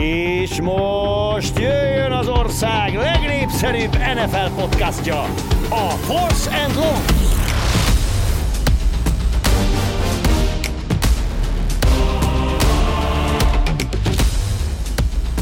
[0.00, 5.20] És most jöjjön az ország legnépszerűbb NFL podcastja,
[5.68, 7.04] a Force and Long.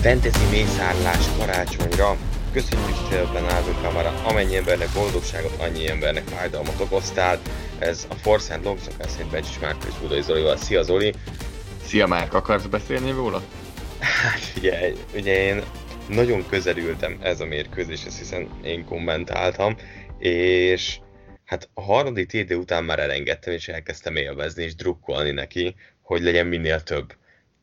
[0.00, 2.16] Fantasy mészárlás karácsonyra.
[2.52, 7.38] Köszönjük szépen Árvin Kamara, amennyi embernek boldogságot, annyi embernek fájdalmat okoztál.
[7.78, 10.56] Ez a Force and Long szokás szerint Bencsis Márkos Budai Zolival.
[10.56, 11.14] Szia Zoli!
[11.86, 13.42] Szia Márk, akarsz beszélni róla?
[14.00, 15.62] Hát figyelj, ugye én
[16.08, 19.76] nagyon közelültem ez a mérkőzéshez, hiszen én kommentáltam,
[20.18, 20.98] és
[21.44, 26.46] hát a harmadik TD után már elengedtem, és elkezdtem élvezni, és drukkolni neki, hogy legyen
[26.46, 27.14] minél több.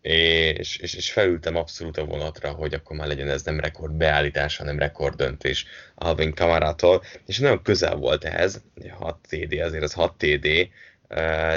[0.01, 4.57] És, és, és felültem abszolút a vonatra, hogy akkor már legyen ez nem rekord beállítás,
[4.57, 10.17] hanem rekord döntés Alvin Kamarától, és nagyon közel volt ehhez, 6 TD, azért az 6
[10.17, 10.69] TD,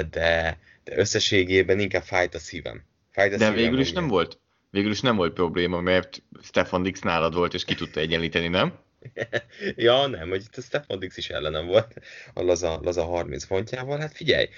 [0.09, 2.83] de, de összességében inkább fájt a szívem.
[3.11, 4.40] Fájt a de szívem, végül is nem volt.
[4.71, 8.79] Végül is nem volt probléma, mert Stefan Dix nálad volt, és ki tudta egyenlíteni, nem?
[9.75, 11.93] ja, nem, hogy itt a Stefan Dix is ellenem volt
[12.33, 13.99] a laza, laza 30 pontjával.
[13.99, 14.49] Hát figyelj,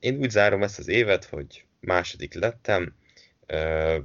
[0.00, 2.94] én úgy zárom ezt az évet, hogy második lettem,
[3.46, 3.96] ö,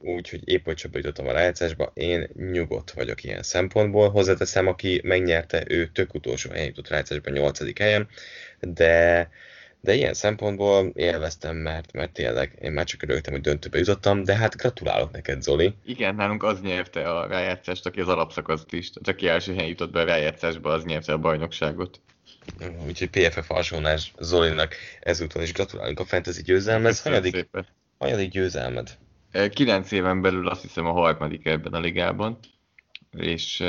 [0.00, 4.10] úgy, hogy épp hogy csapba a rájátszásba, én nyugodt vagyok ilyen szempontból.
[4.10, 7.78] Hozzáteszem, aki megnyerte, ő tök utolsó helyen jutott rájátszásban, 8.
[7.78, 8.08] helyen,
[8.60, 9.30] de
[9.80, 14.36] de ilyen szempontból élveztem, mert, mert tényleg én már csak örültem, hogy döntőbe jutottam, de
[14.36, 15.74] hát gratulálok neked, Zoli.
[15.84, 18.90] Igen, nálunk az nyerte a rájátszást, aki az alapszakaszt is.
[18.90, 22.00] Tehát aki első helyen jutott be a rájátszásba, az nyerte a bajnokságot.
[22.86, 27.02] Úgyhogy PFF alsónás Zolinak ezúton is gratulálunk a fantasy győzelmez.
[27.02, 27.48] Hanyadik,
[27.98, 28.98] hanyadik győzelmed?
[29.50, 32.38] Kilenc éven belül azt hiszem a harmadik ebben a ligában,
[33.16, 33.60] és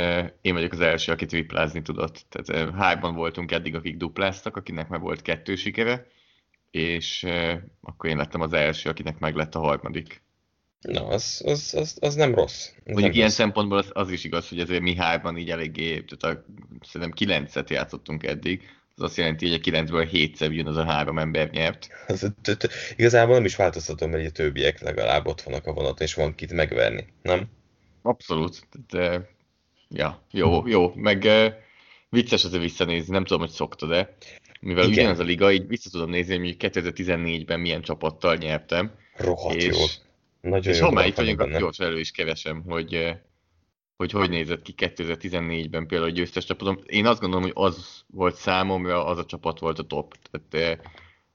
[0.42, 2.26] én vagyok az első, aki triplázni tudott.
[2.30, 6.08] Tehát eh, hárman voltunk eddig, akik dupláztak, akinek már volt kettő sikere,
[6.72, 7.26] és
[7.82, 10.22] akkor én lettem az első, akinek meg lett a harmadik.
[10.82, 12.68] Na, az, az, az, az nem rossz.
[12.68, 13.36] Az Mondjuk nem ilyen rossz.
[13.36, 16.46] szempontból az, az is igaz, hogy azért mi hárman így eléggé, tehát a,
[16.82, 18.62] szerintem kilencet játszottunk eddig,
[18.96, 21.88] az azt jelenti, hogy a kilencből hétszer jön az a három ember nyert.
[22.08, 22.32] Az,
[22.96, 26.52] igazából nem is változtatom, mert a többiek legalább ott vannak a vonaton, és van kit
[26.52, 27.50] megverni, nem?
[28.02, 28.68] Abszolút.
[28.90, 29.22] Eh,
[29.90, 30.92] ja, jó, jó.
[30.96, 31.54] Meg eh,
[32.10, 34.16] vicces azért visszanézni, nem tudom, hogy szoktad-e.
[34.62, 34.98] Mivel Igen.
[34.98, 38.92] ugyanaz a liga, így vissza tudom nézni, hogy mondjuk 2014-ben milyen csapattal nyertem.
[39.16, 39.86] Rohadt És- jó.
[40.42, 43.16] Nagyon És ha már itt vagyunk, akkor gyors elő is kevesem, hogy,
[43.96, 46.80] hogy hogy nézett ki 2014-ben például a győztes csapatom.
[46.86, 50.16] Én azt gondolom, hogy az volt számomra, az a csapat volt a top.
[50.32, 50.86] Tehát eh,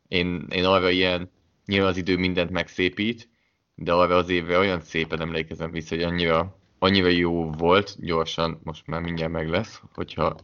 [0.09, 1.31] én, én arra ilyen,
[1.67, 3.29] nyilván az idő mindent megszépít,
[3.75, 8.87] de arra az évre olyan szépen emlékezem vissza, hogy annyira, annyira jó volt, gyorsan, most
[8.87, 10.37] már mindjárt meg lesz, hogyha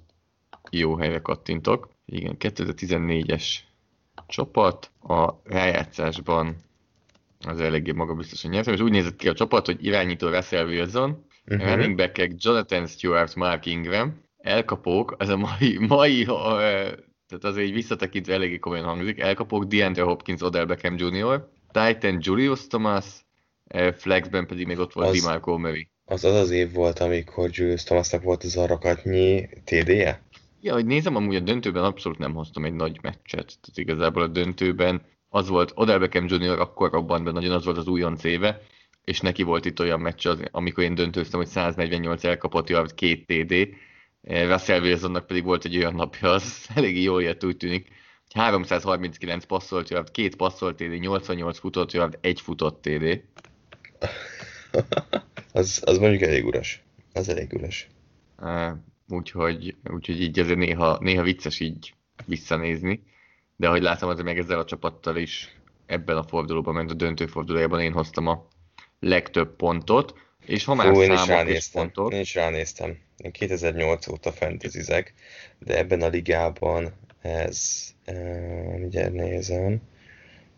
[0.71, 1.89] jó helyre kattintok.
[2.05, 3.45] Igen, 2014-es
[4.27, 6.57] csapat, a rájátszásban
[7.47, 11.61] az eléggé magabiztosan nyertem, és úgy nézett ki a csapat, hogy irányító Russell Wilson, Mhm.
[11.63, 16.93] running backek Jonathan Stewart, Mark Ingram, elkapók, ez a mai, mai eh,
[17.27, 22.67] tehát azért így visszatekintve eléggé komolyan hangzik, elkapók DeAndre Hopkins, Odell Beckham Jr., Titan Julius
[22.67, 23.05] Thomas,
[23.67, 25.89] eh, flexben pedig még ott volt Az- DeMarco Murray.
[26.05, 30.23] Az az az év volt, amikor Julius Thomasnak volt az arrakatnyi TD-je?
[30.61, 33.47] Ja, hogy nézem, amúgy a döntőben abszolút nem hoztam egy nagy meccset.
[33.61, 36.59] Tehát igazából a döntőben az volt, Odell Beckham Jr.
[36.61, 38.63] akkor robbant be, nagyon az volt az újonc éve,
[39.05, 43.27] és neki volt itt olyan meccs, az, amikor én döntőztem, hogy 148 elkapott yard, két
[43.27, 43.69] TD,
[44.23, 47.89] Eh, Russell Wilsonnak pedig volt egy olyan napja, az eléggé jól jött, úgy tűnik,
[48.35, 53.23] 339 passzolt yard, két passzolt TD, 88 futott yard, egy futott TD.
[55.53, 56.83] az, az mondjuk elég uras.
[57.13, 57.71] Az elég.
[58.43, 58.73] Eh,
[59.11, 61.95] Úgyhogy, úgyhogy így azért néha, néha vicces így
[62.27, 63.03] visszanézni.
[63.57, 67.27] De ahogy látom, azért meg ezzel a csapattal is ebben a fordulóban, mert a döntő
[67.27, 68.49] fordulójában én hoztam a
[69.01, 70.15] legtöbb pontot.
[70.47, 71.83] És ha már Fú, én is ránéztem.
[71.83, 72.99] pontok, Én is ránéztem.
[73.17, 75.15] Én 2008 óta fantasyzek,
[75.59, 77.89] de ebben a ligában ez,
[78.79, 79.81] mindjárt nézem,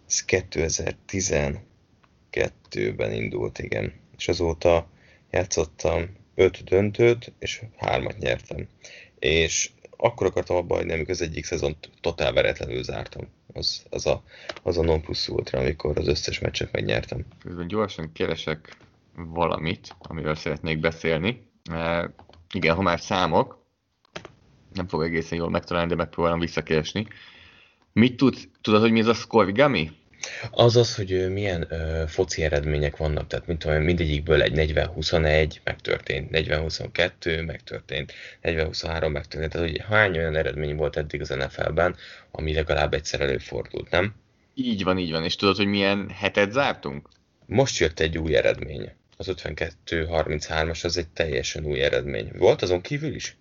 [0.07, 3.93] ez 2012-ben indult, igen.
[4.17, 4.91] És azóta
[5.31, 8.69] játszottam 5 döntőt, és hármat nyertem.
[9.19, 13.29] És akkor akartam abba hagyni, amikor az egyik szezont totál veretlenül zártam.
[13.53, 14.23] Az, az, a,
[14.63, 17.25] az a non plus ultra, amikor az összes meccset megnyertem.
[17.43, 18.77] közben gyorsan keresek
[19.15, 21.43] valamit, amiről szeretnék beszélni.
[21.71, 22.05] Eh,
[22.53, 23.63] igen, ha már számok,
[24.73, 27.07] nem fog egészen jól megtalálni, de megpróbálom visszakeresni.
[27.93, 29.91] Mit tudsz, tudod, hogy mi ez a scorigami?
[30.51, 36.29] Az az, hogy milyen ö, foci eredmények vannak, tehát mint tudom, mindegyikből egy 40-21 megtörtént,
[36.33, 38.13] 40-22 megtörtént,
[38.43, 41.97] 40-23 megtörtént, tehát hogy hány olyan eredmény volt eddig az NFL-ben,
[42.31, 44.15] ami legalább egyszer előfordult, nem?
[44.55, 45.25] Így van, így van.
[45.25, 47.09] És tudod, hogy milyen hetet zártunk?
[47.47, 48.93] Most jött egy új eredmény.
[49.17, 52.31] az 52-33-as az egy teljesen új eredmény.
[52.35, 53.37] Volt azon kívül is?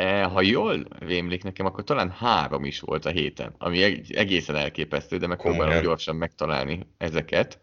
[0.00, 5.16] E, ha jól rémlik nekem, akkor talán három is volt a héten, ami egészen elképesztő,
[5.16, 7.60] de megpróbálom gyorsan megtalálni ezeket.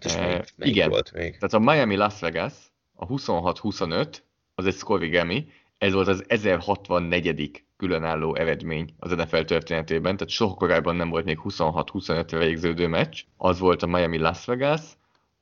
[0.00, 1.38] És e, még, igen, volt még?
[1.38, 2.52] tehát a Miami Las Vegas,
[2.94, 4.14] a 26-25,
[4.54, 5.46] az egy scorigami,
[5.78, 11.38] ez volt az 1064 különálló eredmény az NFL történetében, tehát soha korábban nem volt még
[11.44, 13.22] 26-25-re végződő meccs.
[13.36, 14.80] Az volt a Miami Las Vegas,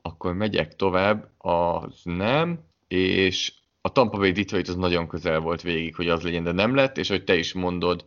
[0.03, 5.95] akkor megyek tovább, az nem, és a Tampa Bay Detroit az nagyon közel volt végig,
[5.95, 8.07] hogy az legyen, de nem lett, és hogy te is mondod,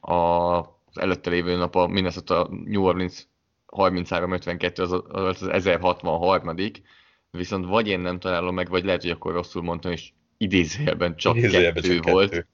[0.00, 0.14] a,
[0.58, 3.26] az előtte lévő nap a Minnesota New Orleans
[3.66, 6.54] 33-52 az, az, az 1063
[7.30, 11.36] viszont vagy én nem találom meg, vagy lehet, hogy akkor rosszul mondtam, és idézőjelben csak
[11.36, 12.46] idézőjelben kettő csak volt kettő.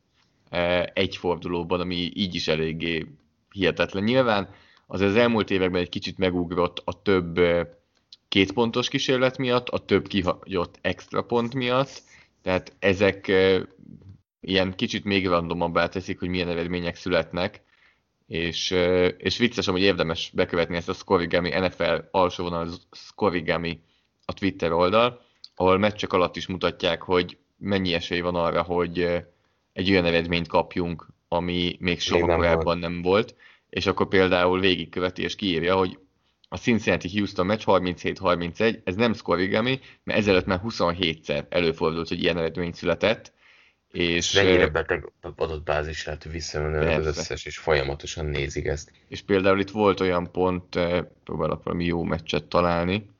[0.50, 3.06] E, egy fordulóban, ami így is eléggé
[3.50, 4.02] hihetetlen.
[4.02, 4.54] Nyilván
[4.86, 7.78] az az elmúlt években egy kicsit megugrott a több e,
[8.28, 12.02] két pontos kísérlet miatt, a több kihagyott extra pont miatt,
[12.42, 13.32] tehát ezek
[14.40, 17.62] ilyen kicsit még randomabbá teszik, hogy milyen eredmények születnek,
[18.26, 18.70] és,
[19.18, 23.80] és vicces, hogy érdemes bekövetni ezt a Scorigami NFL alsó vonal Scorigami
[24.24, 25.20] a Twitter oldal,
[25.54, 28.98] ahol meccsek alatt is mutatják, hogy mennyi esély van arra, hogy
[29.72, 33.34] egy olyan eredményt kapjunk, ami még soha korábban nem volt,
[33.68, 35.98] és akkor például végigköveti és kiírja, hogy
[36.52, 42.72] a Cincinnati-Houston meccs 37-31, ez nem scorigami, mert ezelőtt már 27-szer előfordult, hogy ilyen eredmény
[42.72, 43.32] született,
[43.90, 44.32] és...
[44.32, 48.92] Mennyire beteg adatbázis lehet visszamenőleg az összes, és folyamatosan nézik ezt.
[49.08, 50.78] És például itt volt olyan pont,
[51.24, 53.10] próbálok valami jó meccset találni,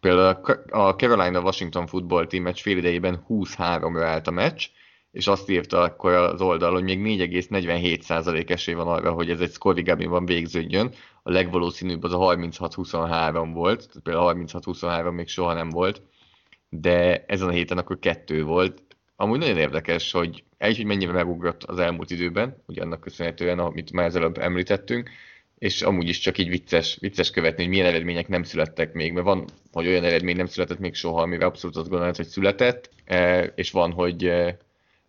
[0.00, 4.66] például a Carolina-Washington football team meccs fél idejében 23-ra állt a meccs,
[5.12, 10.06] és azt írta akkor az oldal, hogy még 4,47% esély van arra, hogy ez egy
[10.08, 10.92] van végződjön.
[11.22, 16.02] A legvalószínűbb az a 36-23 volt, tehát például 36-23 még soha nem volt,
[16.68, 18.82] de ezen a héten akkor kettő volt.
[19.16, 23.92] Amúgy nagyon érdekes, hogy egy, hogy mennyire megugrott az elmúlt időben, ugye annak köszönhetően, amit
[23.92, 25.10] már ezelőbb említettünk,
[25.58, 29.26] és amúgy is csak így vicces, vicces követni, hogy milyen eredmények nem születtek még, mert
[29.26, 33.48] van, hogy olyan eredmény nem született még soha, amivel abszolút azt gondolod, hogy született, eh,
[33.54, 34.54] és van, hogy eh,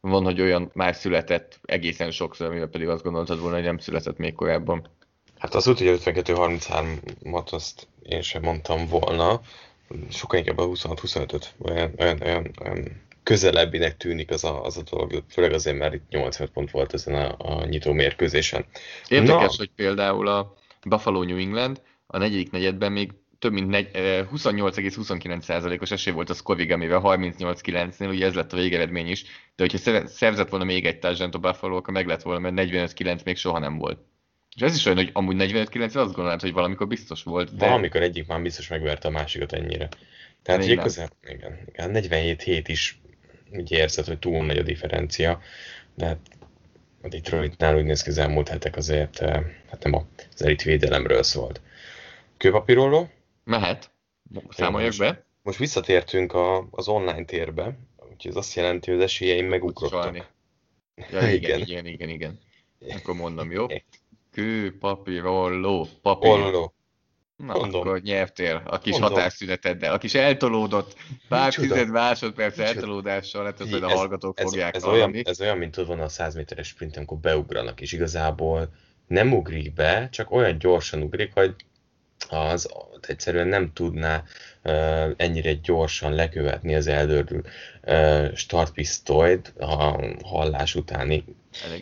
[0.10, 4.18] van, hogy olyan már született egészen sokszor, amivel pedig azt gondoltad volna, hogy nem született
[4.18, 4.88] még korábban.
[5.38, 9.42] Hát az úgy, hogy 52-33-at azt én sem mondtam volna,
[10.10, 15.24] sokkal inkább a 26-25-öt, olyan, olyan, olyan, olyan közelebbinek tűnik az a, az a dolog,
[15.30, 18.66] főleg azért, mert itt 85 pont volt ezen a, a nyitó mérkőzésen.
[19.08, 19.58] Érdekes, Na.
[19.58, 20.54] hogy például a
[20.86, 23.12] Buffalo New England a negyedik negyedben még
[23.44, 29.24] több mint 28,29%-os esély volt a Scovigamivel 38-9-nél, ugye ez lett a végeredmény is,
[29.56, 33.24] de hogyha szerzett volna még egy touchdown a Buffalo, akkor meg lett volna, mert 45-9
[33.24, 34.00] még soha nem volt.
[34.56, 37.56] És ez is olyan, hogy amúgy 45-9 azt gondolod, hogy valamikor biztos volt.
[37.56, 37.66] De...
[37.66, 39.90] Valamikor egyik már biztos megverte a másikat ennyire.
[40.44, 43.02] Tehát ugye közel, igen, igen, 47-7 is
[43.52, 45.42] úgy érzed, hogy túl nagy a differencia,
[45.96, 46.20] de hát
[47.02, 49.20] a Detroitnál úgy néz ki az elmúlt hetek azért,
[49.70, 51.62] hát nem az elit védelemről szólt.
[52.38, 53.10] Kőpapírolló?
[53.44, 53.92] Mehet.
[54.50, 55.26] Számoljak be.
[55.42, 57.78] Most visszatértünk a, az online térbe,
[58.12, 60.32] úgyhogy ez azt jelenti, hogy az esélyeim megugrottak.
[61.12, 62.40] Ja, igen, igen, igen, igen, igen.
[62.90, 63.66] Akkor mondom, jó?
[64.32, 66.30] Kő, papír, olló, papír.
[66.30, 66.74] Olló.
[67.36, 67.82] Na, Mondom.
[67.82, 69.10] akkor nyertél a kis Mondom.
[69.12, 70.96] határszüneteddel, a kis eltolódott
[71.30, 72.76] pár tized másodperc Micsoda.
[72.76, 76.00] eltolódással, lehet, hogy a hallgatók ez, fogják ez, ez olyan, ez olyan, mint tudod, van
[76.00, 78.70] a 100 méteres sprint, amikor beugranak, és igazából
[79.08, 81.56] nem ugrik be, csak olyan gyorsan ugrik, hogy
[82.30, 82.70] az
[83.08, 84.24] egyszerűen nem tudná
[85.18, 87.42] ennyire gyorsan lekövetni az eldördül
[88.34, 91.24] startpisztolyt a hallás utáni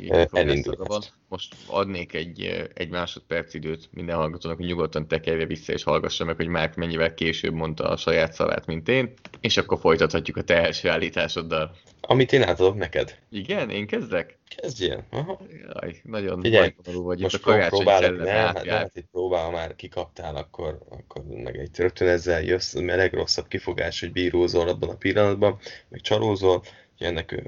[0.07, 1.13] uh, elindulás.
[1.27, 6.35] Most adnék egy, egy másodperc időt minden hallgatónak, hogy nyugodtan tekerje vissza és hallgassa meg,
[6.35, 10.63] hogy már mennyivel később mondta a saját szavát, mint én, és akkor folytathatjuk a te
[10.63, 11.75] első állításoddal.
[12.01, 13.17] Amit én átadok neked.
[13.29, 14.37] Igen, én kezdek?
[14.55, 15.05] Kezdjél.
[15.09, 15.39] Aha.
[15.73, 17.19] Jaj, nagyon Figyelj, vagy.
[17.19, 22.07] Most a próbálok, nem, hát, hát itt próbál, már kikaptál, akkor, akkor meg egy rögtön
[22.07, 25.59] ezzel jössz, mert legrosszabb kifogás, hogy bírózol abban a pillanatban,
[25.91, 26.63] meg csalózol,
[26.97, 27.43] hogy ennek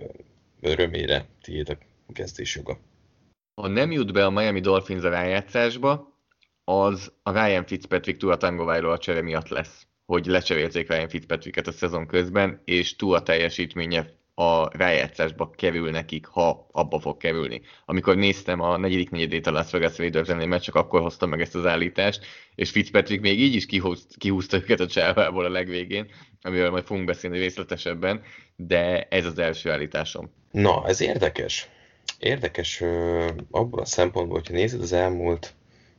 [0.62, 1.70] örömére tiéd
[2.08, 2.80] a kezdés joga.
[3.62, 6.18] Ha nem jut be a Miami Dolphins a rájátszásba,
[6.64, 11.72] az a Ryan Fitzpatrick Tua Tangovájról a csere miatt lesz, hogy lecserélték Ryan Fitzpatricket a
[11.72, 17.62] szezon közben, és Tua teljesítménye a rájátszásba kerül nekik, ha abba fog kerülni.
[17.86, 21.56] Amikor néztem a negyedik negyedét a Las Vegas raiders mert csak akkor hoztam meg ezt
[21.56, 22.26] az állítást,
[22.56, 26.12] és Fitzpatrick még így is kihúzt, kihúzta őket a csávából a legvégén,
[26.42, 28.22] amivel majd fogunk beszélni részletesebben,
[28.56, 30.32] de ez az első állításom.
[30.52, 31.68] Na, ez érdekes.
[32.20, 35.54] Érdekes ö, abból a szempontból, hogyha nézed az elmúlt,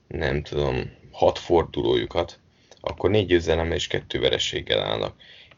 [0.08, 2.38] nem tudom, hat fordulójukat,
[2.80, 5.14] akkor négy győzelemmel és kettő verességgel állnak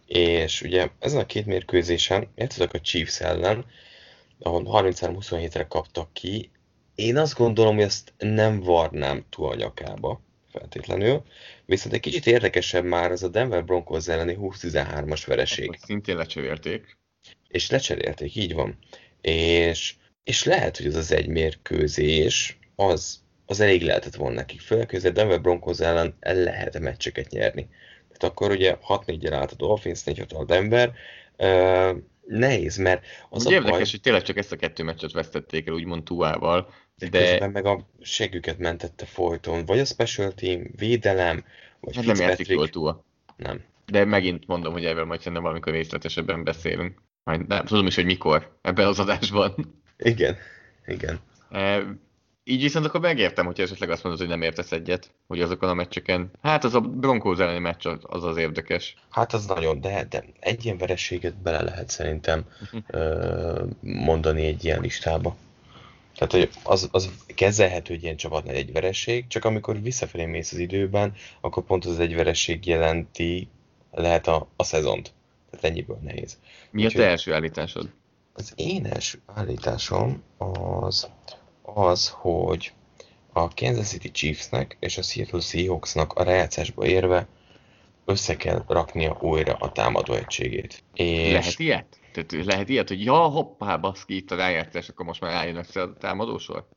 [0.07, 3.65] és ugye ezen a két mérkőzésen játszottak a Chiefs ellen,
[4.39, 6.51] ahol 33-27-re kaptak ki.
[6.95, 10.21] Én azt gondolom, hogy ezt nem varnám túl a nyakába
[10.53, 11.23] feltétlenül.
[11.65, 15.69] Viszont egy kicsit érdekesebb már az a Denver Broncos elleni 20-13-as vereség.
[15.69, 16.99] Akkor szintén lecserélték.
[17.49, 18.79] És lecserélték, így van.
[19.21, 19.95] És,
[20.25, 24.61] és lehet, hogy az az egy mérkőzés, az, az elég lehetett volna nekik.
[24.61, 27.69] Főleg, hogy a Denver Broncos ellen el lehet meccseket nyerni.
[28.16, 30.92] Tehát akkor ugye 6-4-jel állt a Dolphins, 4 a Denver.
[31.38, 31.96] Uh,
[32.26, 33.90] nehéz, mert az Ugye a érdekes, baj...
[33.90, 36.73] hogy tényleg csak ezt a kettő meccset vesztették el, úgymond Tuával.
[36.99, 41.44] De, de közben meg a següket mentette folyton, vagy a special team, védelem,
[41.80, 43.04] vagy hát nem játszik jól túl.
[43.37, 43.64] Nem.
[43.87, 47.02] De megint mondom, hogy erről majd szerintem valamikor részletesebben beszélünk.
[47.25, 49.54] Majd nem tudom is, hogy mikor ebben az adásban.
[49.99, 50.37] Igen,
[50.87, 51.20] igen.
[52.49, 55.75] Így viszont akkor megértem, hogy esetleg azt mondod, hogy nem értesz egyet, hogy azokon a
[55.75, 56.31] meccseken.
[56.43, 58.97] Hát az a Broncos elleni meccs az az, az érdekes.
[59.11, 63.69] Hát az nagyon, de, de egy ilyen verességet bele lehet szerintem uh-huh.
[63.81, 65.37] mondani egy ilyen listába.
[66.17, 70.59] Tehát, hogy az, az kezelhető, hogy ilyen csapatnál egy vereség, csak amikor visszafelé mész az
[70.59, 73.49] időben, akkor pont az egy vereség jelenti
[73.91, 75.12] lehet a, a szezont.
[75.50, 76.38] Tehát ennyiből nehéz.
[76.71, 77.91] Mi Úgy, a te első állításod?
[78.33, 80.23] Az én első állításom
[80.81, 81.11] az,
[81.76, 82.73] az, hogy
[83.33, 87.26] a Kansas City Chiefsnek és a Seattle Seahawksnak a rájátszásba érve
[88.04, 90.83] össze kell raknia újra a támadó egységét.
[90.95, 91.33] És...
[91.33, 91.87] Lehet ilyet?
[92.12, 95.83] Tehát lehet ilyet, hogy ja, hoppá, baszki, itt a rájátszás, akkor most már rájön össze
[95.83, 96.68] a támadósor?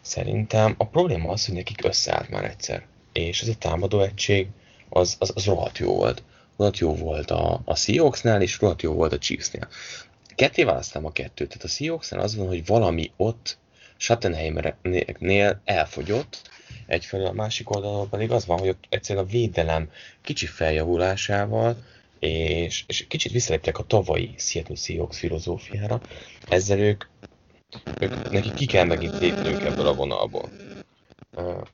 [0.00, 2.86] Szerintem a probléma az, hogy nekik összeállt már egyszer.
[3.12, 4.46] És ez a támadó egység,
[4.88, 6.22] az, az, az rohadt jó volt.
[6.56, 9.68] Rohadt jó volt a, a Seahawksnál, és rohadt jó volt a Chiefsnél.
[10.34, 11.48] Ketté választám a kettőt.
[11.48, 13.58] Tehát a Seahawksnál az van, hogy valami ott
[13.98, 16.50] Schattenheimernél elfogyott,
[16.86, 19.90] egyfelől a másik oldalon pedig az van, hogy ott egyszerűen a védelem
[20.22, 21.76] kicsi feljavulásával
[22.18, 26.00] és, és kicsit visszaléptek a tavalyi Seattle Seahawks filozófiára,
[26.48, 27.04] ezzel ők,
[28.00, 30.50] ők nekik ki kell megint lépnünk ebből a vonalból.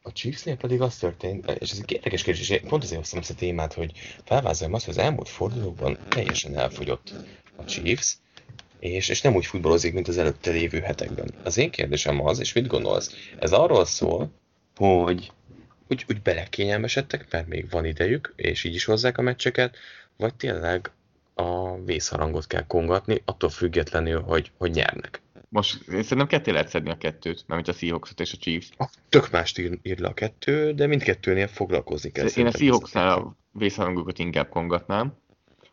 [0.03, 3.35] A Chiefsnél pedig az történt, és ez egy érdekes kérdés, pont azért hoztam ezt a
[3.35, 3.93] témát, hogy
[4.25, 7.13] felvázoljam azt, hogy az elmúlt fordulókban teljesen elfogyott
[7.57, 8.17] a Chiefs,
[8.85, 11.35] és, és nem úgy futballozik, mint az előtte lévő hetekben.
[11.43, 13.15] Az én kérdésem az, és mit gondolsz?
[13.39, 14.31] Ez arról szól,
[14.77, 15.33] hogy
[15.89, 19.77] úgy, úgy belekényelmesedtek, mert még van idejük, és így is hozzák a meccseket,
[20.17, 20.91] vagy tényleg
[21.35, 25.23] a vészharangot kell kongatni, attól függetlenül, hogy, hogy nyernek.
[25.49, 28.69] Most én szerintem ketté lehet szedni a kettőt, mert a seahawks és a Chiefs.
[28.79, 32.27] A tök mást ír, ír le a kettő, de mindkettőnél foglalkozni kell.
[32.27, 35.17] Én a Seahawksnál a vészharangokat inkább kongatnám.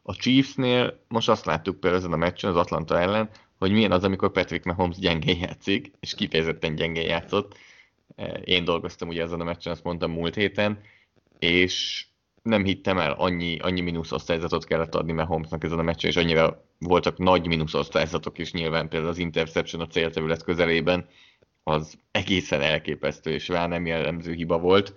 [0.04, 4.04] A Chiefsnél most azt láttuk például ezen a meccsen az Atlanta ellen, hogy milyen az,
[4.04, 7.58] amikor Patrick Mahomes gyengén játszik, és kifejezetten gyengén játszott.
[8.44, 10.82] Én dolgoztam ugye ezen a meccsen, azt mondtam múlt héten,
[11.40, 12.06] és
[12.42, 16.66] nem hittem el, annyi, annyi mínusz osztályzatot kellett adni Mahomesnak ezen a meccsen, és annyira
[16.80, 21.08] voltak nagy mínusz osztályzatok is nyilván, például az interception a célterület közelében,
[21.64, 24.96] az egészen elképesztő, és rá nem jellemző hiba volt.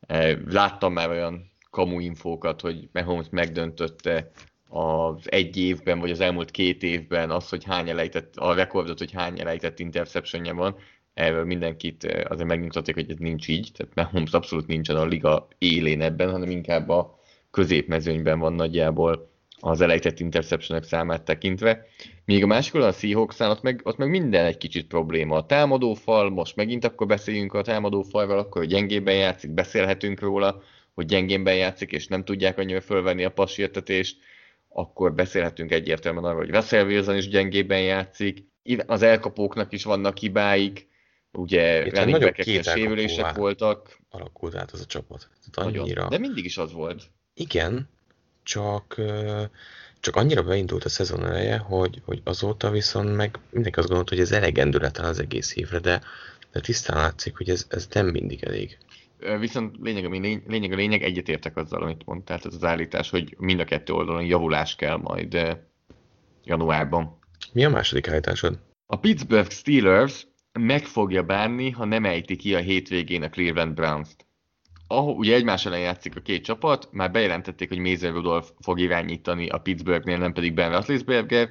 [0.00, 4.30] E, láttam már olyan kamu infókat, hogy Mahomes megdöntötte
[4.68, 9.12] az egy évben, vagy az elmúlt két évben az, hogy hány elejtett, a rekordot, hogy
[9.12, 10.76] hány elejtett interceptionje van,
[11.14, 15.48] erről mindenkit eh, azért megnyugtatték, hogy ez nincs így, tehát Mahomes abszolút nincsen a liga
[15.58, 17.18] élén ebben, hanem inkább a
[17.50, 21.86] középmezőnyben van nagyjából az elejtett interceptionek számát tekintve.
[22.24, 25.36] Míg a másik a seahawks ott meg, ott meg minden egy kicsit probléma.
[25.36, 30.62] A támadófal, most megint akkor beszéljünk a támadófalról, akkor hogy gyengében játszik, beszélhetünk róla,
[30.94, 34.16] hogy gyengében játszik, és nem tudják annyira fölvenni a passértetést,
[34.68, 38.52] akkor beszélhetünk egyértelműen arról, hogy Russell Wilson is gyengében játszik,
[38.86, 40.92] az elkapóknak is vannak hibáik,
[41.36, 43.98] Ugye running back sérülések voltak.
[44.10, 45.28] Alakult át az a csapat.
[45.50, 46.08] Tehát annyira...
[46.08, 47.02] De mindig is az volt.
[47.34, 47.88] Igen,
[48.42, 49.00] csak,
[50.00, 54.24] csak annyira beindult a szezon eleje, hogy, hogy azóta viszont meg mindenki azt gondolta, hogy
[54.24, 56.00] ez elegendő lett az egész évre, de,
[56.52, 58.78] de tisztán látszik, hogy ez, ez nem mindig elég.
[59.38, 63.60] Viszont lényeg, ami lényeg a lényeg, egyetértek azzal, amit mondtál, tehát az állítás, hogy mind
[63.60, 65.58] a kettő oldalon javulás kell majd
[66.44, 67.18] januárban.
[67.52, 68.58] Mi a második állításod?
[68.86, 74.26] A Pittsburgh Steelers meg fogja bánni, ha nem ejti ki a hétvégén a Cleveland Browns-t.
[74.86, 79.48] Ahol ugye egymás ellen játszik a két csapat, már bejelentették, hogy Mazer Rudolph fog irányítani
[79.48, 81.50] a Pittsburghnél, nem pedig Ben Roethlisberger.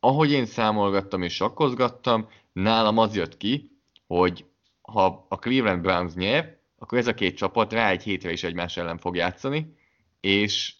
[0.00, 3.70] Ahogy én számolgattam és sakkozgattam, nálam az jött ki,
[4.06, 4.44] hogy
[4.82, 6.53] ha a Cleveland Browns nyer,
[6.84, 9.74] akkor ez a két csapat rá egy hétre is egymás ellen fog játszani,
[10.20, 10.74] és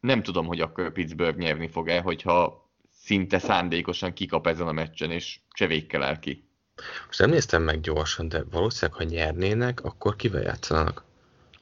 [0.00, 2.68] nem tudom, hogy akkor Pittsburgh nyerni fog-e, hogyha
[3.02, 6.44] szinte szándékosan kikap ezen a meccsen, és csevékkel el ki.
[7.06, 11.04] Most nem néztem meg gyorsan, de valószínűleg, ha nyernének, akkor kivel játszanak?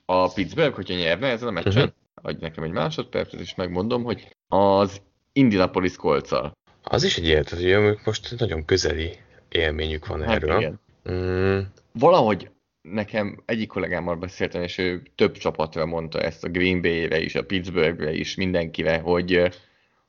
[0.05, 1.93] A Pittsburgh, hogyha nyerne ezen a meccsen, uh-huh.
[2.15, 5.01] adj nekem egy másodpercet, és megmondom, hogy az
[5.33, 6.53] Indianapolis kolccal.
[6.83, 10.59] Az is egy ilyen, hogy ők most nagyon közeli élményük van hát erről.
[10.59, 10.81] Igen.
[11.11, 11.61] Mm.
[11.93, 12.51] Valahogy
[12.93, 17.45] nekem egyik kollégámmal beszéltem, és ő több csapatra mondta ezt, a Green Bay-re is, a
[17.45, 19.43] Pittsburghre is, mindenkire, hogy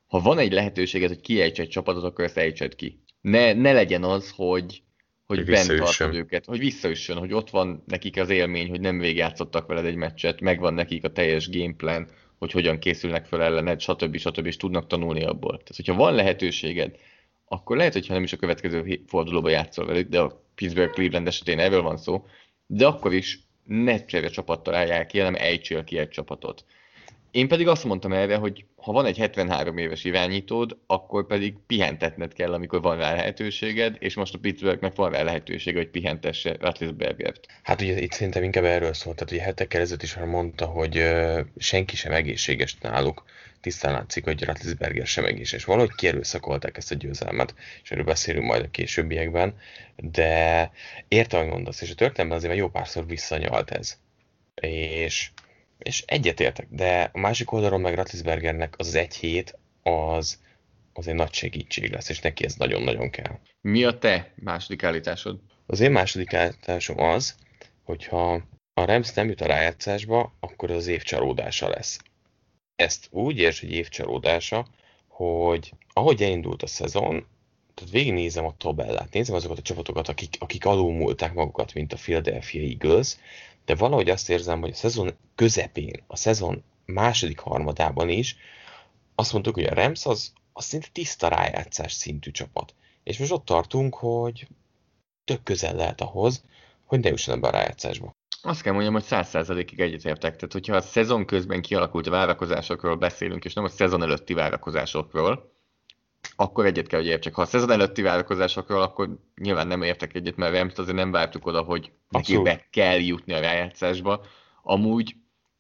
[0.08, 3.00] ha van egy lehetőséged, hogy kiejts egy csapatot, akkor ezt ejtsed ki.
[3.22, 4.82] Ne, ne legyen az, hogy,
[5.26, 9.68] hogy bent tartod őket, hogy visszaüssön, hogy ott van nekik az élmény, hogy nem végigjátszottak
[9.68, 14.18] veled egy meccset, megvan nekik a teljes gameplan, hogy hogyan készülnek fel ellened, stb.
[14.18, 14.46] stb.
[14.46, 15.52] és tudnak tanulni abból.
[15.52, 16.96] Tehát, hogyha van lehetőséged,
[17.48, 21.60] akkor lehet, hogyha nem is a következő fordulóba játszol velük, de a Pittsburgh Cleveland esetén
[21.60, 22.26] erről van szó,
[22.68, 26.66] de akkor is ne cseré csapattal állják ki, hanem ejtsél ki egy csapatot.
[27.36, 32.34] Én pedig azt mondtam erre, hogy ha van egy 73 éves irányítód, akkor pedig pihentetned
[32.34, 37.46] kell, amikor van rá lehetőséged, és most a Pittsburghnek van rá lehetősége, hogy pihentesse Ratlisbergert.
[37.64, 40.98] Hát ugye itt szerintem inkább erről szólt, tehát ugye hetekkel ezelőtt is már mondta, hogy
[40.98, 43.24] uh, senki sem egészséges náluk.
[43.62, 45.66] Tisztán látszik, hogy Ratlisberger sem egészséges.
[45.66, 49.56] Valahogy kierőszakolták ezt a győzelmet, és erről beszélünk majd a későbbiekben,
[49.96, 50.72] de
[51.08, 53.98] értem, hogy mondasz, és a történelemben azért már jó párszor visszanyalt ez.
[54.62, 55.30] És
[55.78, 60.40] és egyetértek, de a másik oldalon meg Ratlisbergernek az, az egy hét az,
[60.94, 63.40] az egy nagy segítség lesz, és neki ez nagyon-nagyon kell.
[63.62, 65.40] Mi a te második állításod?
[65.66, 67.36] Az én második állításom az,
[67.84, 68.42] hogyha
[68.74, 72.00] a Rams nem jut a rájátszásba, akkor az év csalódása lesz.
[72.76, 74.68] Ezt úgy érts, hogy év csalódása,
[75.08, 77.26] hogy ahogy elindult a szezon,
[77.74, 82.62] tehát végignézem a tabellát, nézem azokat a csapatokat, akik, akik alulmúlták magukat, mint a Philadelphia
[82.62, 83.16] Eagles,
[83.66, 88.36] de valahogy azt érzem, hogy a szezon közepén, a szezon második harmadában is
[89.16, 92.74] azt mondtuk, hogy a Rams az, az szinte tiszta rájátszás szintű csapat.
[93.04, 94.48] És most ott tartunk, hogy
[95.24, 96.44] tök közel lehet ahhoz,
[96.86, 98.12] hogy ne jusson ebbe a rájátszásba.
[98.42, 100.36] Azt kell mondjam, hogy száz százalékig egyetértek.
[100.36, 105.55] Tehát, hogyha a szezon közben kialakult várakozásokról beszélünk, és nem a szezon előtti várakozásokról,
[106.36, 107.34] akkor egyet kell, hogy értsek.
[107.34, 111.46] Ha a szezon előtti várakozásokról, akkor nyilván nem értek egyet, mert Remt azért nem vártuk
[111.46, 114.26] oda, hogy neki be kell jutni a rájátszásba.
[114.64, 115.16] Amúgy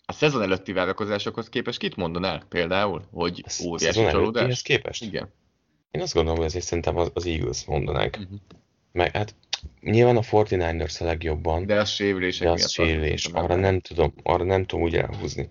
[0.05, 4.61] a szezon előtti várakozásokhoz képest kit mondanál például, hogy óriási csalódás?
[4.61, 5.03] képest?
[5.03, 5.33] Igen.
[5.91, 8.17] Én azt gondolom, hogy ezért szerintem az, az Eagles mondanák.
[8.21, 8.39] Uh-huh.
[8.91, 9.35] Meg hát
[9.81, 11.65] nyilván a 49ers a legjobban.
[11.65, 13.25] De a sérülések de az sérülés.
[13.25, 15.49] Arra nem tudom, arra nem tudom úgy elhúzni.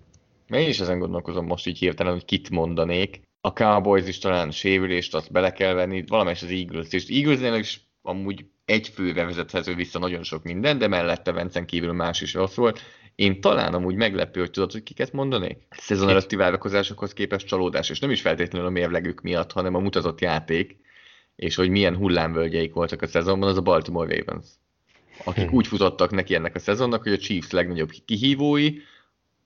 [0.48, 5.14] Én is ezen gondolkozom most így hirtelen, hogy kit mondanék a Cowboys is talán sérülést
[5.14, 9.98] azt bele kell venni, valamelyes az Eagles és Eaglesnél is amúgy egy főre vezethető vissza
[9.98, 12.80] nagyon sok minden, de mellette Vencen kívül más is rossz volt.
[13.14, 15.58] Én talán amúgy meglepő, hogy tudod, hogy kiket mondanék?
[15.70, 20.20] Szezon előtti várakozásokhoz képest csalódás, és nem is feltétlenül a mérlegük miatt, hanem a mutatott
[20.20, 20.76] játék,
[21.36, 24.46] és hogy milyen hullámvölgyeik voltak a szezonban, az a Baltimore Ravens.
[25.24, 25.54] Akik hmm.
[25.54, 28.70] úgy futottak neki ennek a szezonnak, hogy a Chiefs legnagyobb kihívói,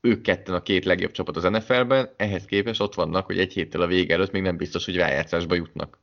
[0.00, 3.80] ők ketten a két legjobb csapat az NFL-ben, ehhez képest ott vannak, hogy egy héttel
[3.80, 5.98] a vége előtt még nem biztos, hogy rájátszásba jutnak.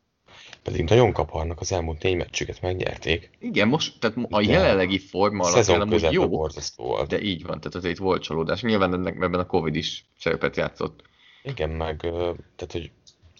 [0.63, 3.29] Pedig nagyon kaparnak, az elmúlt négy meccsüket megnyerték.
[3.39, 7.07] Igen, most, tehát a jelenlegi forma alapján amúgy jó, volt.
[7.07, 8.61] de így van, tehát azért volt csalódás.
[8.61, 11.01] Nyilván ennek, ebben a Covid is szerepet játszott.
[11.43, 11.97] Igen, meg
[12.55, 12.91] tehát, hogy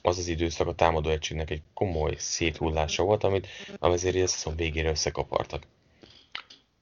[0.01, 3.47] az az időszak a támadó egységnek egy komoly széthullása volt, amit
[3.79, 5.63] azért a szezon végére összekapartak.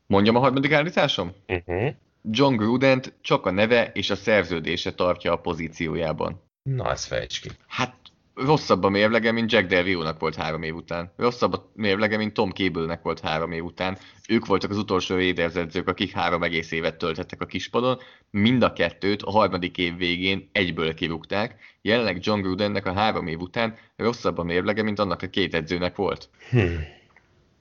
[0.07, 1.33] Mondjam a harmadik állításom?
[1.47, 1.93] Uh-huh.
[2.29, 6.41] John Grudent csak a neve és a szerződése tartja a pozíciójában.
[6.63, 7.49] Na, ezt fejtsd ki.
[7.67, 7.95] Hát
[8.35, 11.13] rosszabb a mérlege, mint Jack Del Rio-nak volt három év után.
[11.17, 13.97] Rosszabb a mérlege, mint Tom Cable-nek volt három év után.
[14.29, 17.99] Ők voltak az utolsó Raiders edzők, akik három egész évet töltettek a kispadon.
[18.29, 21.55] Mind a kettőt a harmadik év végén egyből kirúgták.
[21.81, 25.95] Jelenleg John Grudennek a három év után rosszabb a mérlege, mint annak a két edzőnek
[25.95, 26.29] volt.
[26.49, 27.01] Hmm.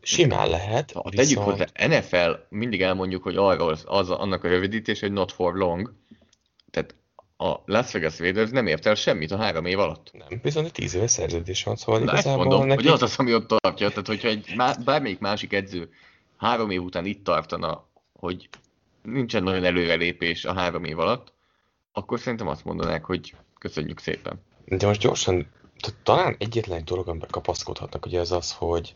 [0.03, 0.93] Simán lehet.
[0.93, 1.29] Ha viszont...
[1.29, 5.93] tegyük hozzá, NFL, mindig elmondjuk, hogy arról az, annak a rövidítés, hogy not for long.
[6.71, 6.95] Tehát
[7.37, 10.11] a Las Vegas Raiders nem ért el semmit a három év alatt.
[10.13, 12.83] Nem, viszont egy tíz éves szerződés van, szóval Na igazából mondom, neki...
[12.83, 13.89] hogy az az, ami ott tartja.
[13.89, 15.91] Tehát, hogyha egy má, bármelyik másik edző
[16.37, 18.49] három év után itt tartana, hogy
[19.03, 21.33] nincsen nagyon előrelépés a három év alatt,
[21.93, 24.43] akkor szerintem azt mondanák, hogy köszönjük szépen.
[24.65, 25.47] De most gyorsan,
[26.03, 28.95] talán egyetlen dolog, amiben kapaszkodhatnak, ugye az az, hogy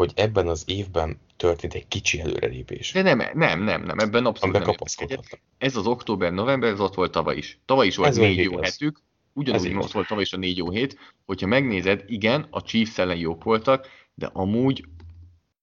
[0.00, 2.92] hogy ebben az évben történt egy kicsi előrelépés.
[2.92, 4.76] De nem, nem, nem, nem, ebben abszolút Amiben
[5.08, 5.20] nem.
[5.58, 7.58] Ez az október-november, ez ott volt tavaly is.
[7.64, 9.00] Tavaly is volt ez négy jó hetük,
[9.32, 10.98] ugyanúgy ott volt tavaly is a négy jó hét.
[11.26, 14.84] Hogyha megnézed, igen, a Chiefs ellen jók voltak, de amúgy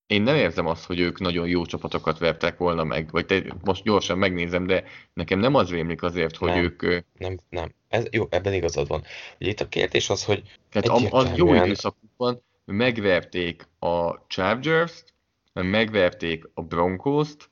[0.06, 3.82] én nem érzem azt, hogy ők nagyon jó csapatokat vertek volna meg, vagy te, most
[3.82, 7.04] gyorsan megnézem, de nekem nem az rémlik azért, hogy nem, ők...
[7.18, 7.74] Nem, nem.
[7.88, 9.02] Ez, jó, ebben igazad van.
[9.40, 15.14] Ugye itt a kérdés az, hogy Tehát a, a jó időszakukban megverték a Chargers-t,
[15.52, 17.50] megverték a Broncos-t,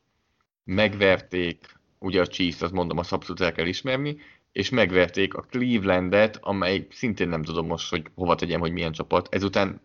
[0.64, 4.16] megverték, ugye a Chiefs, azt mondom, azt abszolút el kell ismerni,
[4.52, 9.34] és megverték a Clevelandet, amely szintén nem tudom most, hogy hova tegyem, hogy milyen csapat.
[9.34, 9.80] Ezután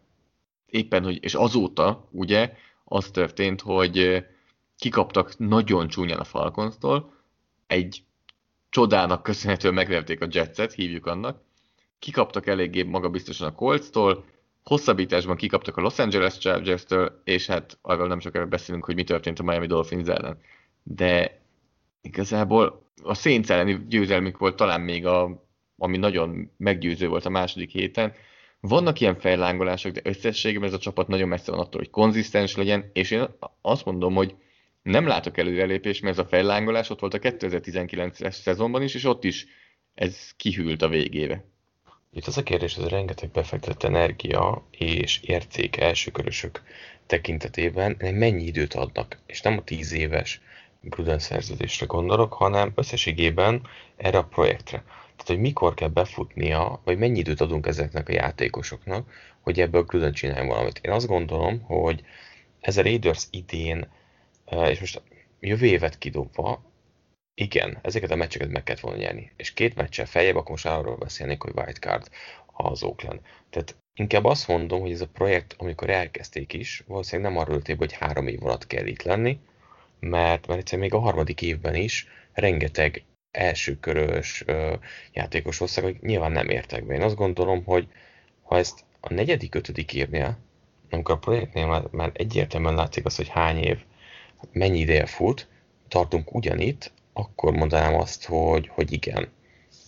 [0.65, 4.26] éppen, hogy, és azóta, ugye, az történt, hogy
[4.78, 7.13] kikaptak nagyon csúnyán a Falcons-tól,
[7.67, 8.04] egy
[8.70, 11.41] csodának köszönhetően megverték a Jetset, hívjuk annak,
[12.00, 14.26] kikaptak eléggé magabiztosan a Colts-tól,
[14.63, 19.39] hosszabbításban kikaptak a Los Angeles Chargers-től, és hát arról nem sokára beszélünk, hogy mi történt
[19.39, 20.39] a Miami Dolphins ellen.
[20.84, 21.41] De
[22.02, 25.45] igazából a Saints elleni győzelmük volt talán még a,
[25.78, 28.13] ami nagyon meggyőző volt a második héten.
[28.60, 32.89] Vannak ilyen fellángolások, de összességében ez a csapat nagyon messze van attól, hogy konzisztens legyen,
[32.93, 33.28] és én
[33.62, 34.36] azt mondom, hogy
[34.82, 39.24] nem látok előrelépést, mert ez a fellángolás ott volt a 2019-es szezonban is, és ott
[39.24, 39.45] is
[39.93, 41.50] ez kihűlt a végébe.
[42.13, 46.63] Itt az a kérdés, hogy rengeteg befektetett energia és érték elsőkörösök
[47.06, 50.41] tekintetében mennyi időt adnak, és nem a tíz éves
[50.82, 54.78] Gruden szerződésre gondolok, hanem összességében erre a projektre.
[54.88, 59.10] Tehát, hogy mikor kell befutnia, vagy mennyi időt adunk ezeknek a játékosoknak,
[59.41, 60.80] hogy ebből Gruden csináljon valamit.
[60.84, 62.04] Én azt gondolom, hogy
[62.60, 63.88] ez a Raiders idén,
[64.45, 65.02] eh, és most
[65.39, 66.70] jövő évet kidobva,
[67.41, 69.32] igen, ezeket a meccseket meg kellett volna nyerni.
[69.36, 72.10] És két meccsel feljebb, akkor most arról beszélnék, hogy wildcard
[72.45, 73.19] az Oakland.
[73.49, 77.77] Tehát inkább azt mondom, hogy ez a projekt, amikor elkezdték is, valószínűleg nem arról ülték,
[77.77, 79.39] hogy három év alatt kell itt lenni,
[79.99, 84.45] mert, mert egyszerűen még a harmadik évben is rengeteg elsőkörös
[85.13, 86.93] játékos hoztak, hogy nyilván nem értek be.
[86.93, 87.88] Én azt gondolom, hogy
[88.41, 90.38] ha ezt a negyedik, ötödik évnél,
[90.89, 93.77] amikor a projektnél már, már egyértelműen látszik az, hogy hány év,
[94.51, 95.47] mennyi ideje fut,
[95.88, 99.30] tartunk ugyanitt, akkor mondanám azt, hogy, hogy igen,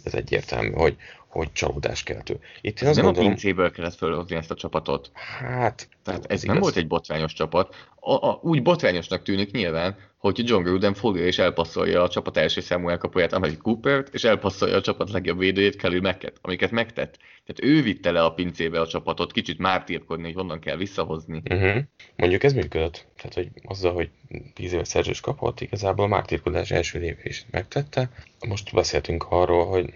[0.04, 0.98] ez egyértelmű, hogy,
[1.34, 2.40] hogy csalódáskeltő.
[2.62, 5.12] Itt én azt nem gondolom, a pincéből kellett fölhozni ezt a csapatot.
[5.14, 7.76] Hát, Tehát ez, ez nem volt egy botrányos csapat.
[8.00, 12.62] A, a, úgy botrányosnak tűnik nyilván, hogy John Gruden fogja és elpasszolja a csapat első
[12.62, 17.18] számú elkapóját, Amari Coopert, és elpasszolja a csapat legjobb védőjét, Kelly Meket, amiket megtett.
[17.46, 21.42] Tehát ő vitte le a pincébe a csapatot, kicsit mártírkodni, hogy honnan kell visszahozni.
[21.50, 21.82] Uh-huh.
[22.16, 23.06] Mondjuk ez működött.
[23.16, 24.10] Tehát, hogy azzal, hogy
[24.54, 28.10] 10 éves szerzős kapott, igazából a mártírkodás első lépését megtette.
[28.48, 29.94] Most beszéltünk arról, hogy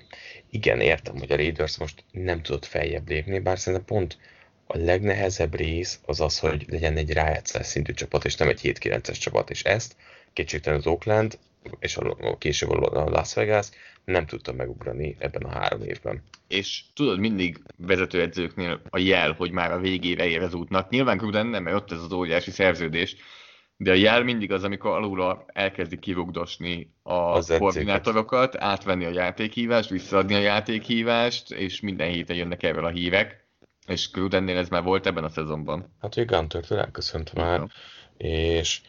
[0.50, 4.18] igen, értem, hogy a Raiders most nem tudott feljebb lépni, bár szerintem pont
[4.68, 9.20] a legnehezebb rész az az, hogy legyen egy rájátszás szintű csapat, és nem egy 7-9-es
[9.20, 9.96] csapat, és ezt
[10.34, 11.38] kétségtelen az Oakland,
[11.80, 13.68] és a, később a Las Vegas
[14.06, 16.24] nem tudta megugrani ebben a három évben.
[16.48, 20.90] És tudod, mindig vezetőedzőknél a jel, hogy már a végére ér az útnak.
[20.90, 23.16] Nyilván Gruden nem, mert ott ez az óriási szerződés,
[23.78, 29.90] de a jel mindig az, amikor alulra elkezdi kirugdosni a az koordinátorokat, átvenni a játékhívást,
[29.90, 33.46] visszaadni a játékhívást, és minden héten jönnek erről a hívek.
[33.88, 35.94] És Grudennél ez már volt ebben a szezonban.
[36.02, 37.68] Hát, hogy Gunter-től elköszönt már,
[38.18, 38.82] és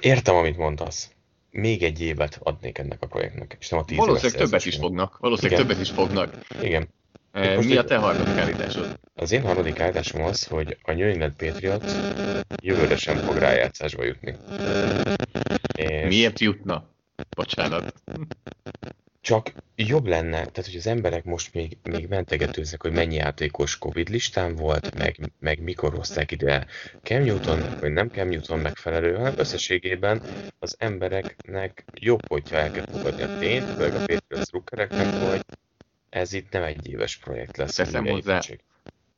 [0.00, 1.10] értem, amit mondasz.
[1.50, 5.18] Még egy évet adnék ennek a projektnek, és nem a tíz Valószínűleg többet is fognak.
[5.18, 5.70] Valószínűleg Igen.
[5.70, 6.38] többet is fognak.
[6.62, 6.88] Igen.
[7.34, 8.98] Mi a te harmadik állításod?
[9.14, 11.92] Az én harmadik állításom az, hogy a New England Patriots
[12.62, 14.36] jövőre sem fog rájátszásba jutni.
[15.76, 16.06] És...
[16.08, 16.88] Miért jutna?
[17.36, 17.94] Bocsánat
[19.24, 24.08] csak jobb lenne, tehát hogy az emberek most még, még mentegetőznek, hogy mennyi játékos Covid
[24.08, 26.66] listán volt, meg, meg mikor hozták ide
[27.02, 30.22] Cam Newton, vagy nem Cam Newton megfelelő, hanem összességében
[30.58, 35.44] az embereknek jobb, hogyha el kell fogadni a tényt, főleg a Patriots rukkereknek, hogy
[36.14, 37.74] ez itt nem egy éves projekt lesz.
[37.74, 38.40] Teszem hozzá,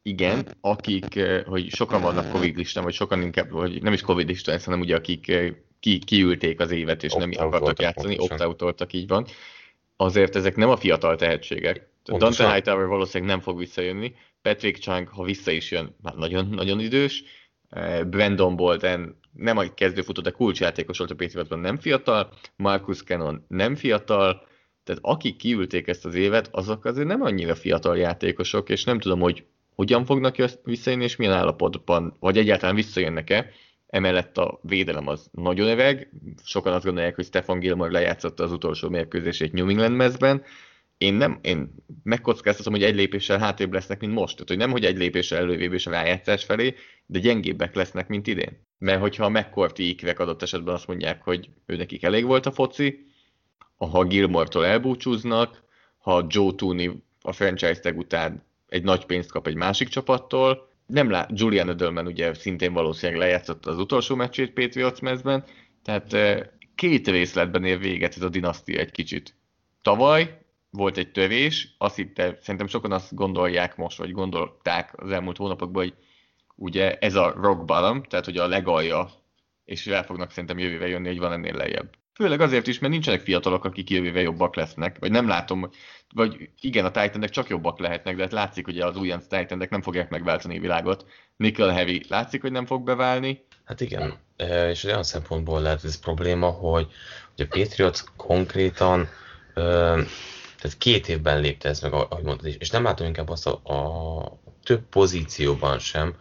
[0.03, 4.29] igen, akik, eh, hogy sokan vannak Covid listán, vagy sokan inkább, vagy nem is Covid
[4.29, 9.09] listán, hanem ugye akik eh, ki, kiülték az évet, és nem akartak játszani, opt így
[9.09, 9.27] van
[9.97, 11.89] azért ezek nem a fiatal tehetségek.
[12.05, 12.47] Pontosan.
[12.47, 14.15] Dante Hightower valószínűleg nem fog visszajönni.
[14.43, 17.25] Patrick Chang, ha vissza is jön, már nagyon-nagyon idős.
[17.71, 22.33] Eh, Brandon Bolden nem a kezdőfutó, de kulcsjátékos volt a Patriotsban, nem fiatal.
[22.57, 24.47] Marcus Cannon nem fiatal.
[24.87, 29.20] Tehát akik kiülték ezt az évet, azok azért nem annyira fiatal játékosok, és nem tudom,
[29.20, 29.44] hogy
[29.75, 33.51] hogyan fognak visszajönni, és milyen állapotban, vagy egyáltalán visszajönnek-e.
[33.87, 36.11] Emellett a védelem az nagyon öreg,
[36.44, 40.42] sokan azt gondolják, hogy Stefan Gilmore lejátszotta az utolsó mérkőzését New England mezben.
[40.99, 44.33] Én nem, én megkockáztatom, hogy egy lépéssel hátrébb lesznek, mint most.
[44.33, 46.75] Tehát, hogy nem, hogy egy lépéssel elővébb és a rájátszás felé,
[47.07, 48.66] de gyengébbek lesznek, mint idén.
[48.79, 52.53] Mert hogyha a McCourty ikvek adott esetben azt mondják, hogy ő nekik elég volt a
[52.53, 53.07] foci,
[53.77, 55.62] ha Gilmore-tól elbúcsúznak,
[55.99, 61.11] ha Joe Tooney a franchise tag után egy nagy pénzt kap egy másik csapattól, nem
[61.11, 65.45] lát, Julian Edelman ugye szintén valószínűleg lejátszott az utolsó meccsét Patriots mezben,
[65.83, 66.17] tehát
[66.75, 69.35] két részletben ér véget ez a dinasztia egy kicsit.
[69.83, 70.39] Tavaly
[70.71, 75.83] volt egy tövés, azt hitte, szerintem sokan azt gondolják most, vagy gondolták az elmúlt hónapokban,
[75.83, 75.95] hogy
[76.55, 79.11] ugye ez a rock bottom, tehát hogy a legalja,
[79.65, 81.91] és el fognak szerintem jövőre jönni, hogy van ennél lejjebb.
[82.17, 85.71] Főleg azért is, mert nincsenek fiatalok, akik jövővel jobbak lesznek, vagy nem látom,
[86.15, 89.83] vagy igen, a titan csak jobbak lehetnek, de hát látszik, hogy az újonc titan nem
[89.83, 91.07] fogják megváltani a világot.
[91.37, 93.45] Nickel Heavy látszik, hogy nem fog beválni.
[93.65, 94.15] Hát igen,
[94.71, 96.87] és olyan szempontból lehet ez probléma, hogy,
[97.37, 99.09] hogy a Patriots konkrétan
[100.57, 104.41] tehát két évben lépte ez meg, ahogy mondtad, és nem látom inkább azt a, a
[104.63, 106.15] több pozícióban sem,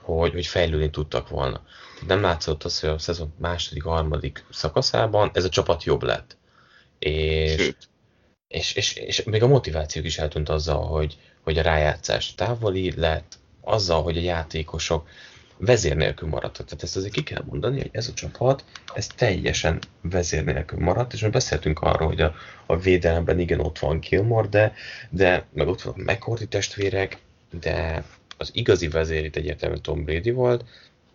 [0.00, 1.60] hogy, hogy fejlődni tudtak volna.
[2.06, 6.36] Nem látszott az, hogy a szezon második, harmadik szakaszában ez a csapat jobb lett.
[6.98, 7.72] És,
[8.48, 13.38] és, és, és még a motivációk is eltűnt azzal, hogy, hogy a rájátszás távoli lett,
[13.60, 15.08] azzal, hogy a játékosok
[15.64, 16.66] vezér nélkül maradtak.
[16.66, 21.12] Tehát ezt azért ki kell mondani, hogy ez a csapat, ez teljesen vezér nélkül maradt,
[21.12, 22.34] és mi beszéltünk arról, hogy a,
[22.66, 24.74] a védelemben igen ott van Kilmore, de,
[25.10, 27.18] de meg ott vannak McCourty testvérek,
[27.60, 28.04] de
[28.36, 30.64] az igazi vezér itt egyértelműen Tom Brady volt,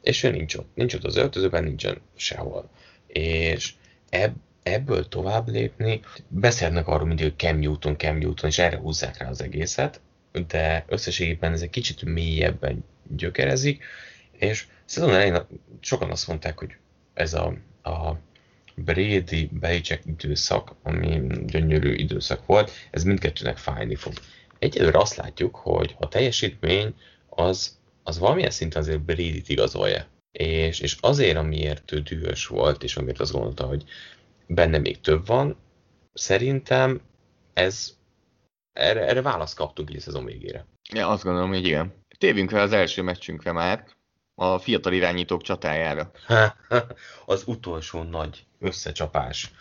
[0.07, 0.69] és ő nincs ott.
[0.73, 2.69] Nincs ott az öltözőben, nincsen sehol.
[3.07, 3.73] És
[4.09, 9.17] ebb, ebből tovább lépni, beszélnek arról mindig, hogy Cam Newton, Cam Newton, és erre húzzák
[9.17, 10.01] rá az egészet,
[10.47, 12.83] de összességében ez egy kicsit mélyebben
[13.15, 13.83] gyökerezik,
[14.31, 15.45] és szezon elején
[15.79, 16.75] sokan azt mondták, hogy
[17.13, 18.19] ez a, a
[18.75, 24.13] Brady Belichick időszak, ami gyönyörű időszak volt, ez mindkettőnek fájni fog.
[24.59, 26.93] Egyelőre azt látjuk, hogy a teljesítmény
[27.29, 27.76] az,
[28.07, 30.05] az valamilyen szinten azért Brady-t igazolja.
[30.31, 33.83] És, és azért, amiért ő dühös volt, és amiért azt gondolta, hogy
[34.45, 35.57] benne még több van,
[36.13, 37.01] szerintem
[37.53, 37.95] ez
[38.73, 40.65] erre, erre választ kaptunk így a szezon végére.
[40.93, 41.93] Ja, azt gondolom, hogy igen.
[42.17, 43.85] Tévünk fel az első meccsünkre már,
[44.35, 46.11] a fiatal irányítók csatájára.
[47.25, 49.51] az utolsó nagy összecsapás.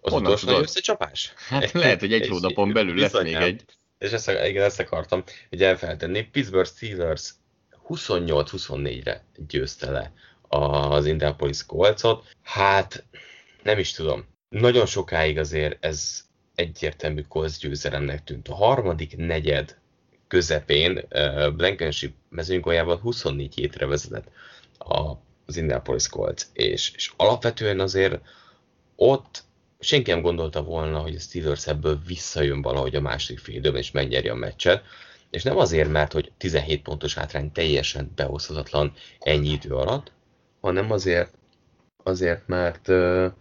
[0.00, 0.60] Az Honnan utolsó tudod?
[0.60, 1.32] nagy összecsapás?
[1.36, 3.64] Hát egy, lehet, hogy egy, hónapon belül lesz még egy.
[3.98, 6.22] És ezt, igen, ezt akartam hogy elfeltenni.
[6.22, 7.34] Pittsburgh Steelers
[7.88, 10.12] 28-24-re győzte le
[10.48, 12.24] az Indianapolis Coltsot.
[12.42, 13.04] Hát
[13.62, 14.24] nem is tudom.
[14.48, 18.48] Nagyon sokáig azért ez egyértelmű Colts győzelemnek tűnt.
[18.48, 19.76] A harmadik negyed
[20.28, 24.28] közepén uh, Blankenship mezőnygolyával 24 hétre vezetett
[24.78, 28.20] az Indianapolis Colts, és, és alapvetően azért
[28.96, 29.42] ott
[29.80, 33.90] senki nem gondolta volna, hogy a Steelers ebből visszajön valahogy a második fél időben, és
[33.90, 34.84] megnyeri a meccset,
[35.34, 40.12] és nem azért, mert hogy 17 pontos hátrány teljesen behozhatatlan ennyi idő alatt,
[40.60, 41.34] hanem azért,
[42.02, 43.32] azért mert uh,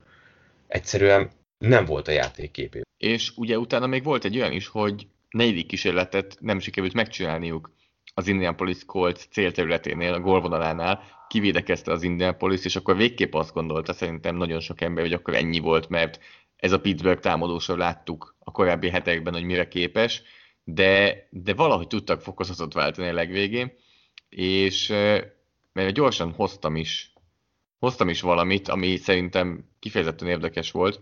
[0.67, 2.81] egyszerűen nem volt a játék képé.
[2.97, 7.71] És ugye utána még volt egy olyan is, hogy negyedik kísérletet nem sikerült megcsinálniuk
[8.13, 14.35] az Indianapolis Colts célterületénél, a gólvonalánál, kivédekezte az Indianapolis, és akkor végképp azt gondolta szerintem
[14.35, 16.19] nagyon sok ember, hogy akkor ennyi volt, mert
[16.55, 20.23] ez a Pittsburgh támadósor láttuk a korábbi hetekben, hogy mire képes,
[20.63, 23.71] de, de valahogy tudtak fokozatot váltani a legvégén,
[24.29, 24.87] és
[25.73, 27.13] mert gyorsan hoztam is,
[27.79, 31.01] hoztam is valamit, ami szerintem kifejezetten érdekes volt,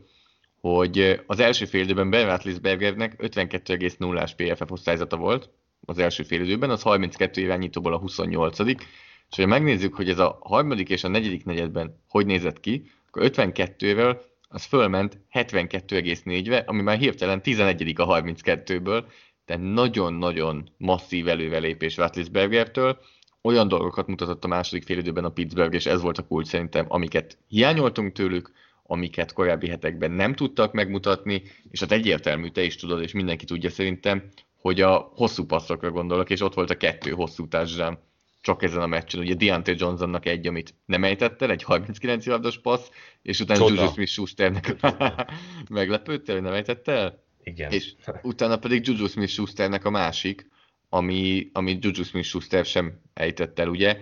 [0.61, 5.49] hogy az első fél időben Ben Roethlisbergernek 52,0-ás PFF osztályzata volt
[5.85, 10.37] az első fél időben, az 32 irányítóból a 28 és ha megnézzük, hogy ez a
[10.41, 14.17] harmadik és a negyedik negyedben hogy nézett ki, akkor 52-vel
[14.49, 19.03] az fölment 72,4-re, ami már hirtelen 11 a 32-ből,
[19.51, 22.99] tehát nagyon-nagyon masszív elővelépés Roethlisbergertől,
[23.41, 27.37] olyan dolgokat mutatott a második félidőben a Pittsburgh, és ez volt a kulcs szerintem, amiket
[27.47, 28.51] hiányoltunk tőlük,
[28.83, 33.69] amiket korábbi hetekben nem tudtak megmutatni, és hát egyértelmű, te is tudod, és mindenki tudja
[33.69, 34.23] szerintem,
[34.61, 37.97] hogy a hosszú passzokra gondolok, és ott volt a kettő hosszú touchdown
[38.41, 39.19] csak ezen a meccsen.
[39.19, 42.89] Ugye Deontay Johnsonnak egy, amit nem ejtett el, egy 39 yardos passz,
[43.21, 43.67] és utána.
[43.67, 44.75] Juju Smith-Schusternek
[45.69, 47.23] meglepődtél, hogy nem ejtett el?
[47.43, 47.71] Igen.
[47.71, 50.49] És utána pedig Juju Smith-Schusternek a másik,
[50.89, 53.97] ami, ami Juju Smith-Schuster sem ejtett el, ugye?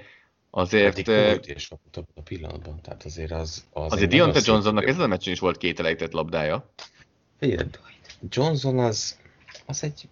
[0.50, 1.04] Azért...
[1.04, 3.66] Pedig volt a pillanatban, tehát azért az...
[3.72, 6.74] az azért Deontay Johnsonnak ezen a meccsen is volt két elejtett labdája.
[7.40, 7.68] Figyelj,
[8.30, 9.20] Johnson az,
[9.66, 10.08] az egy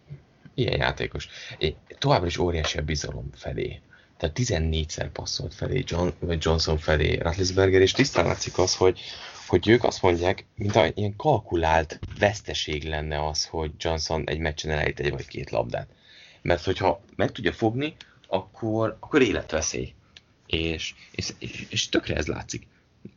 [0.54, 1.28] ilyen játékos.
[1.58, 3.82] Egy, továbbra is óriási a bizalom felé.
[4.18, 9.00] Tehát 14-szer passzolt felé John, vagy Johnson felé Ratlisberger, és tisztán látszik az, hogy,
[9.47, 14.71] hogy ők azt mondják, mint a ilyen kalkulált veszteség lenne az, hogy Johnson egy meccsen
[14.71, 15.88] elejt egy vagy két labdát.
[16.41, 17.95] Mert hogyha meg tudja fogni,
[18.27, 19.93] akkor, akkor életveszély.
[20.45, 21.33] És, és,
[21.69, 22.67] és, tökre ez látszik.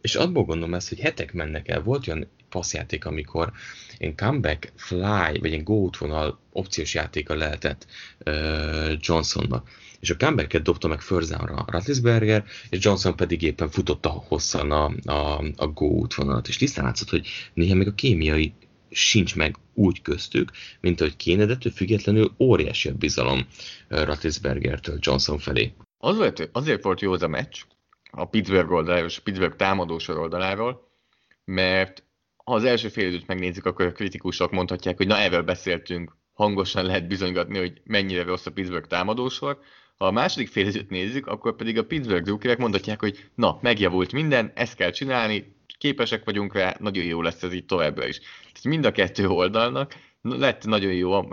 [0.00, 1.82] És abból gondolom ezt, hogy hetek mennek el.
[1.82, 3.52] Volt olyan passzjáték, amikor
[3.98, 7.86] én comeback, fly, vagy egy go útvonal opciós játéka lehetett
[8.26, 9.68] uh, Johnsonnak.
[10.00, 15.44] És a comebacket dobta meg Förzánra Ratlisberger, és Johnson pedig éppen futotta hosszan a, a,
[15.56, 16.48] a go útvonalat.
[16.48, 18.52] És tisztán látszott, hogy néha még a kémiai
[18.90, 23.46] sincs meg úgy köztük, mint ahogy kéne, de függetlenül óriási a bizalom
[23.88, 25.72] Ratlisbergertől Johnson felé.
[25.98, 27.62] Azért, azért volt jó az a meccs,
[28.10, 30.88] a Pittsburgh oldaláról és a Pittsburgh támadósor oldaláról,
[31.44, 32.04] mert
[32.50, 36.84] ha az első fél időt megnézzük, akkor a kritikusok mondhatják, hogy na erről beszéltünk, hangosan
[36.84, 39.58] lehet bizonygatni, hogy mennyire rossz a Pittsburgh támadósor.
[39.96, 44.12] Ha a második fél időt nézzük, akkor pedig a Pittsburgh drukkerek mondhatják, hogy na, megjavult
[44.12, 48.18] minden, ezt kell csinálni, képesek vagyunk rá, nagyon jó lesz ez így továbbra is.
[48.18, 51.26] Tehát mind a kettő oldalnak lett nagyon jó a,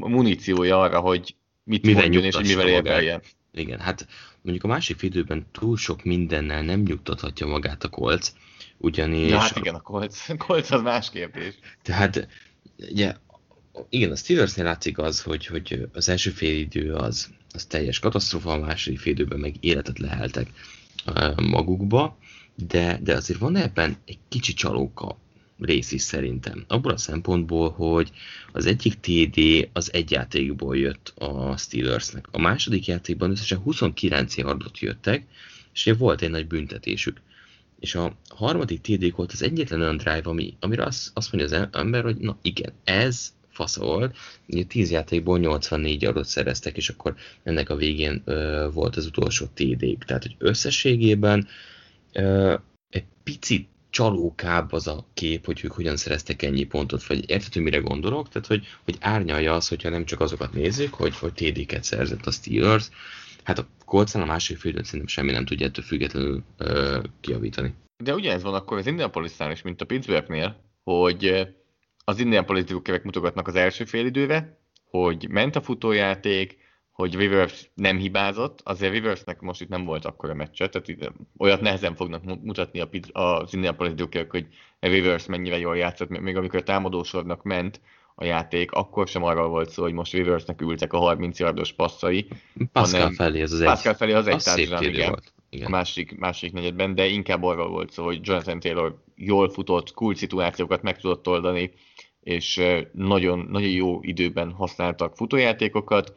[0.00, 3.22] a muníciója arra, hogy mit mivel mondjon és hogy mivel érveljen.
[3.52, 4.06] Igen, hát
[4.42, 8.32] mondjuk a másik időben túl sok mindennel nem nyugtathatja magát a kolc,
[8.80, 9.30] ugyanis...
[9.30, 9.78] Ja, hát igen, a
[10.28, 11.54] a kolc az más kérdés.
[11.82, 12.28] Tehát,
[12.90, 13.14] ugye,
[13.88, 18.52] igen, a Steelersnél látszik az, hogy, hogy az első fél idő az, az teljes katasztrofa,
[18.52, 20.50] a második fél időben meg életet leheltek
[21.36, 22.18] magukba,
[22.54, 25.18] de, de azért van ebben egy kicsi csalóka
[25.58, 26.64] rész is szerintem.
[26.68, 28.10] Abból a szempontból, hogy
[28.52, 32.28] az egyik TD az egy játékból jött a Steelersnek.
[32.30, 35.26] A második játékban összesen 29 yardot jöttek,
[35.72, 37.20] és ugye volt egy nagy büntetésük.
[37.80, 41.68] És a harmadik TD volt az egyetlen olyan drive, ami, amire azt, azt mondja az
[41.72, 44.16] ember, hogy na igen, ez fasz volt.
[44.48, 49.46] Ugye 10 játékból 84 yardot szereztek, és akkor ennek a végén ö, volt az utolsó
[49.54, 51.48] td Tehát, hogy összességében
[52.12, 52.54] ö,
[52.90, 57.78] egy picit csalókább az a kép, hogy ők hogyan szereztek ennyi pontot, vagy érted, mire
[57.78, 58.28] gondolok?
[58.28, 62.30] Tehát, hogy, hogy árnyalja az, hogyha nem csak azokat nézzük, hogy, hogy TD-ket szerzett a
[62.30, 62.88] Steelers,
[63.44, 67.74] hát a Coltsnál a másik fődöt szerintem semmi nem tudja ettől függetlenül ö, kiavítani.
[68.04, 71.48] De ugyanez van akkor az Indianapolisnál is, mint a Pittsburghnél, hogy
[72.04, 74.58] az Indianapolis kevek mutogatnak az első félidőre,
[74.90, 76.58] hogy ment a futójáték,
[76.90, 81.94] hogy Rivers nem hibázott, azért Riversnek most itt nem volt akkora meccse, tehát olyat nehezen
[81.94, 82.88] fognak mutatni a,
[83.20, 84.46] az Indianapolis Duke hogy
[84.80, 87.80] Rivers mennyire jól játszott, még amikor a támadósornak ment
[88.14, 92.26] a játék, akkor sem arról volt szó, hogy most Riversnek ültek a 30 yardos passzai.
[92.72, 95.32] Pascal felé az az Pascal egy, felé az egy társadalom, igen, volt.
[95.50, 95.66] igen.
[95.66, 100.14] A másik, másik negyedben, de inkább arról volt szó, hogy Jonathan Taylor jól futott, cool
[100.14, 101.72] szituációkat meg tudott oldani,
[102.20, 106.14] és nagyon, nagyon jó időben használtak futójátékokat,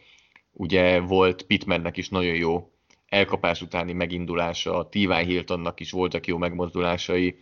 [0.53, 2.71] Ugye volt Pittmannek is nagyon jó
[3.05, 5.23] elkapás utáni megindulása, T.Y.
[5.25, 7.37] Hiltonnak is voltak jó megmozdulásai.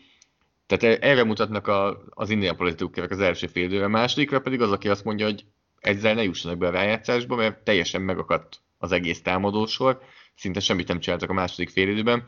[0.77, 4.89] Tehát erre mutatnak a, az Indianapolis Dukerek az első fél időre, másodikra pedig az, aki
[4.89, 5.45] azt mondja, hogy
[5.79, 10.01] ezzel ne jussanak be a rájátszásba, mert teljesen megakadt az egész támadósor,
[10.35, 12.27] szinte semmit nem csináltak a második fél időben.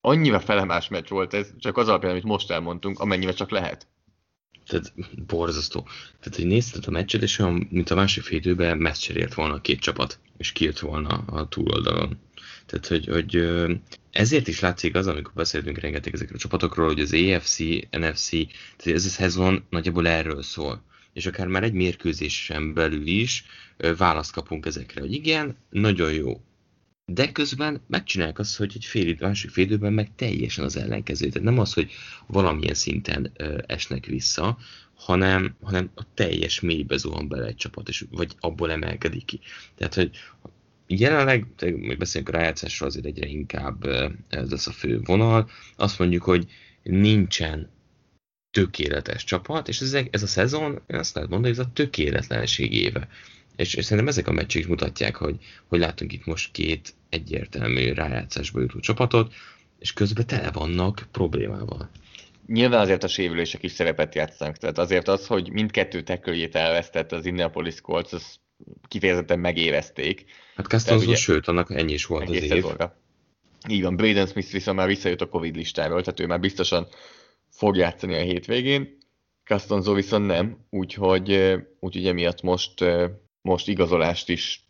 [0.00, 3.86] Annyira felemás meccs volt ez, csak az alapján, amit most elmondtunk, amennyire csak lehet.
[4.66, 4.92] Tehát
[5.26, 5.86] borzasztó.
[6.20, 9.54] Tehát, hogy nézted a meccset, és olyan, mint a másik fél időben meccs cserélt volna
[9.54, 12.18] a két csapat, és kijött volna a túloldalon.
[12.66, 13.48] Tehát, hogy, hogy
[14.10, 17.58] ezért is látszik az, amikor beszélünk rengeteg ezekről a csapatokról, hogy az AFC,
[17.90, 18.30] NFC,
[18.76, 20.82] tehát ez a szezon nagyjából erről szól.
[21.12, 23.44] És akár már egy mérkőzésen belül is
[23.96, 26.40] választ kapunk ezekre, hogy igen, nagyon jó,
[27.04, 31.28] de közben megcsinálják azt, hogy egy fél, másik fél időben meg teljesen az ellenkező.
[31.28, 31.90] Tehát nem az, hogy
[32.26, 33.32] valamilyen szinten
[33.66, 34.58] esnek vissza,
[34.94, 39.40] hanem, hanem a teljes mélybe zuhan bele egy csapat, és, vagy abból emelkedik ki.
[39.74, 40.10] Tehát, hogy
[40.86, 43.84] jelenleg, még beszélünk a rájátszásról, azért egyre inkább
[44.28, 46.46] ez lesz a fő vonal, azt mondjuk, hogy
[46.82, 47.70] nincsen
[48.50, 53.08] tökéletes csapat, és ez, ez a szezon, azt lehet mondani, ez a tökéletlenség éve.
[53.56, 57.92] És, és szerintem ezek a meccsek is mutatják, hogy, hogy látunk itt most két egyértelmű
[57.92, 59.34] rájátszásba jutó csapatot,
[59.78, 61.90] és közben tele vannak problémával.
[62.46, 67.26] Nyilván azért a sérülések is szerepet játszanak, tehát azért az, hogy mindkettő tekőjét elvesztett az
[67.26, 68.40] Indianapolis Colts, az
[68.88, 70.24] kifejezetten megérezték.
[70.56, 72.48] Hát Costanzo, sőt, annak ennyi is volt az év.
[72.48, 72.96] Szezonra.
[73.68, 76.86] Így van, Braden Smith viszont már visszajött a Covid listáról, tehát ő már biztosan
[77.50, 78.98] fog játszani a hétvégén.
[79.44, 82.84] Costanzo viszont nem, úgyhogy, úgyhogy emiatt most
[83.42, 84.68] most igazolást is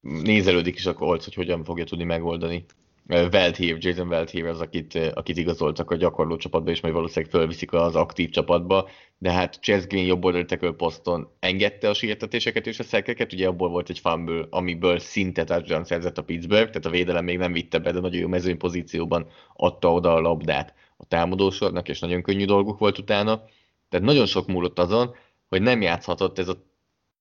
[0.00, 2.64] nézelődik is a Colts, hogy hogyan fogja tudni megoldani.
[3.08, 7.96] Welthív, Jason Welthív az, akit, akit igazoltak a gyakorló csapatba, és majd valószínűleg fölviszik az
[7.96, 8.88] aktív csapatba,
[9.18, 13.68] de hát Chess Green jobb oldali poszton engedte a sietetéseket és a szekeket, ugye abból
[13.68, 17.78] volt egy fumble, amiből szinte touchdown szerzett a Pittsburgh, tehát a védelem még nem vitte
[17.78, 22.44] be, de nagyon jó mezőny pozícióban adta oda a labdát a támadósornak, és nagyon könnyű
[22.44, 23.44] dolguk volt utána.
[23.88, 25.14] Tehát nagyon sok múlott azon,
[25.48, 26.64] hogy nem játszhatott ez a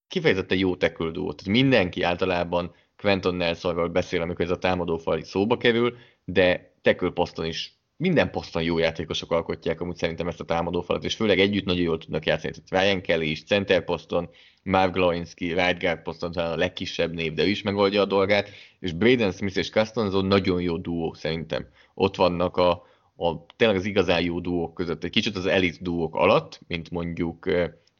[0.07, 1.09] kifejezetten jó duo.
[1.09, 2.71] Tehát mindenki általában
[3.03, 8.63] Quentin Nelsonról beszél, amikor ez a támadófal szóba kerül, de tackle poszton is minden poszton
[8.63, 12.53] jó játékosok alkotják amúgy szerintem ezt a támadófalat, és főleg együtt nagyon jól tudnak játszani.
[12.53, 14.29] Tehát Ryan Kelly is center poszton,
[14.63, 18.49] Marv Glowinski right guard poszton talán a legkisebb név, de ő is megoldja a dolgát,
[18.79, 21.67] és Braden Smith és Costanzo nagyon jó duó szerintem.
[21.93, 22.69] Ott vannak a,
[23.15, 27.49] a tényleg az igazán jó duók között, egy kicsit az elit duók alatt, mint mondjuk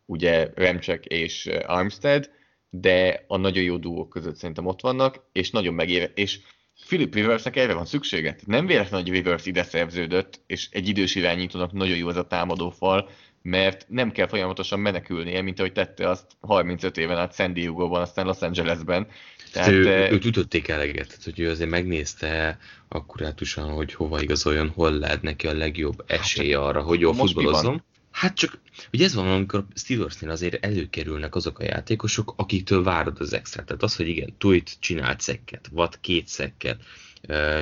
[0.06, 2.30] ugye Remcsek és Armstead,
[2.76, 6.39] de a nagyon jó duók között szerintem ott vannak, és nagyon megéve, és
[6.86, 8.36] Philip Riversnek erre van szüksége.
[8.45, 12.69] Nem véletlen, hogy Rivers ide szerződött, és egy idős irányítónak nagyon jó az a támadó
[12.69, 13.09] fal,
[13.41, 18.26] mert nem kell folyamatosan menekülnie, mint ahogy tette azt 35 éven át San Diego-ban, aztán
[18.26, 19.07] Los Angelesben.
[19.51, 20.11] Tehát, ő, e...
[20.11, 25.47] őt ütötték eleget, tehát hogy ő azért megnézte akkurátusan, hogy hova igazoljon, hol lehet neki
[25.47, 27.84] a legjobb esélye hát, arra, hogy jól futballozzon.
[28.14, 28.59] Hát csak,
[28.91, 33.64] ugye ez van, amikor Steelersnél azért előkerülnek azok a játékosok, akiktől várod az extra.
[33.64, 36.82] Tehát az, hogy igen, Tuit csinált szekket, vagy két szekket,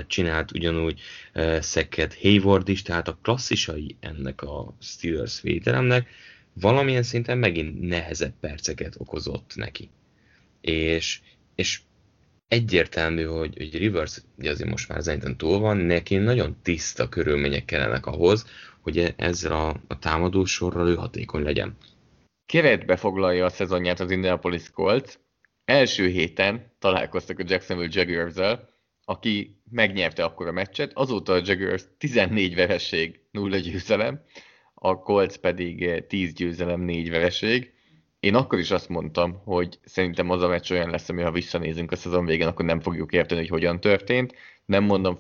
[0.08, 1.00] csinált ugyanúgy
[1.60, 6.08] szekket Hayward is, tehát a klasszisai ennek a Steelers védelemnek
[6.54, 9.90] valamilyen szinten megint nehezebb perceket okozott neki.
[10.62, 11.20] És,
[11.56, 11.82] és
[12.52, 17.66] egyértelmű, hogy, hogy Rivers, ugye azért most már szerintem túl van, neki nagyon tiszta körülmények
[17.66, 18.46] kellenek ahhoz,
[18.82, 21.78] hogy ezzel a, a támadó sorral ő hatékony legyen.
[22.46, 25.14] Keretbe foglalja a szezonját az Indianapolis Colts.
[25.66, 28.60] Első héten találkoztak a Jacksonville jaguars
[29.06, 34.24] aki megnyerte akkor a meccset, azóta a Jaguars 14 veresség, 0 győzelem,
[34.74, 37.74] a Colts pedig 10 győzelem, 4 vereség.
[38.22, 41.92] Én akkor is azt mondtam, hogy szerintem az a meccs olyan lesz, ami ha visszanézünk
[41.92, 44.34] a szezon végén, akkor nem fogjuk érteni, hogy hogyan történt.
[44.66, 45.16] Nem mondom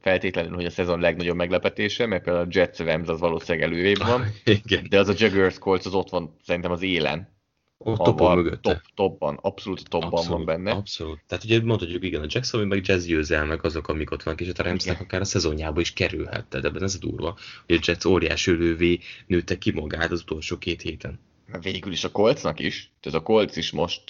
[0.00, 4.20] feltétlenül, hogy a szezon legnagyobb meglepetése, mert például a Jets Rams az valószínűleg előrébb van,
[4.46, 7.32] ah, de az a Jaguars Colts az ott van szerintem az élen.
[7.78, 8.72] Ott topon mögötte.
[8.72, 10.70] Top, topban, abszolút topban abszolút, van benne.
[10.70, 11.20] Abszolút.
[11.26, 14.62] Tehát ugye mondhatjuk, igen, a Jackson, meg Jazz győzelmek azok, amik ott vannak, és a
[14.62, 16.46] Ramsnek akár a szezonjába is kerülhet.
[16.46, 20.58] Tehát ebben ez a durva, hogy a Jets óriási lővé nőtte ki magát az utolsó
[20.58, 21.20] két héten
[21.60, 24.02] végül is a Colcnak is, tehát a Colc is most,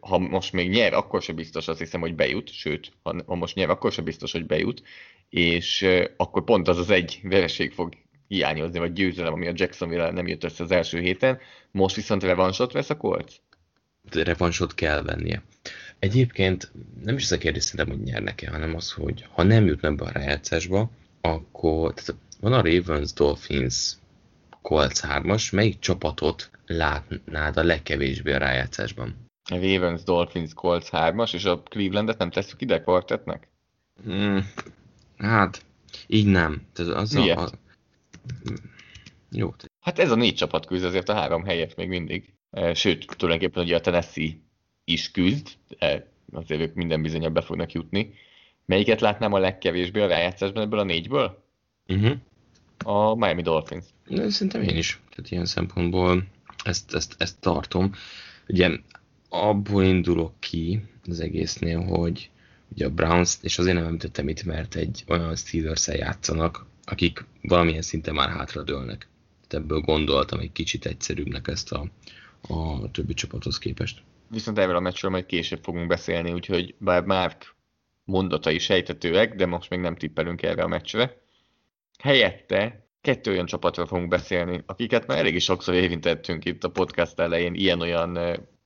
[0.00, 3.70] ha most még nyer, akkor sem biztos azt hiszem, hogy bejut, sőt, ha most nyer,
[3.70, 4.82] akkor sem biztos, hogy bejut,
[5.28, 5.86] és
[6.16, 7.92] akkor pont az az egy vereség fog
[8.28, 11.38] hiányozni, vagy győzelem, ami a Jacksonville nem jött össze az első héten.
[11.70, 13.34] Most viszont revansot vesz a Colts?
[14.10, 15.42] Revansot kell vennie.
[15.98, 16.72] Egyébként
[17.04, 20.04] nem is ez a kérdés szerintem, hogy nyernek-e, hanem az, hogy ha nem jutnak be
[20.04, 23.92] a rájátszásba, akkor tehát van a Ravens, Dolphins,
[24.62, 29.14] Colts 3-as, melyik csapatot látnád a legkevésbé a rájátszásban?
[29.50, 33.48] Ravens, Dolphins, Colts 3-as, és a Clevelandet nem tesszük ide kvartetnek?
[34.04, 34.52] Hmm,
[35.18, 35.64] hát,
[36.06, 36.66] így nem.
[36.72, 37.38] Tehát az Miért?
[37.38, 37.50] A, a...
[39.30, 39.54] Jó.
[39.80, 42.34] Hát ez a négy csapat küzd azért a három helyet még mindig.
[42.50, 44.30] E, sőt, tulajdonképpen ugye a Tennessee
[44.84, 45.48] is küzd,
[46.32, 48.14] azért ők minden bizonyal be fognak jutni.
[48.64, 51.44] Melyiket látnám a legkevésbé a rájátszásban ebből a négyből?
[51.88, 52.16] Uh-huh.
[52.84, 53.84] A Miami Dolphins.
[54.06, 55.00] De szerintem én is.
[55.10, 56.24] Tehát ilyen szempontból
[56.64, 57.94] ezt, ezt, ezt tartom.
[58.48, 58.70] Ugye
[59.28, 62.30] abból indulok ki az egésznél, hogy
[62.68, 67.82] ugye a Browns, és azért nem említettem itt, mert egy olyan steelers játszanak, akik valamilyen
[67.82, 69.08] szinten már hátradőlnek.
[69.48, 71.86] Tehát ebből gondoltam egy kicsit egyszerűbbnek ezt a,
[72.40, 74.02] a többi csapathoz képest.
[74.28, 77.54] Viszont erről a meccsről majd később fogunk beszélni, úgyhogy bár Márk
[78.04, 81.22] mondatai sejtetőek, de most még nem tippelünk erre a meccsre.
[81.98, 87.20] Helyette kettő olyan csapatról fogunk beszélni, akiket már elég is sokszor érintettünk itt a podcast
[87.20, 88.18] elején ilyen-olyan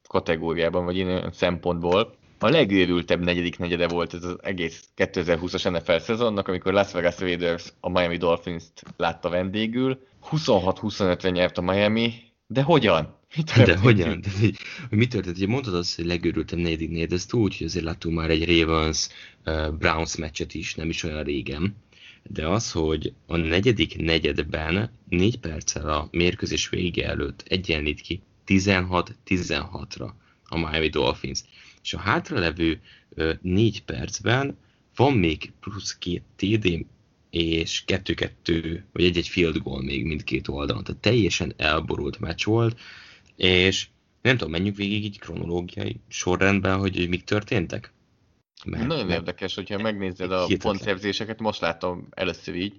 [0.08, 2.14] kategóriában, vagy ilyen szempontból.
[2.38, 7.72] A legőrültebb negyedik negyede volt ez az egész 2020-as NFL szezonnak, amikor Las Vegas Raiders
[7.80, 10.00] a Miami Dolphins-t látta vendégül.
[10.30, 12.12] 26-25-re nyert a Miami,
[12.46, 13.18] de hogyan?
[13.36, 14.20] Mi de hogyan?
[14.20, 14.56] De, hogy,
[14.88, 15.36] hogy mi történt?
[15.36, 19.08] Ugye mondtad azt, hogy legőrültebb negyedik negyed, ezt úgy, hogy azért láttunk már egy Ravens
[19.44, 21.76] uh, Browns meccset is, nem is olyan régen
[22.28, 30.10] de az, hogy a negyedik negyedben négy perccel a mérkőzés vége előtt egyenlít ki 16-16-ra
[30.44, 31.40] a Miami Dolphins.
[31.82, 32.80] És a hátralevő
[33.40, 34.56] négy percben
[34.96, 36.86] van még plusz két TD
[37.30, 40.84] és kettő-kettő, vagy egy-egy field goal még mindkét oldalon.
[40.84, 42.80] Tehát teljesen elborult meccs volt,
[43.36, 43.86] és
[44.22, 47.92] nem tudom, menjünk végig így kronológiai sorrendben, hogy, hogy mik történtek?
[48.64, 52.74] Mert, Nagyon mert érdekes, hogyha megnézed a pontszerzéseket, most látom először így,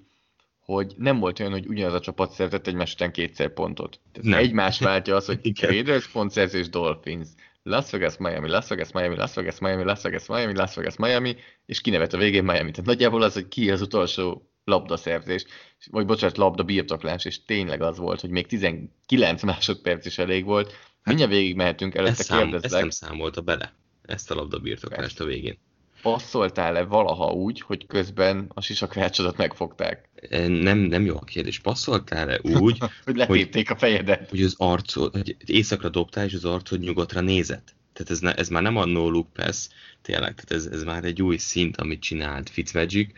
[0.66, 4.00] hogy nem volt olyan, hogy ugyanaz a csapat szerzett egy után kétszer pontot.
[4.12, 4.40] Tehát nem.
[4.40, 7.28] egymás váltja az, hogy Raiders pontszerzés Dolphins,
[7.64, 11.36] Las Vegas, Miami, Las Vegas, Miami, Las Vegas, Miami, Las Vegas, Miami, Las Vegas, Miami,
[11.66, 12.72] és kinevet a végén Miami.
[12.72, 15.46] Tehát nagyjából az, hogy ki az utolsó labdaszerzés,
[15.92, 20.72] vagy bocsánat, labda birtoklás, és tényleg az volt, hogy még 19 másodperc is elég volt.
[20.72, 22.64] Hát, Mindjárt végig mehetünk, előtte ezt kérdezlek.
[22.64, 25.58] Ezt nem számolta bele, ezt a labda birtoklást a végén
[26.06, 30.10] passzoltál-e valaha úgy, hogy közben a sisakrácsodat megfogták?
[30.48, 31.60] Nem, nem jó a kérdés.
[31.60, 34.30] Passzoltál-e úgy, hogy letépték a fejedet?
[34.30, 37.76] Hogy az arcod, hogy éjszakra dobtál, és az arcod nyugatra nézett?
[37.94, 39.68] Tehát ez, ne, ez már nem a no look pass,
[40.02, 43.12] tényleg, tehát ez, ez már egy új szint, amit csinált Fitzmagic.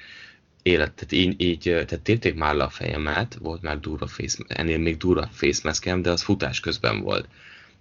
[0.62, 4.78] Élet, tehát így, így tehát tépték már le a fejemet, volt már durva face, ennél
[4.78, 7.28] még durva face maskem, de az futás közben volt.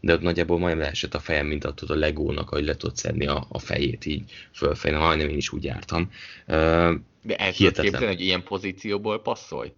[0.01, 3.27] De ott nagyjából majdnem leesett a fejem, mint attól a legónak, hogy le tudod szedni
[3.27, 6.11] a, a fejét így fölfejni, majdnem én is úgy jártam.
[6.47, 9.73] De el tudod képzelni, hogy ilyen pozícióból passzolj?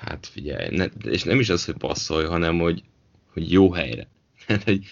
[0.00, 2.82] Hát figyelj, ne, és nem is az, hogy passzolj, hanem hogy,
[3.32, 4.08] hogy jó helyre.
[4.64, 4.84] hogy,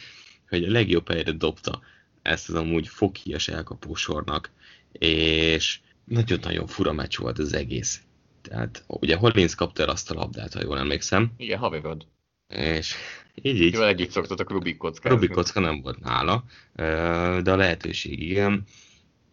[0.48, 1.80] hogy a legjobb helyre dobta
[2.22, 4.50] ezt az amúgy fokhíjas elkapósornak,
[4.92, 8.00] és nagyon-nagyon fura meccs volt az egész.
[8.42, 11.32] Tehát ugye Hollins kapta el azt a labdát, ha jól emlékszem.
[11.36, 12.06] Igen, Haverod.
[12.48, 12.94] És
[13.34, 13.74] így, így.
[13.74, 15.18] Jól együtt szoktatok Rubik kockázni.
[15.18, 16.44] Rubik kocka nem volt nála,
[17.42, 18.64] de a lehetőség igen.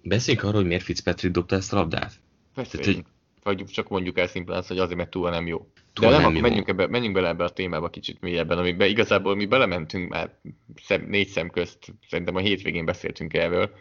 [0.04, 2.14] Beszéljünk arról, hogy miért Fitzpatrick dobta ezt a labdát.
[2.56, 3.04] Tehát, hogy...
[3.44, 5.68] Vagy csak mondjuk el szimplán hogy azért, mert túl nem jó.
[6.00, 9.46] De nem, nem menjünk, ebbe, menjünk bele ebbe a témába kicsit mélyebben, amiben igazából mi
[9.46, 10.38] belementünk már
[10.84, 13.72] szem, négy szem közt, szerintem a hétvégén beszéltünk erről,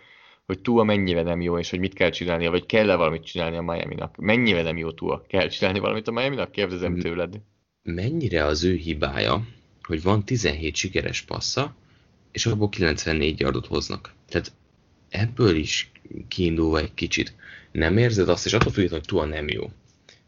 [0.46, 3.62] hogy túl mennyire nem jó, és hogy mit kell csinálnia, vagy kell-e valamit csinálni a
[3.62, 4.16] Miami-nak.
[4.16, 5.24] Mennyire nem jó túl?
[5.28, 6.52] Kell csinálni valamit a Miami-nak?
[6.52, 7.40] Kérdezem tőled.
[7.82, 9.46] Mennyire az ő hibája,
[9.82, 11.74] hogy van 17 sikeres passza,
[12.32, 14.12] és abból 94 yardot hoznak.
[14.28, 14.52] Tehát
[15.08, 15.90] ebből is
[16.28, 17.34] kiindulva egy kicsit.
[17.72, 19.70] Nem érzed azt, és attól függően, hogy túl nem jó.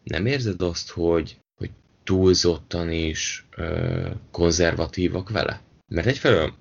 [0.03, 1.71] Nem érzed azt, hogy, hogy
[2.05, 5.63] túlzottan is ö, konzervatívak vele?
[5.89, 6.55] Mert egyfelől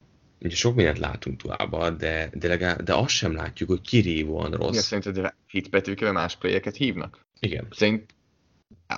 [0.44, 4.76] ugye sok mindent látunk tuába, de, de, legalább, de azt sem látjuk, hogy kirívóan rossz.
[4.76, 7.20] Ja, szerinted Fitzpatrickre más playeket hívnak?
[7.40, 7.68] Igen.
[7.72, 8.14] Szerint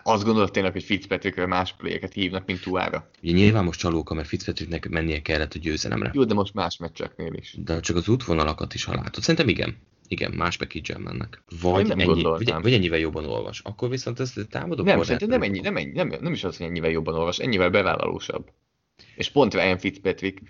[0.03, 3.09] azt gondolod tényleg, hogy Fitzpatrickre más playeket hívnak, mint Tuára?
[3.23, 6.11] Ugye nyilván most csalóka, mert Fitzpatricknek mennie kellett a győzelemre.
[6.13, 7.55] Jó, de most más meccseknél is.
[7.57, 9.21] De csak az útvonalakat is, ha látod.
[9.21, 9.77] Szerintem igen.
[10.07, 11.43] Igen, más package mennek.
[11.61, 13.59] Vagy, ennyi, vagy, vagy, ennyivel jobban olvas.
[13.59, 16.65] Akkor viszont ezt támadó Nem, szerintem nem, ennyi, nem, ennyi, nem, nem is az, hogy
[16.65, 18.51] ennyivel jobban olvas, ennyivel bevállalósabb.
[19.15, 20.41] És pont Ryan Fitzpatrick,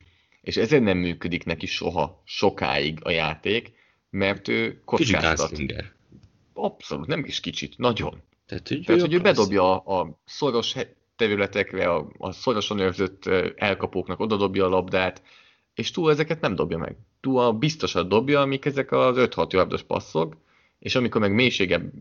[0.41, 3.73] és ezért nem működik neki soha, sokáig a játék,
[4.09, 5.61] mert ő kockáztat.
[6.53, 8.21] Abszolút, nem is kicsit, nagyon.
[8.45, 10.75] Tehát, hogy, Tehát, ő, hogy ő bedobja a, a szoros
[11.15, 13.25] területekre, a, a szorosan őrzött
[13.55, 15.21] elkapóknak odadobja a labdát,
[15.73, 16.95] és túl ezeket nem dobja meg.
[17.19, 20.37] Túl a biztosat dobja, amik ezek az 5-6 yardos passzok,
[20.79, 21.91] és amikor meg mélységebb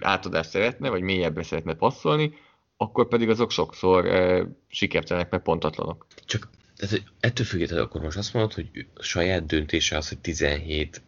[0.00, 2.34] átadást szeretne, vagy mélyebbre szeretne passzolni,
[2.76, 6.06] akkor pedig azok sokszor e, sikertelenek, meg pontatlanok.
[6.24, 8.68] Csak tehát, ettől függetlenül akkor most azt mondod, hogy
[9.00, 11.02] saját döntése az, hogy 17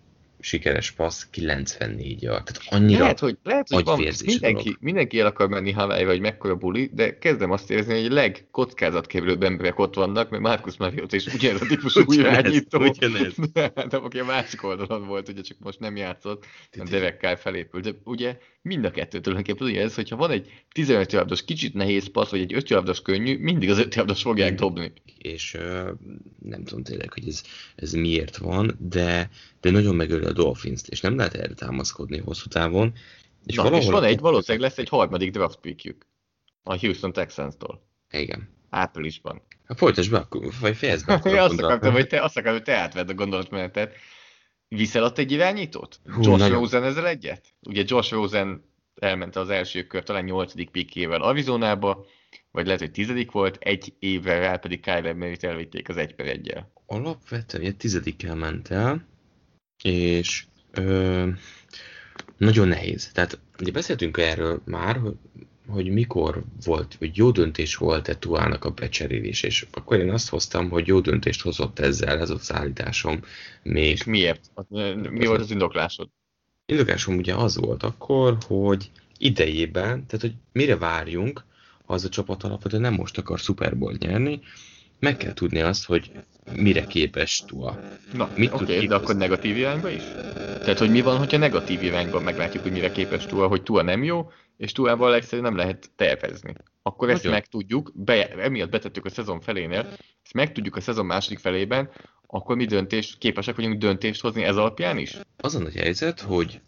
[0.46, 2.44] sikeres passz 94 yard.
[2.44, 6.56] Tehát annyira lehet, hogy, lehet, hogy van, mindenki, mindenki el akar menni hawaii vagy mekkora
[6.56, 11.26] buli, de kezdem azt érezni, hogy a legkockázatkevülőbb emberek ott vannak, mert Marcus Mariota is
[11.26, 12.78] ugyanez a típusú irányító.
[12.78, 13.34] Ugyanez.
[13.52, 16.44] De, de aki a másik oldalon volt, ugye csak most nem játszott,
[16.90, 17.84] Derek Carr felépült.
[17.84, 22.10] De ugye mind a kettő tulajdonképpen ugye ez, hogyha van egy 15 yardos kicsit nehéz
[22.10, 24.92] passz, vagy egy 5 yardos könnyű, mindig az 5 yardos fogják dobni.
[25.18, 25.56] És
[26.42, 27.42] nem tudom tényleg, hogy ez,
[27.76, 32.48] ez miért van, de, de nagyon megöli a dolphins és nem lehet erre támaszkodni hosszú
[32.48, 32.92] távon.
[33.46, 36.06] És, Na, valahol és van egy, valószínűleg lesz egy harmadik draft pickjük
[36.62, 37.86] a Houston Texans-tól.
[38.10, 38.48] Igen.
[38.70, 39.42] Áprilisban.
[39.64, 41.14] Hát folytasd be, akkor, vagy fejezd be.
[41.42, 43.94] azt akartam, hogy te, azt akartam, hogy te átvedd a gondolatmenetet.
[44.68, 46.00] Viszel ott egy irányítót?
[46.04, 46.58] Hú, Josh nagyon...
[46.58, 47.54] Rosen ezzel egyet?
[47.62, 48.64] Ugye Josh Rosen
[48.94, 52.06] elment az első kör, talán nyolcadik pikével Arizonába,
[52.50, 56.26] vagy lehet, hogy tizedik volt, egy évvel rá pedig Kyler Merritt elvitték az egy per
[56.26, 56.72] egyel.
[56.86, 59.06] Alapvetően ugye tizedikkel ment el,
[59.82, 61.28] és ö,
[62.36, 63.12] nagyon nehéz.
[63.12, 65.16] Tehát ugye beszéltünk erről már, hogy,
[65.68, 70.68] hogy mikor volt, hogy jó döntés volt-e Tuának a becserélés, és akkor én azt hoztam,
[70.68, 73.20] hogy jó döntést hozott ezzel, ez az állításom.
[73.62, 73.90] Még...
[73.90, 74.50] És miért?
[75.10, 76.08] Mi volt az indoklásod?
[76.66, 81.44] Indoklásom ugye az volt akkor, hogy idejében, tehát hogy mire várjunk,
[81.84, 84.40] ha az a csapat alapvetően nem most akar Super Bowl nyerni,
[84.98, 86.10] meg kell tudni azt, hogy
[86.56, 87.80] mire képes Tua.
[88.12, 90.02] Na, Mit oké, okay, de akkor negatív irányba is?
[90.34, 94.04] Tehát, hogy mi van, hogyha negatív irányban meglátjuk, hogy mire képes Tua, hogy Tua nem
[94.04, 96.54] jó, és Tuával egyszerűen nem lehet tervezni.
[96.82, 97.38] Akkor ezt Nagyon.
[97.38, 99.88] megtudjuk, be, emiatt betettük a szezon felénél,
[100.24, 101.90] ezt megtudjuk a szezon második felében,
[102.26, 105.16] akkor mi döntést, képesek vagyunk döntést hozni ez alapján is?
[105.36, 106.60] Az a nagy helyzet, hogy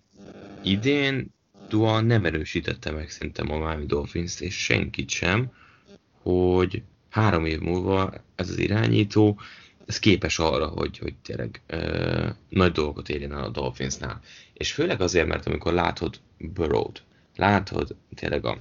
[0.63, 1.35] idén
[1.69, 5.53] Tua nem erősítette meg szerintem a Miami dolphins és senkit sem,
[6.23, 9.41] hogy három év múlva ez az irányító,
[9.87, 14.21] ez képes arra, hogy, hogy tényleg ö, nagy dolgokat érjen el a Dolphinsnál.
[14.53, 17.03] És főleg azért, mert amikor látod Burrow-t,
[17.39, 18.61] látod tényleg a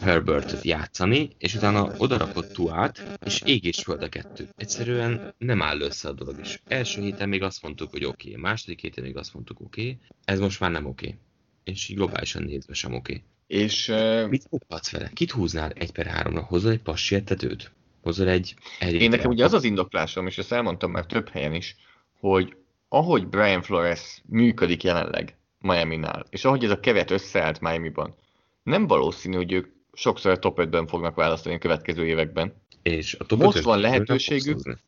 [0.00, 4.48] Herbertet játszani, és utána odarakod Tuát, és ég és föld a kettő.
[4.56, 6.62] Egyszerűen nem áll össze a dolog is.
[6.66, 8.40] Első héten még azt mondtuk, hogy oké, okay.
[8.40, 9.98] második héten még azt mondtuk, oké, okay.
[10.24, 11.06] ez most már nem oké.
[11.06, 11.18] Okay.
[11.64, 13.12] És így globálisan nézve sem oké.
[13.12, 13.24] Okay.
[13.46, 14.28] És uh...
[14.28, 15.10] mit foghatsz vele?
[15.14, 16.42] Kit húznál egy per háromra?
[16.42, 17.72] Hozol egy passietetőt?
[18.02, 18.54] Hozol egy...
[18.80, 21.76] Én nekem ugye az az indoklásom, és ezt elmondtam már több helyen is,
[22.20, 22.56] hogy
[22.88, 28.14] ahogy Brian Flores működik jelenleg Miami-nál, és ahogy ez a kevet összeállt Miami-ban,
[28.62, 32.54] nem valószínű, hogy ők sokszor a top 5-ben fognak választani a következő években.
[32.82, 34.78] És a top Most van lehetőségük,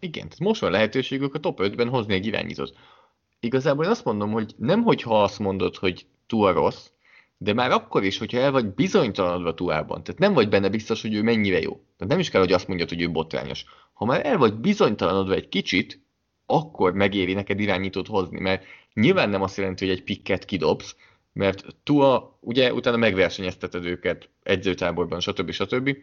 [0.00, 2.74] Igen, tehát most van lehetőségük a top 5-ben hozni egy irányítót.
[3.40, 6.86] Igazából én azt mondom, hogy nem hogyha azt mondod, hogy túl rossz,
[7.36, 11.14] de már akkor is, hogyha el vagy bizonytalanodva Tuában, tehát nem vagy benne biztos, hogy
[11.14, 11.72] ő mennyire jó.
[11.72, 13.64] Tehát nem is kell, hogy azt mondjad, hogy ő botrányos.
[13.92, 16.00] Ha már el vagy bizonytalanodva egy kicsit,
[16.50, 20.96] akkor megéri neked irányítót hozni, mert nyilván nem azt jelenti, hogy egy pikket kidobsz,
[21.32, 25.50] mert Tua, ugye utána megversenyezteted őket edzőtáborban, stb.
[25.50, 25.96] stb.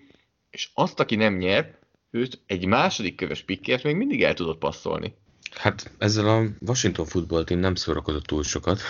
[0.49, 1.77] És azt, aki nem nyer,
[2.11, 5.13] őt egy második köves pikkért még mindig el tudod passzolni.
[5.51, 8.81] Hát ezzel a Washington Football Team nem szórakozott túl sokat.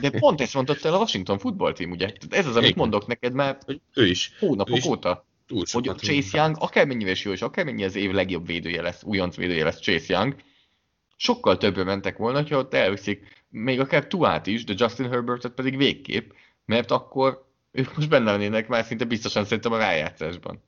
[0.00, 2.12] De pont ezt mondott el a Washington Football Team, ugye?
[2.30, 2.78] Ez az, amit Igen.
[2.78, 4.32] mondok neked már hogy ő is.
[4.38, 5.26] hónapok ő is óta.
[5.46, 9.36] Túl hogy Chase Young, akármennyire is jó, és akármennyi az év legjobb védője lesz, újonc
[9.36, 10.34] védője lesz Chase Young,
[11.16, 15.76] sokkal többre mentek volna, ha ott elviszik még akár Tuát is, de Justin Herbertet pedig
[15.76, 16.30] végképp,
[16.64, 20.62] mert akkor ők most benne lennének már szinte biztosan szerintem a rájátszásban.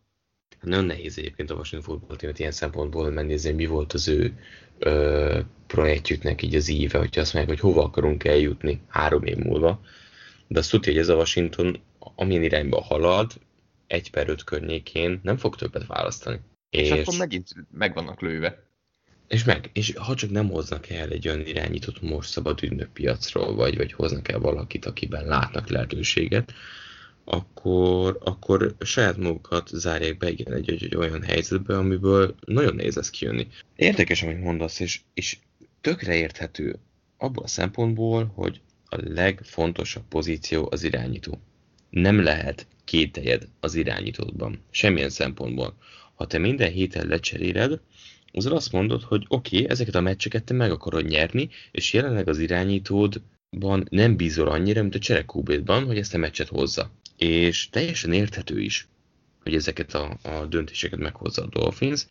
[0.60, 4.38] Nagyon nehéz egyébként a Washington Football Team ilyen szempontból megnézni, mi volt az ő
[4.78, 9.80] ö, projektjüknek így az íve, hogyha azt mondják, hogy hova akarunk eljutni három év múlva.
[10.46, 11.82] De azt tudja, hogy ez a Washington
[12.14, 13.32] amilyen irányba halad,
[13.86, 16.40] egy per öt környékén nem fog többet választani.
[16.70, 18.62] És, és akkor megint meg vannak lőve.
[19.28, 23.54] És meg, és ha csak nem hoznak el egy olyan irányított most szabad ügynök piacról,
[23.54, 26.52] vagy, vagy hoznak el valakit, akiben látnak lehetőséget,
[27.24, 33.10] akkor, akkor saját magukat zárják be igen, egy, egy, olyan helyzetbe, amiből nagyon nehéz lesz
[33.10, 33.46] kijönni.
[33.76, 35.38] Érdekes, amit mondasz, és, és
[35.80, 36.78] tökre érthető
[37.16, 41.38] abból a szempontból, hogy a legfontosabb pozíció az irányító.
[41.90, 45.76] Nem lehet kételjed az irányítódban, semmilyen szempontból.
[46.14, 47.80] Ha te minden héten lecseréled,
[48.34, 52.28] azzal azt mondod, hogy oké, okay, ezeket a meccseket te meg akarod nyerni, és jelenleg
[52.28, 56.90] az irányítódban nem bízol annyira, mint a cserekúbétban, hogy ezt a meccset hozza.
[57.16, 58.88] És teljesen érthető is,
[59.42, 62.06] hogy ezeket a, a döntéseket meghozza a Dolphins,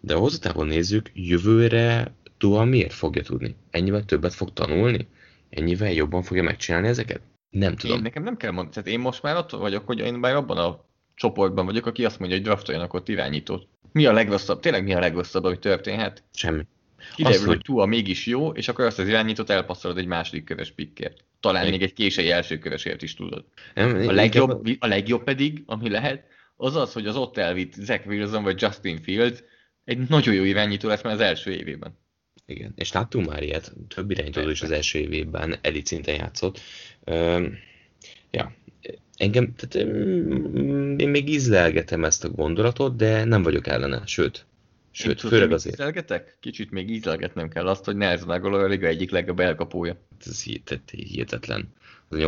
[0.00, 3.54] de a hozzatávon nézzük, jövőre Tua miért fogja tudni?
[3.70, 5.06] Ennyivel többet fog tanulni?
[5.50, 7.20] Ennyivel jobban fogja megcsinálni ezeket?
[7.50, 7.96] Nem tudom.
[7.96, 10.58] Én nekem nem kell mondani, tehát én most már attól vagyok, hogy én már abban
[10.58, 13.66] a csoportban vagyok, aki azt mondja, hogy draftoljanak ott irányítót.
[13.92, 14.60] Mi a legrosszabb?
[14.60, 16.22] Tényleg mi a legrosszabb, ami történhet?
[16.34, 16.66] Semmi.
[17.14, 20.70] Kiderül, azt, hogy Tua mégis jó, és akkor azt az irányítót elpasszolod egy második köves
[20.70, 21.24] pikkért.
[21.40, 23.44] Talán még egy késői első kövesért is tudod.
[23.74, 26.24] Nem, a, legjobb, a legjobb pedig, ami lehet,
[26.56, 29.42] az az, hogy az ott elvitt Zach Wilson vagy Justin Fields
[29.84, 31.98] egy nagyon jó irányító lesz már az első évében.
[32.46, 36.60] Igen, és láttunk már ilyet, több irányító is az első évében elit szinten játszott.
[37.06, 37.58] Üm,
[38.30, 38.54] ja,
[39.16, 39.88] engem, tehát
[41.00, 44.46] én még ízlelgetem ezt a gondolatot, de nem vagyok ellene, sőt,
[44.94, 45.74] Sőt, Én főleg azért.
[45.74, 46.36] Ízlelgetek?
[46.40, 49.96] Kicsit még ízlelgetnem kell azt, hogy Nelson Aguilar a liga egyik legjobb elkapója.
[50.26, 50.42] Ez
[50.90, 51.68] hihetetlen.
[52.08, 52.18] Az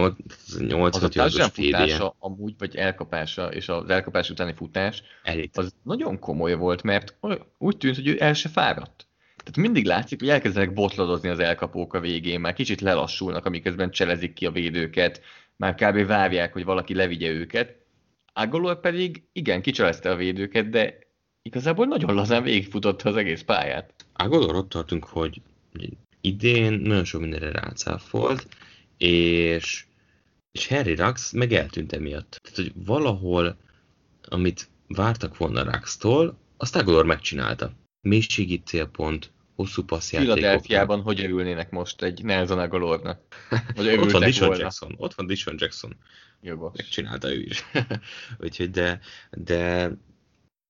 [0.58, 5.56] 86 yardos futása amúgy, vagy elkapása, és az elkapás utáni futás, Elit.
[5.56, 7.16] az nagyon komoly volt, mert
[7.58, 9.06] úgy tűnt, hogy ő el se fáradt.
[9.36, 14.32] Tehát mindig látszik, hogy elkezdenek botladozni az elkapók a végén, már kicsit lelassulnak, amiközben cselezik
[14.32, 15.20] ki a védőket,
[15.56, 16.06] már kb.
[16.06, 17.76] várják, hogy valaki levigye őket.
[18.32, 20.98] Agolor pedig igen, kicselezte a védőket, de
[21.42, 23.94] igazából nagyon lazán végigfutotta az egész pályát.
[24.12, 25.42] Agolor ott tartunk, hogy
[26.20, 28.48] idén nagyon sok mindenre rácáfolt,
[28.96, 29.86] és,
[30.52, 32.38] és Harry Rax meg eltűnt emiatt.
[32.42, 33.56] Tehát, hogy valahol,
[34.22, 37.72] amit vártak volna Rax-tól, azt Agolor megcsinálta.
[38.00, 40.34] Mélységi célpont, hosszú passzjátékok.
[40.34, 42.56] Philadelphiában hogy örülnének most egy Nelson?
[43.74, 44.62] Vagy ott van Dishon volna.
[44.62, 44.94] Jackson.
[44.96, 45.96] Ott van Dishon Jackson.
[46.40, 46.76] Jogos.
[46.76, 47.64] Megcsinálta ő is.
[48.44, 49.00] Úgyhogy de,
[49.30, 49.90] de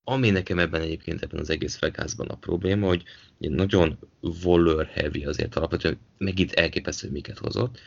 [0.03, 3.03] ami nekem ebben egyébként ebben az egész Vegasban a probléma, hogy
[3.37, 7.79] nagyon voller heavy azért alapvetően, megint elképesztő, miket hozott,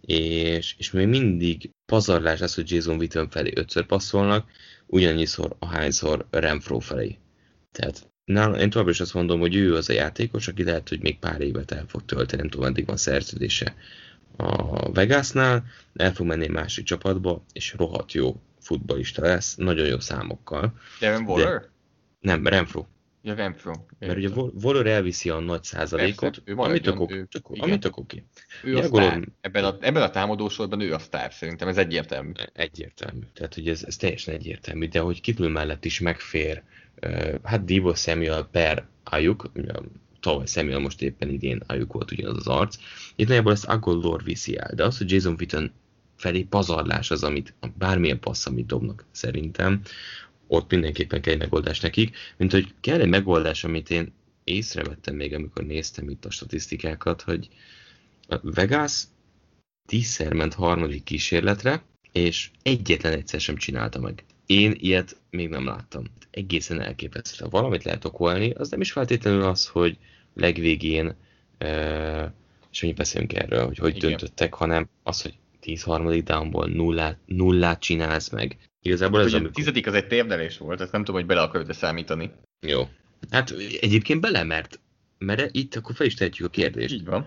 [0.00, 4.50] és, és még mindig pazarlás az, hogy Jason Witten felé ötször passzolnak,
[4.86, 7.18] ugyannyiszor ahányszor Renfro felé.
[7.72, 11.00] Tehát nálam, én továbbra is azt mondom, hogy ő az a játékos, aki lehet, hogy
[11.00, 13.74] még pár évet el fog tölteni, nem tudom, eddig van szerződése
[14.36, 15.64] a Vegasnál,
[15.94, 20.78] el fog menni egy másik csapatba, és rohadt jó futbalista lesz, nagyon jó számokkal.
[21.00, 21.60] Darren Waller?
[21.60, 21.68] De,
[22.20, 22.86] nem, Renfro.
[23.22, 23.72] Ja, Renfro.
[23.98, 24.28] Mert ugye
[24.62, 26.82] Waller elviszi a nagy százalékot, Persze, amit
[27.28, 27.48] tök.
[27.48, 28.24] Amit oké.
[28.62, 29.28] Ő a sztár.
[29.40, 32.32] Ebben a, ebben a támadósorban ő a sztár, szerintem ez egyértelmű.
[32.52, 33.20] Egyértelmű.
[33.34, 36.62] Tehát, hogy ez, ez teljesen egyértelmű, de hogy kívül mellett is megfér,
[37.42, 39.50] hát Divo Samuel per Ayuk,
[40.20, 42.76] tavaly Samuel most éppen idén Ayuk volt ugyanaz az arc,
[43.16, 45.72] itt nagyjából ezt Agolor viszi el, de az, hogy Jason Witten
[46.16, 49.80] felé pazarlás az, amit bármilyen passz, amit dobnak szerintem,
[50.46, 54.12] ott mindenképpen kell egy megoldás nekik, mint hogy kell egy megoldás, amit én
[54.44, 57.48] észrevettem még, amikor néztem itt a statisztikákat, hogy
[58.28, 59.02] a Vegas
[59.88, 61.82] tízszer ment harmadik kísérletre,
[62.12, 64.24] és egyetlen egyszer sem csinálta meg.
[64.46, 66.04] Én ilyet még nem láttam.
[66.30, 67.44] Egészen elképesztő.
[67.44, 69.98] Ha valamit lehet okolni, az nem is feltétlenül az, hogy
[70.34, 71.14] legvégén,
[71.58, 72.34] e,
[72.70, 74.08] és mi beszélünk erről, hogy hogy Igen.
[74.08, 78.56] döntöttek, hanem az, hogy 10 harmadik downból nullát, nullát csinálsz meg.
[78.82, 79.50] Igazából ez amikor...
[79.50, 82.30] A tizedik az egy térdelés volt, ezt nem tudom, hogy bele akarod számítani.
[82.66, 82.88] Jó.
[83.30, 84.80] Hát egyébként bele, mert,
[85.18, 86.94] mert itt akkor fel is tehetjük a kérdést.
[86.94, 87.26] Így van.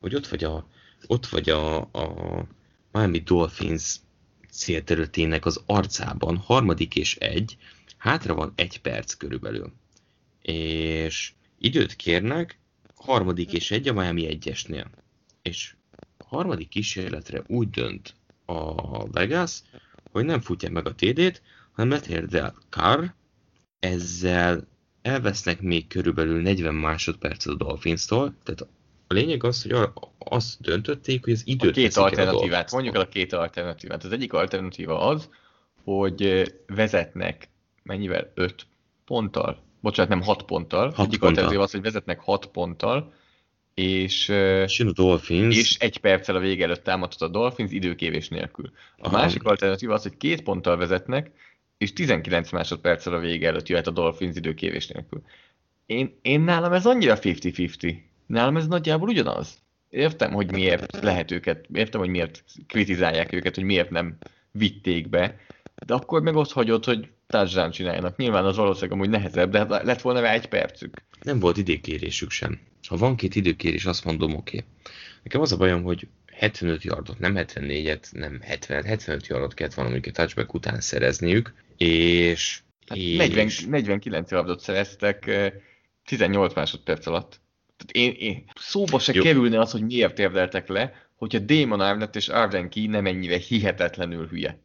[0.00, 0.68] Hogy ott vagy a,
[1.06, 2.46] ott vagy a, a
[2.92, 3.96] Miami Dolphins
[4.54, 7.56] célterületének az arcában, harmadik és egy,
[7.96, 9.72] hátra van egy perc körülbelül.
[10.42, 12.58] És időt kérnek,
[12.94, 14.90] harmadik és egy a Miami egyesnél.
[15.42, 15.74] És
[16.24, 19.62] harmadik kísérletre úgy dönt a Vegas,
[20.10, 21.42] hogy nem futja meg a TD-t,
[21.72, 23.04] hanem letérdel Carr,
[23.78, 24.66] ezzel
[25.02, 28.66] elvesznek még körülbelül 40 másodpercet a Dolphins-tól, tehát
[29.14, 29.88] a lényeg az, hogy
[30.18, 34.04] azt döntötték, hogy az időt a két alternatívát, mondjuk el a két alternatívát.
[34.04, 35.28] Az egyik alternatíva az,
[35.84, 37.48] hogy vezetnek
[37.82, 38.32] mennyivel?
[38.34, 38.66] 5
[39.04, 39.62] ponttal?
[39.80, 40.90] Bocsánat, nem 6 ponttal.
[40.90, 43.12] Hat egyik alternatíva az, hogy vezetnek 6 ponttal,
[43.74, 45.56] és, a Dolphins.
[45.56, 48.72] és egy perccel a vége előtt támadott a Dolphins időkévés nélkül.
[48.96, 49.16] A Aha.
[49.16, 51.30] másik alternatíva az, hogy két ponttal vezetnek,
[51.78, 55.22] és 19 másodperccel a vége előtt jöhet a Dolphins időkévés nélkül.
[55.86, 57.96] Én, én nálam ez annyira 50-50.
[58.26, 59.62] Nálam ez nagyjából ugyanaz.
[59.90, 64.16] Értem, hogy miért lehet őket, értem, hogy miért kritizálják őket, hogy miért nem
[64.50, 65.36] vitték be,
[65.86, 68.16] de akkor meg ott hagyod, hogy touchdown csináljanak.
[68.16, 70.96] Nyilván az valószínűleg amúgy nehezebb, de hát lett volna rá egy percük.
[71.22, 72.60] Nem volt időkérésük sem.
[72.88, 74.56] Ha van két időkérés, azt mondom, oké.
[74.56, 74.70] Okay.
[75.22, 80.10] Nekem az a bajom, hogy 75 yardot, nem 74-et, nem 70 75 yardot kellett valamelyik
[80.10, 82.60] touchback után szerezniük, és...
[82.86, 83.16] Hát és...
[83.16, 85.30] 40, 49 yardot szereztek
[86.04, 87.40] 18 másodperc alatt.
[87.92, 89.22] Én, én szóba se Jó.
[89.22, 94.26] kerülne az, hogy miért érdeltek le, hogyha Damon Arnett és Arden Key nem ennyire hihetetlenül
[94.26, 94.58] hülye.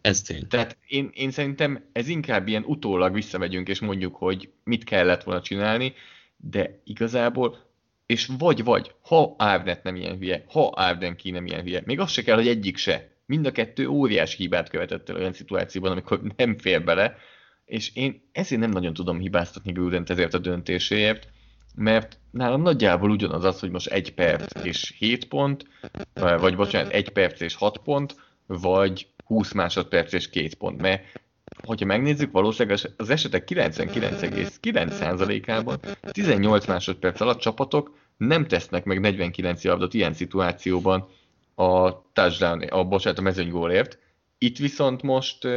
[0.00, 0.48] Ez tény.
[0.48, 5.40] Tehát én, én szerintem ez inkább ilyen utólag visszamegyünk, és mondjuk, hogy mit kellett volna
[5.40, 5.94] csinálni,
[6.36, 7.58] de igazából,
[8.06, 12.10] és vagy-vagy, ha Arnett nem ilyen hülye, ha Arden Key nem ilyen hülye, még az
[12.10, 13.10] se kell, hogy egyik se.
[13.26, 17.16] Mind a kettő óriás hibát követett el olyan szituációban, amikor nem fér bele,
[17.64, 21.28] és én ezért nem nagyon tudom hibáztatni Grudent ezért a döntéséért,
[21.74, 25.66] mert nálam nagyjából ugyanaz az, hogy most egy perc és 7 pont,
[26.14, 28.16] vagy bocsánat, egy perc és 6 pont,
[28.46, 31.02] vagy 20 másodperc és 2 pont, mert
[31.64, 39.94] hogyha megnézzük, valószínűleg az esetek 99,9%-ában 18 másodperc alatt csapatok nem tesznek meg 49 yardot
[39.94, 41.08] ilyen szituációban
[41.54, 43.98] a touchdown, a bocsánat, a mezőnygólért.
[44.38, 45.48] Itt viszont most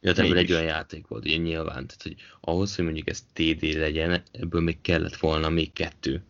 [0.00, 1.86] Ja, ebből egy olyan játék volt, ilyen nyilván.
[1.86, 6.22] Tehát, hogy ahhoz, hogy mondjuk ez TD legyen, ebből még kellett volna még kettő,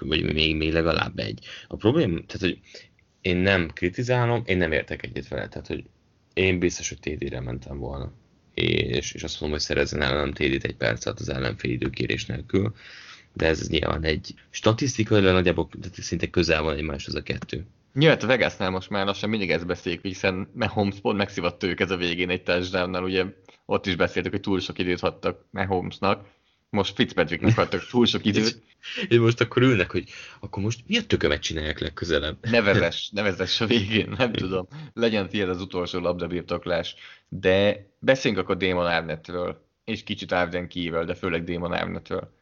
[0.00, 1.44] vagy még, még legalább egy.
[1.68, 2.60] A probléma, tehát, hogy
[3.20, 5.84] én nem kritizálom, én nem értek egyet vele, tehát, hogy
[6.34, 8.12] én biztos, hogy TD-re mentem volna.
[8.54, 12.74] És, és azt mondom, hogy szerezzen ellenem TD-t egy percet az ellenfél időkérés nélkül,
[13.32, 17.66] de ez nyilván egy statisztikailag nagyjából szinte közel van egymáshoz a kettő.
[17.96, 21.90] Nyilván a Vegasnál most már lassan mindig ezt beszéljük, hiszen Mahomes pont megszívatta ők ez
[21.90, 23.24] a végén egy touchdownnal, ugye
[23.66, 26.26] ott is beszéltek, hogy túl sok időt hagytak Mahomesnak,
[26.70, 28.62] most Fitzpatricknek hagytak túl sok időt.
[29.08, 30.08] És most akkor ülnek, hogy
[30.40, 32.36] akkor most mi a tökömet csinálják legközelebb?
[32.50, 34.68] Nevezes, nevezes a végén, nem tudom.
[34.92, 36.94] Legyen tiéd az utolsó labdabirtoklás.
[37.28, 42.34] De beszéljünk akkor Damon Arnettről, és kicsit Arden kívül, de főleg Damon Arnettről.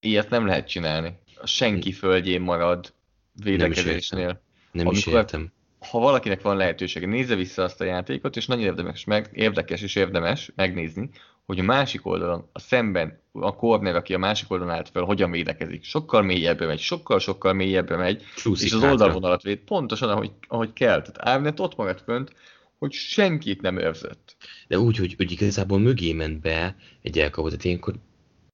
[0.00, 1.18] Ilyet nem lehet csinálni.
[1.34, 2.92] A senki földjén marad
[3.32, 4.48] védekezésnél.
[4.72, 5.52] Nem Amikor, is értem.
[5.90, 9.94] Ha valakinek van lehetősége, nézze vissza azt a játékot, és nagyon érdemes, meg, érdekes és
[9.94, 11.10] érdemes megnézni,
[11.46, 15.30] hogy a másik oldalon, a szemben, a corner, aki a másik oldalon állt fel, hogyan
[15.30, 15.84] védekezik.
[15.84, 21.02] Sokkal mélyebbre megy, sokkal-sokkal mélyebbre megy, Csúszik és az oldalvonalat véd pontosan, ahogy, ahogy kell.
[21.02, 22.32] Tehát Árnet ott maradt fönt,
[22.78, 24.36] hogy senkit nem őrzött.
[24.68, 27.94] De úgy, hogy, hogy igazából mögé ment be egy elkapott, tehát ilyenkor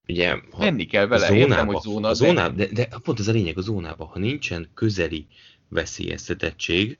[0.07, 3.27] ugye, ha Menni kell vele, zónába, értem, hogy zóna, a zónába, de, de pont az
[3.27, 5.27] a lényeg a zónában, ha nincsen közeli
[5.69, 6.97] veszélyeztetettség,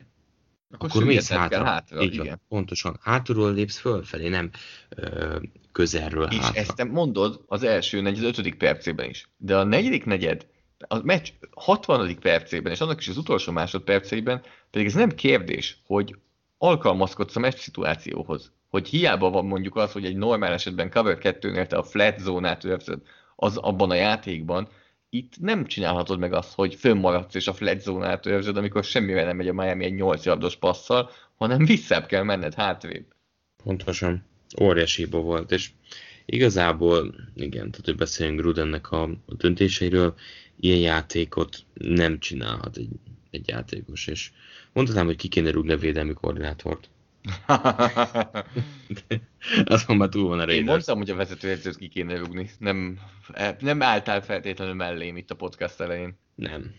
[0.72, 1.64] akkor, akkor mész hátra.
[1.64, 2.26] hátra Így igen.
[2.28, 3.00] Van, pontosan.
[3.02, 4.50] Hátulról lépsz fölfelé, nem
[4.90, 5.40] ö,
[5.72, 6.60] közelről És hátra.
[6.60, 9.30] ezt te mondod az első negyed, ötödik percében is.
[9.38, 10.48] De a negyedik negyed,
[10.88, 12.20] a meccs 60.
[12.20, 14.42] percében, és annak is az utolsó másodpercében,
[14.72, 16.16] pedig ez nem kérdés, hogy
[16.58, 18.52] alkalmazkodsz a meccs szituációhoz.
[18.70, 22.64] Hogy hiába van mondjuk az, hogy egy normál esetben cover 2-nél te a flat zónát
[22.64, 23.02] őrzöd
[23.36, 24.68] az abban a játékban,
[25.10, 29.36] itt nem csinálhatod meg azt, hogy fönnmaradsz és a flat zónát őrzöd, amikor semmivel nem
[29.36, 33.06] megy a Miami egy 8 yardos passzal, hanem visszább kell menned hátrébb.
[33.64, 34.26] Pontosan.
[34.62, 35.70] Óriási hiba volt, és
[36.26, 40.16] igazából, igen, tehát hogy beszéljünk Grudennek a, a döntéseiről,
[40.60, 42.90] ilyen játékot nem csinálhat egy,
[43.32, 44.32] egy játékos, és
[44.74, 46.90] mondhatnám, hogy ki kéne rúgni a védelmi koordinátort.
[49.66, 50.68] Azon már túl van a Én Raiders.
[50.68, 52.50] mondtam, hogy a vezetőedzőt ki kéne rúgni.
[52.60, 53.00] Nem,
[53.60, 56.18] nem álltál feltétlenül mellém itt a podcast elején.
[56.36, 56.74] Nem.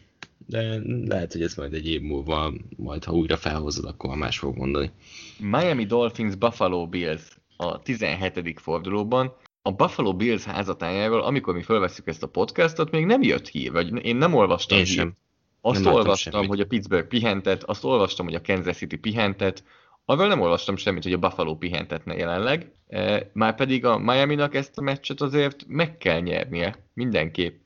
[0.47, 4.57] De lehet, hogy ez majd egy év múlva, majd ha újra felhozod, akkor más fog
[4.57, 4.91] mondani.
[5.39, 7.23] Miami Dolphins Buffalo Bills
[7.57, 8.61] a 17.
[8.61, 9.37] fordulóban.
[9.63, 14.05] A Buffalo Bills házatájáról, amikor mi felveszük ezt a podcastot, még nem jött hír, vagy
[14.05, 14.97] én nem olvastam Én hírt.
[14.97, 15.13] sem.
[15.61, 19.65] Azt Nem olvastam, hogy a Pittsburgh pihentet, azt olvastam, hogy a Kansas City pihentet,
[20.11, 22.71] arról nem olvastam semmit, hogy a Buffalo pihentetne jelenleg.
[22.89, 27.65] E, Márpedig a Miami-nak ezt a meccset azért meg kell nyernie, mindenképp.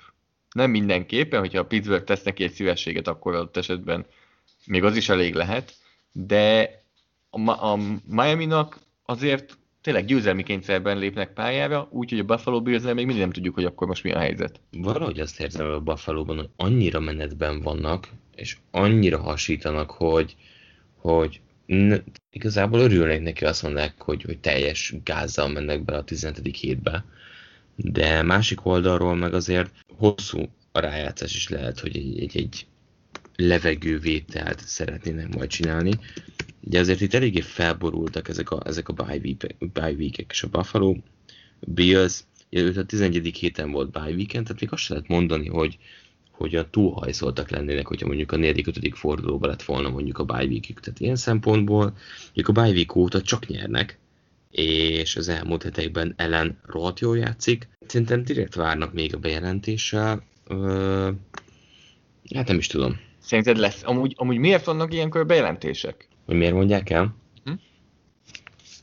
[0.53, 4.07] Nem mindenképpen, hogyha a Pittsburgh tesz neki egy szívességet, akkor adott esetben
[4.67, 5.75] még az is elég lehet,
[6.13, 6.71] de
[7.31, 13.19] a, a Miami-nak azért tényleg győzelmi kényszerben lépnek pályára, úgyhogy a Buffalo bills még mindig
[13.19, 14.61] nem tudjuk, hogy akkor most mi a helyzet.
[14.71, 20.37] Valahogy azt érzem a Buffalo-ban, hogy annyira menetben vannak, és annyira hasítanak, hogy,
[20.97, 21.41] hogy
[22.31, 26.57] igazából örülnék neki, azt mondják, hogy, hogy teljes gázzal mennek be a 15.
[26.57, 27.05] hétbe.
[27.77, 32.67] De másik oldalról meg azért hosszú a rájátszás is lehet, hogy egy, egy, egy
[33.37, 35.93] levegővételt szeretnének majd csinálni.
[36.61, 40.97] Ugye azért itt eléggé felborultak ezek a, ezek a bye week- week-ek, és a Buffalo
[41.61, 42.21] Bills,
[42.51, 43.37] őt a 11.
[43.37, 45.79] héten volt bye weekend, tehát még azt sem lehet mondani, hogy,
[46.43, 48.63] hogy a túlhajszoltak lennének, hogyha mondjuk a 4.
[48.67, 48.99] 5.
[48.99, 53.23] fordulóban lett volna mondjuk a bye week Tehát ilyen szempontból, mondjuk a bye week óta
[53.23, 53.99] csak nyernek,
[54.51, 57.69] és az elmúlt hetekben Ellen rohadt jól játszik.
[57.87, 60.23] Szerintem direkt várnak még a bejelentéssel.
[60.47, 61.11] Ö,
[62.35, 63.83] hát nem is tudom, Szerinted lesz?
[63.85, 66.09] Amúgy, amúgy miért vannak ilyenkor bejelentések?
[66.27, 67.15] hogy miért mondják el.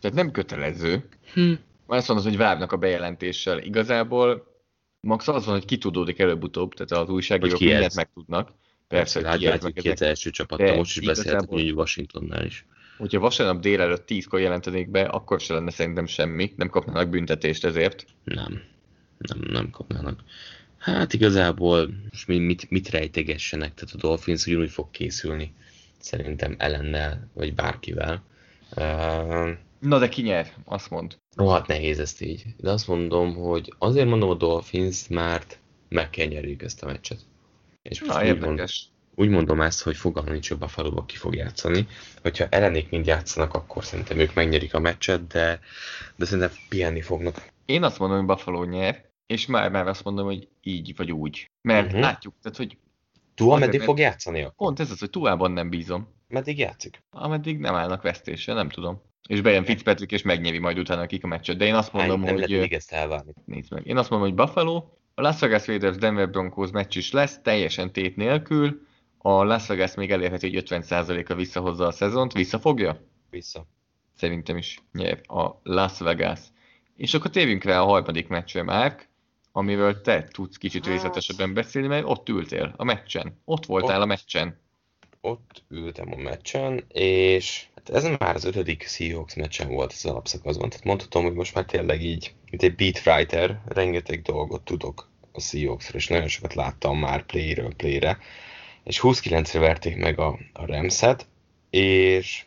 [0.01, 1.03] Tehát nem kötelező.
[1.33, 1.53] Hm.
[1.87, 3.59] Azt mondod, hogy várnak a bejelentéssel.
[3.59, 4.48] Igazából
[5.01, 8.51] max az van, hogy kitudódik előbb-utóbb, tehát az újságírók Hogy mindent megtudnak.
[8.87, 10.07] Persze, hogy hát ez, látjuk ezek.
[10.07, 12.65] első csapattal, most is igazából- mondjuk Washingtonnál is.
[12.97, 16.53] Hogyha vasárnap délelőtt tízkor jelentenék be, akkor se lenne szerintem semmi.
[16.55, 18.05] Nem kapnának büntetést ezért.
[18.23, 18.61] Nem,
[19.17, 20.23] nem, nem kapnának.
[20.77, 25.53] Hát igazából most mi- mit, mit rejtegessenek, tehát a Dolphins ugyanúgy fog készülni,
[25.99, 28.23] szerintem ellennel, vagy bárkivel.
[28.75, 30.53] Uh, Na de ki nyer?
[30.65, 31.17] Azt mond.
[31.39, 35.59] Rohadt nehéz ezt így, de azt mondom, hogy azért mondom a Dolphins, mert
[35.89, 37.19] meg kell nyerjük ezt a meccset.
[37.81, 38.87] És most Na, úgy, mond, érdekes.
[39.15, 41.87] úgy mondom ezt, hogy fogalmam nincs, hogy buffalo ki fog játszani.
[42.21, 45.59] Hogyha ellenék mind játszanak, akkor szerintem ők megnyerik a meccset, de,
[46.15, 47.51] de szerintem pihenni fognak.
[47.65, 51.49] Én azt mondom, hogy Buffalo nyer, és már már azt mondom, hogy így vagy úgy.
[51.61, 52.01] Mert uh-huh.
[52.01, 52.77] látjuk, tehát hogy
[53.35, 54.55] Tua Azért, meddig mert- fog játszani akkor?
[54.55, 56.07] pont ez az, hogy Tuában nem bízom.
[56.27, 56.99] Meddig játszik?
[57.09, 59.01] Ameddig nem állnak vesztésre, nem tudom.
[59.27, 61.57] És bejön Fitzpatrick, és megnyeri majd utána akik a meccset.
[61.57, 62.49] De én azt mondom, nem hogy...
[62.49, 63.33] mindig ezt elvárni.
[63.45, 63.85] Nézd meg.
[63.85, 67.91] Én azt mondom, hogy Buffalo, a Las Vegas Raiders Denver Broncos meccs is lesz, teljesen
[67.91, 68.87] tét nélkül.
[69.17, 72.33] A Las Vegas még elérheti, hogy 50%-a visszahozza a szezont.
[72.33, 73.01] Visszafogja?
[73.29, 73.65] Vissza.
[74.15, 76.39] Szerintem is nyer a Las Vegas.
[76.95, 79.09] És akkor térjünk rá a harmadik meccsre, Márk,
[79.51, 80.93] amiről te tudsz kicsit Hát.
[80.93, 83.41] részletesebben beszélni, mert ott ültél a meccsen.
[83.45, 84.03] Ott voltál Ott.
[84.03, 84.59] a meccsen.
[85.21, 90.85] Ott ültem a meccsen, és ez már az ötödik Seahawks meccsen volt az alapszakaszban, tehát
[90.85, 96.07] mondhatom, hogy most már tényleg így, mint egy beatwriter, rengeteg dolgot tudok a Seahawksról, és
[96.07, 98.17] nagyon sokat láttam már playről playre,
[98.83, 101.27] és 29-re verték meg a, a Ramset,
[101.69, 102.45] és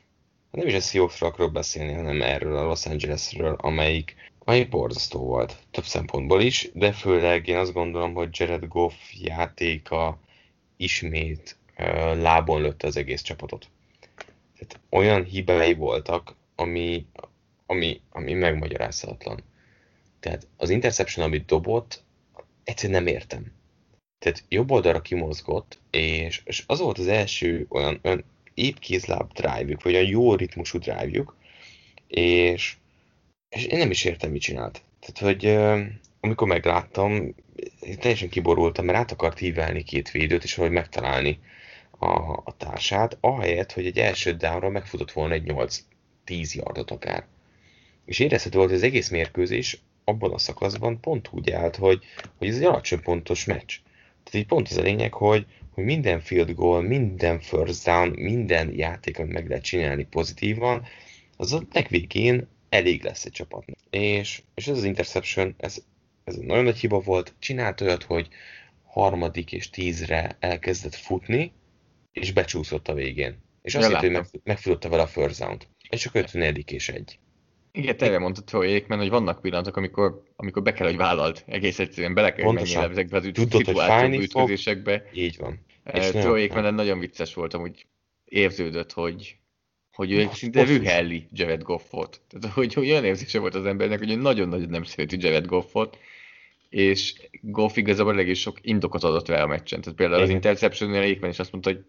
[0.51, 5.57] nem is a Seahawksról akarok beszélni, hanem erről a Los Angelesről, amelyik, amelyik borzasztó volt,
[5.71, 10.19] több szempontból is, de főleg én azt gondolom, hogy Jared Goff játéka
[10.77, 11.57] ismét
[12.15, 13.69] lábon lőtte az egész csapatot.
[14.67, 17.07] Tehát olyan hibái voltak, ami,
[17.67, 19.43] ami, ami megmagyarázhatatlan.
[20.21, 22.03] Tehát az interception, amit dobott,
[22.65, 23.53] egyszerűen nem értem.
[24.19, 29.77] Tehát jobb oldalra kimozgott, és, és az volt az első olyan, olyan épp kézláb drive
[29.83, 31.25] vagy olyan jó ritmusú drive
[32.09, 32.77] és,
[33.49, 34.83] és én nem is értem, mit csinált.
[35.01, 35.47] Tehát, hogy
[36.21, 37.35] amikor megláttam,
[37.99, 41.39] teljesen kiborultam, mert át akart hívelni két védőt, és valahogy megtalálni
[42.03, 45.53] a, a társát, ahelyett, hogy egy első downra megfutott volna egy
[46.27, 47.27] 8-10 yardot akár.
[48.05, 52.05] És érezhető volt, hogy az egész mérkőzés abban a szakaszban pont úgy állt, hogy,
[52.39, 53.77] hogy ez egy alacsony pontos meccs.
[54.23, 58.73] Tehát így pont az a lényeg, hogy, hogy minden field goal, minden first down, minden
[58.77, 60.85] játék, amit meg lehet csinálni pozitívan,
[61.37, 63.77] az a legvégén elég lesz egy csapatnak.
[63.91, 65.83] És, és ez az interception, ez,
[66.25, 68.29] ez nagyon nagy hiba volt, csinált olyat, hogy
[68.85, 71.53] harmadik és tízre elkezdett futni,
[72.13, 73.39] és becsúszott a végén.
[73.63, 75.69] És Ja, azt hitt, hogy megfutotta vele a first down-t.
[75.89, 77.19] És csak 54 és egy.
[77.73, 81.45] Igen, te erre mondtad Troy Aikman, hogy vannak pillanatok, amikor, amikor be kell, hogy vállalt.
[81.47, 84.25] Egész egyszerűen bele kell, hogy menjél ezekbe az üt- Tudod, hogy fájni fog.
[84.25, 85.03] ütközésekbe.
[85.15, 85.65] Így van.
[85.85, 87.87] Eh, És Troy nagyon- Aikman nagyon vicces voltam, úgy
[88.25, 89.37] érződött, hogy
[89.93, 92.21] hogy ő egy szinte rühelli Jared Goffot.
[92.29, 95.99] Tehát, hogy, hogy olyan érzése volt az embernek, hogy nagyon-nagyon nem szereti Jared Goffot,
[96.69, 99.81] és Goff igazából elég sok indokot adott rá a meccsen.
[99.81, 100.31] Tehát például Igen.
[100.31, 101.85] az interception Aikman is azt mondta, hogy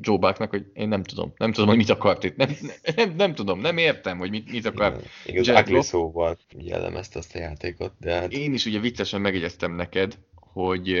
[0.00, 2.50] Joe Bucknak, hogy én nem tudom, nem tudom, hogy mit akart itt, nem,
[2.96, 5.00] nem, nem tudom, nem értem, hogy mit, mit akar.
[5.24, 8.32] Igen, igaz, ugly szóval jellemezte azt a játékot, de hát...
[8.32, 10.94] Én is ugye viccesen megjegyeztem neked, hogy,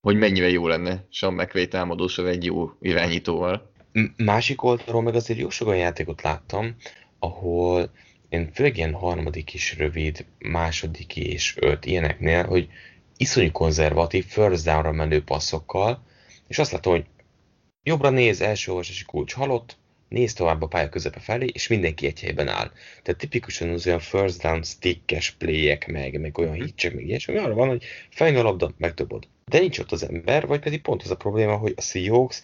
[0.00, 3.70] hogy mennyire jó lenne Sean McVay támadósor egy jó irányítóval.
[4.16, 6.76] Másik oldalról meg azért jó sok olyan játékot láttam,
[7.18, 7.90] ahol
[8.28, 12.68] én főleg ilyen harmadik is rövid, második és öt ilyeneknél, hogy
[13.16, 16.04] iszonyú konzervatív, first down menő passzokkal,
[16.48, 17.04] és azt látom, hogy
[17.86, 19.76] jobbra néz, első olvasási kulcs halott,
[20.08, 22.70] néz tovább a pálya közepe felé, és mindenki egy helyben áll.
[23.02, 27.54] Tehát tipikusan az olyan first down stickes playek meg, meg olyan hitcsek, meg ilyesmi, arra
[27.54, 29.28] van, hogy fejn a labda, megdobod.
[29.44, 32.40] De nincs ott az ember, vagy pedig pont az a probléma, hogy a Seahawks,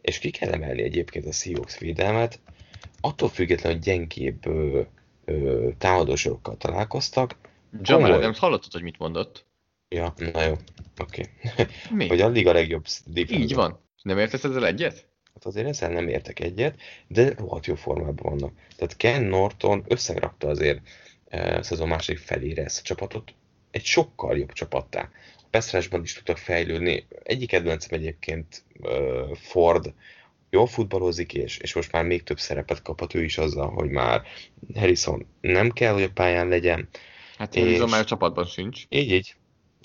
[0.00, 2.40] és ki kell emelni egyébként a Seahawks védelmet,
[3.00, 4.80] attól függetlenül, hogy gyengébb ö,
[5.24, 7.36] ö, támadósorokkal találkoztak.
[7.82, 9.46] Jamal Adams hallottad, hogy mit mondott?
[9.88, 10.54] Ja, na jó,
[10.98, 11.22] oké.
[11.90, 12.08] Okay.
[12.08, 13.42] hogy a liga legjobb defense.
[13.42, 13.80] Így van.
[14.02, 15.06] Nem értesz ezzel egyet?
[15.34, 18.52] Hát azért ezzel nem értek egyet, de rohadt jó formában vannak.
[18.76, 20.80] Tehát Ken Norton összegrakta azért
[21.28, 23.34] e, a szezon második felére ezt a csapatot
[23.70, 25.10] egy sokkal jobb csapattá.
[25.36, 27.06] A Peszrásban is tudtak fejlődni.
[27.22, 28.88] Egyik kedvencem egyébként e,
[29.34, 29.94] Ford,
[30.50, 34.22] jól futballozik, és, és most már még több szerepet kaphat ő is azzal, hogy már
[34.74, 36.88] Harrison nem kell, hogy a pályán legyen.
[37.36, 38.82] Hát Harrison már a csapatban sincs.
[38.88, 39.34] Így, így.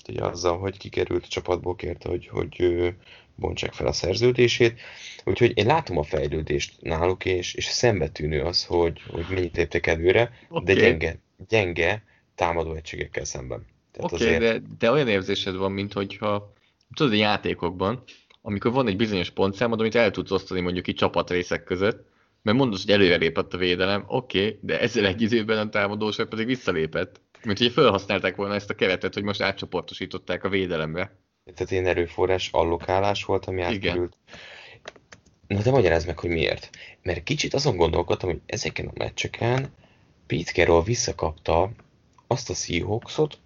[0.08, 2.94] Ugye azzal, hogy kikerült a csapatból, kérte, hogy, hogy
[3.38, 4.80] bontsák fel a szerződését.
[5.24, 10.30] Úgyhogy én látom a fejlődést náluk, és, és szembetűnő az, hogy, hogy mennyit léptek előre,
[10.48, 10.74] okay.
[10.74, 11.18] de gyenge,
[11.48, 13.66] gyenge támadó egységekkel szemben.
[13.98, 14.40] Oké, okay, azért...
[14.40, 16.52] de, de olyan érzésed van, mint hogyha
[16.94, 18.02] tudod, a játékokban,
[18.42, 22.06] amikor van egy bizonyos pontszámod, amit el tudsz osztani mondjuk itt csapatrészek között,
[22.42, 26.46] mert mondod, hogy előrelépett a védelem, oké, okay, de ezzel egy időben a támadóság pedig
[26.46, 27.20] visszalépett.
[27.44, 31.16] Mint hogy felhasználták volna ezt a keretet, hogy most átcsoportosították a védelembe.
[31.54, 34.16] Tehát ilyen erőforrás allokálás volt, ami átkerült.
[35.46, 36.70] Na de magyarázd meg, hogy miért.
[37.02, 39.72] Mert kicsit azon gondolkodtam, hogy ezeken a meccseken
[40.26, 41.70] Pete Carroll visszakapta
[42.26, 43.38] azt a Seahawksot,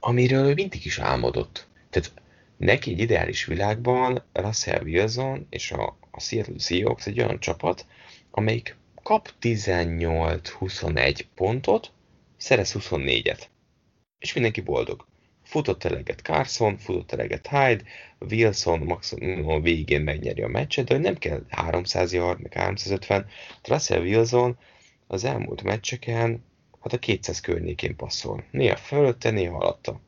[0.00, 1.66] amiről ő mindig is álmodott.
[1.90, 2.12] Tehát
[2.56, 7.86] neki egy ideális világban Russell Wilson és a, a Seattle Seahawks egy olyan csapat,
[8.30, 11.92] amelyik kap 18-21 pontot,
[12.36, 13.40] szerez 24-et.
[14.18, 15.06] És mindenki boldog.
[15.50, 17.82] Futott eleget Carson, futott eleget Hyde,
[18.18, 23.26] Wilson maximum a végén megnyeri a meccset, de nem kell 300 yard, meg 350.
[23.64, 24.58] Russell Wilson
[25.06, 26.44] az elmúlt meccseken
[26.80, 28.44] hát a 200 környékén passzol.
[28.50, 30.00] Néha fölötte, néha alatta.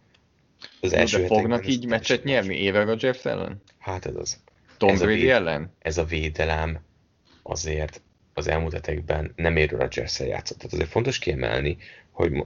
[0.80, 3.62] Az első de fognak így meccset nyerni Éve Rodgers ellen?
[3.78, 4.40] Hát ez az.
[4.76, 5.72] Tom ez Brady ellen?
[5.78, 6.80] Ez a védelem
[7.42, 8.00] azért
[8.34, 10.56] az elmúlt hetekben nem érő rodgers játszott.
[10.58, 11.76] Tehát azért fontos kiemelni,
[12.10, 12.44] hogy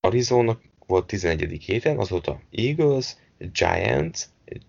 [0.00, 1.62] Arizona volt 11.
[1.62, 4.22] héten, azóta Eagles, Giants,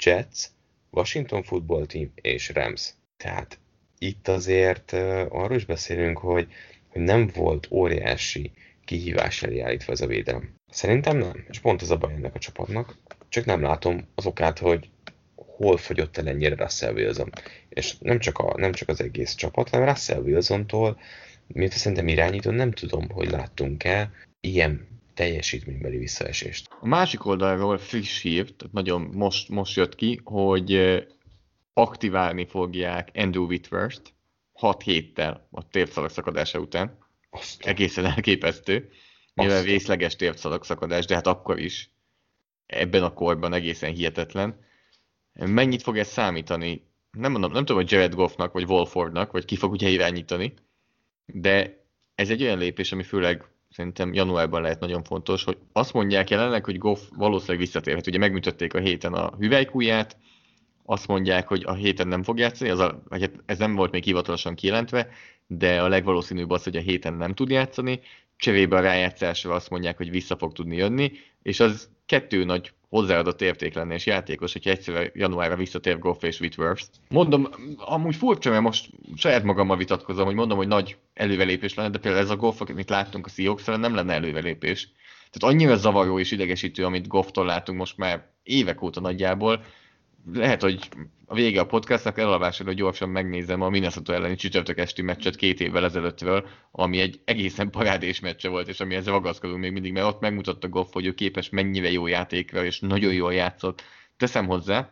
[0.03, 0.45] Jets,
[0.89, 2.93] Washington Football Team és Rams.
[3.17, 3.59] Tehát
[3.97, 4.93] itt azért
[5.29, 6.47] arról is beszélünk, hogy,
[6.87, 8.51] hogy nem volt óriási
[8.85, 10.53] kihívás elé állítva ez a védelem.
[10.71, 12.97] Szerintem nem, és pont ez a baj ennek a csapatnak.
[13.29, 14.89] Csak nem látom az okát, hogy
[15.35, 17.29] hol fogyott el ennyire Russell Wilson.
[17.69, 20.99] És nem csak, a, nem csak az egész csapat, hanem Russell Wilson-tól,
[21.47, 26.67] miért szerintem irányító, nem tudom, hogy láttunk-e ilyen teljesítménybeli visszaesést.
[26.79, 31.03] A másik oldalról friss hír, tehát nagyon most, most jött ki, hogy
[31.73, 34.11] aktiválni fogják Andrew Whitworth
[34.53, 36.97] 6 héttel a térdszalag szakadása után.
[37.29, 38.89] Azt Egészen elképesztő.
[39.33, 41.89] Mivel vészleges térdszalag szakadás, de hát akkor is
[42.65, 44.59] ebben a korban egészen hihetetlen.
[45.33, 46.87] Mennyit fog ez számítani?
[47.11, 50.53] Nem mondom, nem tudom, hogy Jared Goffnak, vagy Wolfordnak, vagy ki fog ugye irányítani,
[51.25, 51.83] de
[52.15, 53.45] ez egy olyan lépés, ami főleg
[53.75, 58.07] szerintem januárban lehet nagyon fontos, hogy azt mondják jelenleg, hogy Goff valószínűleg visszatérhet.
[58.07, 60.17] Ugye megműtötték a héten a hüvelykúját,
[60.85, 64.03] azt mondják, hogy a héten nem fog játszani, az a, hát ez nem volt még
[64.03, 65.07] hivatalosan kijelentve,
[65.47, 67.99] de a legvalószínűbb az, hogy a héten nem tud játszani,
[68.37, 71.11] cserébe a rájátszásra azt mondják, hogy vissza fog tudni jönni,
[71.43, 76.39] és az kettő nagy hozzáadott érték lenne, és játékos, hogyha egyszerűen januárra visszatér Goff és
[76.39, 76.85] Whitworth.
[77.09, 81.97] Mondom, amúgy furcsa, mert most saját magammal vitatkozom, hogy mondom, hogy nagy elővelépés lenne, de
[81.97, 84.89] például ez a Goff, amit láttunk a seahawks nem lenne elővelépés.
[85.31, 89.63] Tehát annyira zavaró és idegesítő, amit Goff-tól látunk most már évek óta nagyjából,
[90.33, 90.89] lehet, hogy
[91.25, 95.59] a vége a podcastnak elalvásra, hogy gyorsan megnézem a Minnesota elleni csütörtök esti meccset két
[95.59, 100.19] évvel ezelőttről, ami egy egészen parádés meccse volt, és amihez ragaszkodunk még mindig, mert ott
[100.19, 103.83] megmutatta Goff, hogy ő képes mennyire jó játékra, és nagyon jól játszott.
[104.17, 104.89] Teszem hozzá,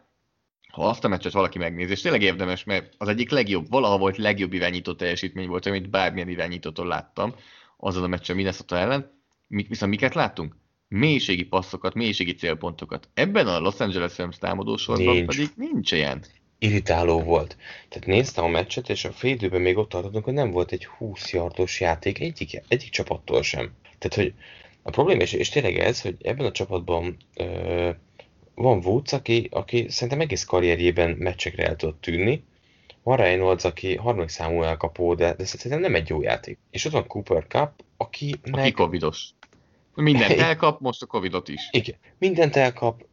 [0.71, 4.17] ha azt a meccset valaki megnézi, és tényleg érdemes, mert az egyik legjobb, valaha volt
[4.17, 7.36] legjobb irányító teljesítmény volt, amit bármilyen irányítótól láttam,
[7.77, 10.55] azon a meccsen Minnesota ellen, viszont miket láttunk?
[10.88, 13.09] Mélységi passzokat, mélységi célpontokat.
[13.13, 15.25] Ebben a Los Angeles Rams támadósorban nincs.
[15.25, 16.23] pedig nincs ilyen.
[16.59, 17.57] Irritáló volt.
[17.89, 21.31] Tehát néztem a meccset, és a félidőben még ott tartottunk, hogy nem volt egy 20
[21.31, 23.71] yardos játék egyik, egyik csapattól sem.
[23.97, 24.34] Tehát, hogy
[24.81, 27.89] a probléma, és, és tényleg ez, hogy ebben a csapatban ö,
[28.55, 32.43] van Woods, aki, aki szerintem egész karrierjében meccsekre el tudott tűnni.
[33.03, 36.57] Van Reynolds, aki harmadik számú elkapó, de, de szerintem nem egy jó játék.
[36.71, 38.36] És ott van Cooper Cup, aki.
[38.51, 39.29] Aki covidos.
[39.96, 41.62] Mindent elkap, most a covidot is.
[41.72, 43.06] Igen, mindent elkap,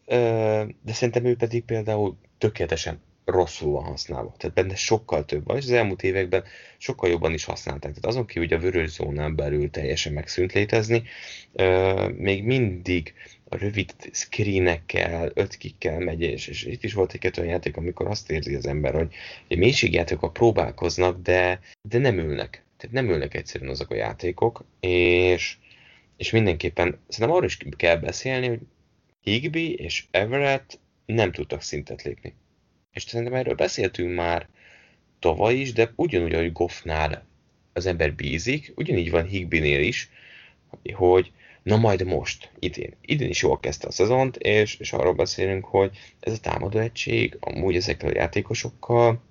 [0.82, 3.00] de szerintem ő pedig például tökéletesen
[3.30, 4.34] rosszul van használva.
[4.36, 6.44] Tehát benne sokkal több van, és az elmúlt években
[6.78, 7.90] sokkal jobban is használták.
[7.90, 11.02] Tehát azon kívül, hogy a vörös zónán belül teljesen megszűnt létezni,
[12.16, 13.14] még mindig
[13.48, 18.30] a rövid screenekkel, ötkikkel megy, és, és itt is volt egy olyan játék, amikor azt
[18.30, 19.14] érzi az ember, hogy
[19.48, 22.64] egy mélységjátékok próbálkoznak, de, de nem ülnek.
[22.76, 25.56] Tehát nem ülnek egyszerűen azok a játékok, és,
[26.20, 28.60] és mindenképpen szerintem arról is kell beszélni, hogy
[29.20, 32.34] Higby és Everett nem tudtak szintet lépni.
[32.92, 34.48] És szerintem erről beszéltünk már
[35.18, 37.26] tavaly is, de ugyanúgy, ahogy Goffnál
[37.72, 40.10] az ember bízik, ugyanígy van Higbinél is,
[40.92, 42.96] hogy na majd most, idén.
[43.00, 47.36] Idén is jól kezdte a szezont, és, és arról beszélünk, hogy ez a támadó egység
[47.40, 49.22] amúgy ezekkel a játékosokkal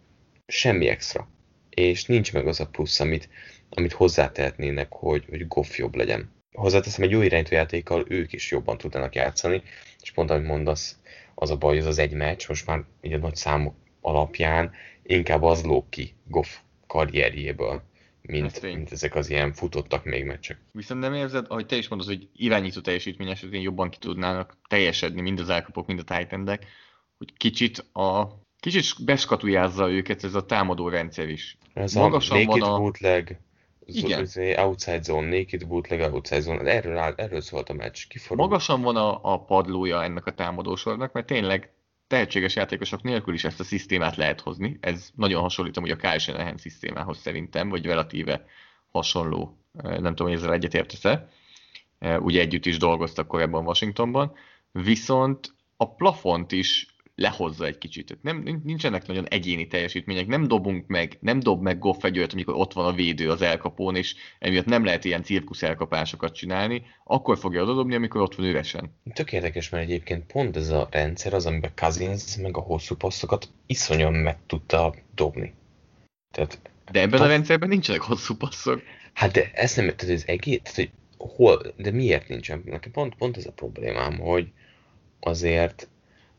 [0.48, 1.30] semmi extra.
[1.70, 3.30] És nincs meg az a plusz, amit,
[3.70, 6.38] amit hozzátehetnének, hogy, hogy Goff jobb legyen.
[6.52, 9.64] Hozzáteszem, egy jó irányító játékkal ők is jobban tudnának játszani,
[10.02, 11.00] és pont amit mondasz,
[11.36, 14.72] az a baj, az az egy meccs, most már ugye nagy számok alapján
[15.04, 17.82] inkább az lóg ki Goff karrierjéből,
[18.22, 20.58] mint, mint ezek az ilyen futottak még meccsek.
[20.72, 25.22] Viszont nem érzed, ahogy te is mondod, hogy irányító teljesítmény esetén jobban ki tudnának teljesedni
[25.22, 26.46] mind az elkapok, mind a titan
[27.18, 28.28] hogy kicsit a
[28.60, 31.58] kicsit beskatujázza őket ez a támadó rendszer is.
[31.74, 32.78] Ez Magasan a van a...
[32.78, 33.40] bootleg,
[33.96, 34.28] igen.
[34.58, 38.08] outside zone, naked bootleg, outside zone, erről, áll, erről szólt a meccs.
[38.08, 38.46] Kiforul.
[38.46, 41.72] Magasan van a, a padlója ennek a támadósornak, mert tényleg
[42.08, 44.78] tehetséges játékosok nélkül is ezt a szisztémát lehet hozni.
[44.82, 48.46] Ez nagyon hasonlít hogy a Kyle Shanahan szisztémához szerintem, vagy relatíve
[48.92, 49.58] hasonló.
[49.82, 51.30] Nem tudom, hogy ezzel egyetértesz-e.
[52.20, 54.34] Ugye együtt is dolgoztak korábban Washingtonban.
[54.72, 56.89] Viszont a plafont is
[57.20, 58.18] lehozza egy kicsit.
[58.22, 62.54] Nem, nincsenek nagyon egyéni teljesítmények, nem dobunk meg, nem dob meg Goff egy olyat, amikor
[62.56, 67.38] ott van a védő az elkapón, és emiatt nem lehet ilyen cirkusz elkapásokat csinálni, akkor
[67.38, 68.96] fogja odadobni, amikor ott van üresen.
[69.14, 73.50] Tök érdekes, mert egyébként pont ez a rendszer az, amiben Cousins meg a hosszú passzokat
[73.66, 75.54] iszonyan meg tudta dobni.
[76.32, 76.60] Tehát,
[76.92, 78.82] de ebben a rendszerben nincsenek hosszú passzok.
[79.14, 82.62] Hát de ezt nem, tehát ez egész, tehát, hogy hol, de miért nincsen?
[82.66, 84.52] Nekem pont, pont ez a problémám, hogy
[85.20, 85.90] azért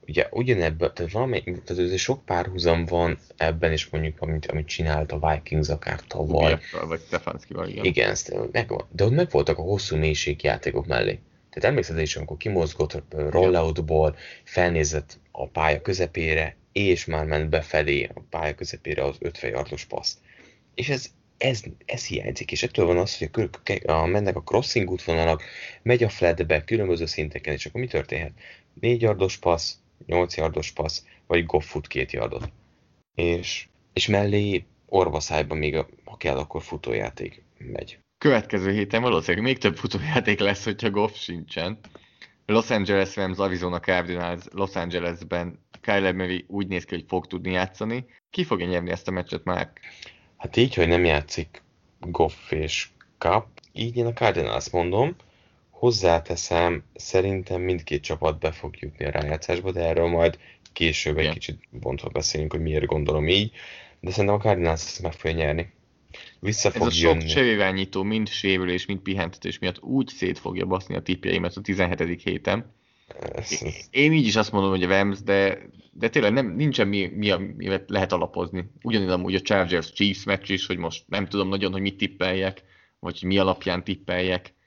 [0.07, 5.13] ugye ugyanebben, tehát valami, tehát azért sok párhuzam van ebben is mondjuk, amit, amit csinált
[5.13, 6.59] a Vikings akár tavaly.
[6.87, 7.85] Vagy Stefanskival, igen.
[7.85, 8.17] Igen,
[8.53, 8.87] megvan.
[8.93, 11.19] De ott meg voltak a hosszú mélységjátékok mellé.
[11.51, 18.21] Tehát emlékszed is, amikor kimozgott rolloutból, felnézett a pálya közepére, és már ment befelé a
[18.31, 20.19] pálya közepére az 50 yardos paszt.
[20.75, 23.51] És ez, ez, ez hiányzik, és ettől van az, hogy
[23.87, 25.43] a, a, mennek a crossing útvonalak,
[25.83, 28.33] megy a flatbe különböző szinteken, és akkor mi történhet?
[28.81, 29.75] 4 yardos passz,
[30.07, 32.53] 8 yardos passz, vagy Goff fut két yardot.
[33.15, 37.99] És, és mellé orvaszájban még, ha kell, akkor futójáték megy.
[38.19, 41.79] Következő héten valószínűleg még több futójáték lesz, hogyha Goff sincsen.
[42.47, 47.51] Los Angeles Rams, Arizona Cardinals, Los Angelesben Kyler Murray úgy néz ki, hogy fog tudni
[47.51, 48.07] játszani.
[48.31, 49.73] Ki fogja nyerni ezt a meccset már?
[50.37, 51.63] Hát így, hogy nem játszik
[52.01, 55.17] Goff és Cup, így én a Cardinals mondom,
[55.81, 60.39] Hozzáteszem, szerintem mindkét csapat be fog jutni a rájátszásba, de erről majd
[60.73, 63.53] később egy kicsit bontva beszélünk, hogy miért gondolom így,
[64.01, 65.73] de szerintem a Cardinals ezt meg fogja nyerni.
[66.41, 70.95] Vissza Ez fog a sok cserélványító, mind sérülés, mind pihentetés miatt úgy szét fogja baszni
[70.95, 72.23] a tippjeimet a 17.
[72.23, 72.75] héten.
[73.33, 73.75] Ez, ez...
[73.91, 75.59] Én így is azt mondom, hogy a Rams, de,
[75.93, 78.71] de tényleg nem, nincsen mi, mi, mi lehet alapozni.
[78.83, 82.63] Ugyanilyen amúgy a Chargers Chiefs meccs is, hogy most nem tudom nagyon, hogy mit tippeljek,
[82.99, 84.59] vagy mi alapján tippeljek.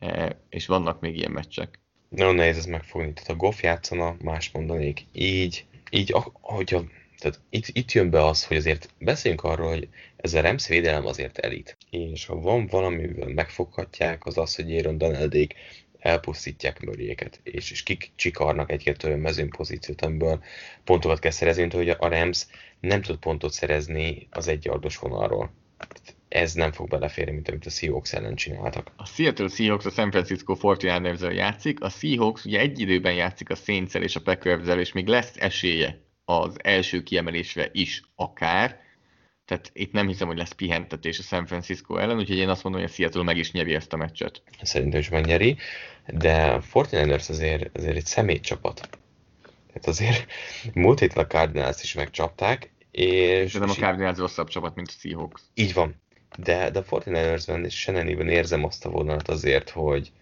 [0.00, 1.78] E, és vannak még ilyen meccsek.
[2.08, 5.06] Nagyon nehéz ez megfogni, tehát a Goff játszana, más mondanék.
[5.12, 6.84] Így, így ahogyha,
[7.18, 11.06] tehát itt, itt jön be az, hogy azért beszéljünk arról, hogy ez a Rams védelem
[11.06, 11.76] azért elit.
[11.90, 15.54] És ha van valamivel megfoghatják, az az, hogy Aaron Donaldék
[15.98, 20.42] elpusztítják möriéket, és, és kik csikarnak egy-két olyan mezőnpozíciót, amiből
[20.84, 22.46] pontokat kell szerezni, mint hogy a Rams
[22.80, 25.52] nem tud pontot szerezni az egyardos vonalról
[26.34, 28.90] ez nem fog beleférni, mint amit a Seahawks ellen csináltak.
[28.96, 33.54] A Seattle Seahawks a San Francisco 49ers játszik, a Seahawks ugye egy időben játszik a
[33.54, 38.80] saints és a packers és még lesz esélye az első kiemelésre is akár,
[39.44, 42.80] tehát itt nem hiszem, hogy lesz pihentetés a San Francisco ellen, úgyhogy én azt mondom,
[42.82, 44.42] hogy a Seattle meg is nyeri ezt a meccset.
[44.62, 45.56] Szerintem is megnyeri,
[46.06, 48.88] de a 49ers azért, azért egy személycsapat.
[49.66, 50.32] Tehát azért
[50.72, 53.52] múlt héten a Cardinals is megcsapták, és...
[53.52, 55.42] De nem a Cardinals rosszabb csapat, mint a Seahawks.
[55.54, 56.02] Így van.
[56.38, 60.12] De, de a 49ersben és Shannonében érzem azt a vonalat azért, hogy,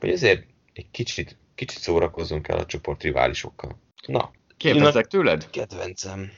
[0.00, 3.78] hogy azért egy kicsit, kicsit szórakozunk el a csoport riválisokkal.
[4.06, 4.30] Na.
[4.56, 5.50] Kérdezzek tőled?
[5.50, 6.30] Kedvencem.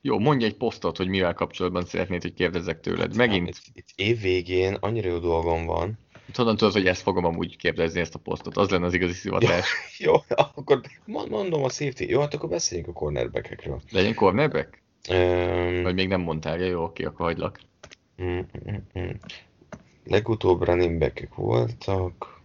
[0.00, 3.16] Jó, mondj egy posztot, hogy mivel kapcsolatban szeretnéd, hogy kérdezzek tőled.
[3.16, 3.48] Megint.
[3.48, 5.98] Itt, itt év végén annyira jó dolgom van.
[6.34, 8.56] Honnan tudod, hogy ezt fogom amúgy kérdezni, ezt a posztot?
[8.56, 9.74] Az lenne az igazi szivatás.
[9.98, 12.00] Jó, jó akkor mondom a safety.
[12.08, 13.80] Jó, hát akkor beszéljünk a cornerbackekről.
[13.90, 14.82] Legyen cornerback?
[15.10, 17.60] Um, Vagy még nem mondtál, jó, oké, akkor hagylak.
[20.04, 22.40] Legutóbb running voltak.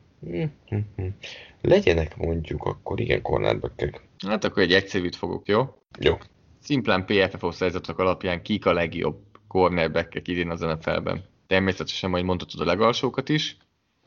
[1.62, 4.02] Legyenek mondjuk akkor igen cornerbackek.
[4.28, 5.76] Hát akkor egy egyszerűt fogok, jó?
[6.00, 6.18] Jó.
[6.60, 9.18] Szimplán PFF osztályzatok alapján kik a legjobb
[9.48, 11.24] cornerbackek idén az NFL-ben.
[11.48, 13.58] Természetesen majd mondhatod a legalsókat is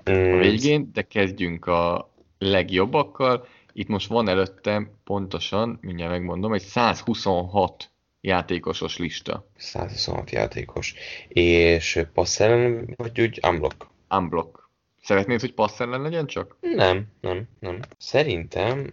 [0.05, 3.47] a Mm, végén, de kezdjünk a legjobbakkal.
[3.73, 7.91] Itt most van előttem pontosan, mindjárt megmondom, egy 126
[8.21, 9.47] játékosos lista.
[9.57, 10.95] 126 játékos.
[11.29, 13.87] És passzellen vagy úgy unblock?
[14.11, 14.69] Unblock.
[15.03, 16.57] Szeretnéd, hogy passz ellen legyen csak?
[16.61, 17.81] Nem, nem, nem.
[17.99, 18.91] Szerintem,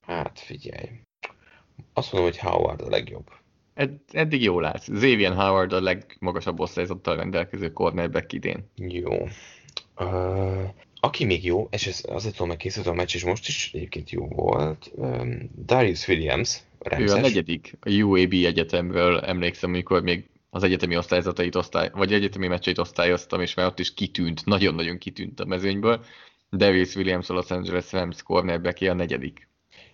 [0.00, 0.88] hát figyelj.
[1.92, 3.30] Azt mondom, hogy Howard a legjobb.
[3.74, 4.90] Ed- eddig jól látsz.
[4.90, 8.70] Xavier Howard a legmagasabb osztályzattal rendelkező cornerback idén.
[8.76, 9.28] Jó.
[9.98, 10.68] Uh,
[11.00, 14.10] aki még jó, és ez azért tudom, mert készült a meccs, és most is egyébként
[14.10, 17.16] jó volt, um, Darius Williams, Ő Remszes.
[17.16, 22.78] a negyedik a UAB egyetemről, emlékszem, amikor még az egyetemi osztályzatait osztály, vagy egyetemi meccseit
[22.78, 26.04] osztályoztam, és már ott is kitűnt, nagyon-nagyon kitűnt a mezőnyből.
[26.52, 29.48] Darius Williams a Los Angeles Rams cornerback a negyedik.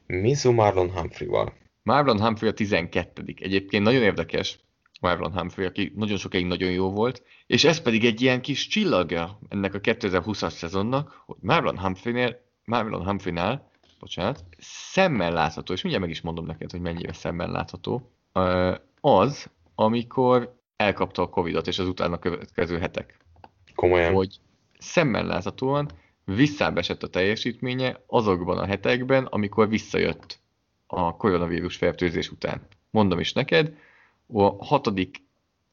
[0.07, 1.53] Mizu Marlon Humphrey-val.
[1.83, 4.59] Marlon Humphrey a 12 Egyébként nagyon érdekes
[5.01, 9.39] Marlon Humphrey, aki nagyon sokáig nagyon jó volt, és ez pedig egy ilyen kis csillagja
[9.49, 13.71] ennek a 2020-as szezonnak, hogy Marlon Humphreynél, Marlon Humphrey-nál,
[14.03, 18.11] bocsánat, szemmel látható, és mindjárt meg is mondom neked, hogy mennyire szemmel látható,
[19.01, 23.19] az, amikor elkapta a Covid-ot, és az utána következő hetek
[23.75, 24.15] Komolyan.
[24.15, 24.41] hogy
[24.79, 25.89] szemmel láthatóan
[26.25, 30.41] visszábesett a teljesítménye azokban a hetekben, amikor visszajött
[30.87, 32.67] a koronavírus fertőzés után.
[32.91, 33.75] Mondom is neked,
[34.27, 35.23] a hatodik,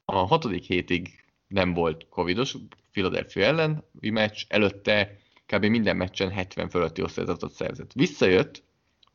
[0.04, 2.56] a hatodik hétig nem volt covidos
[2.92, 5.18] Philadelphia ellen meccs, előtte
[5.50, 5.64] kb.
[5.64, 7.92] minden meccsen 70 fölötti osztályzatot szerzett.
[7.92, 8.62] Visszajött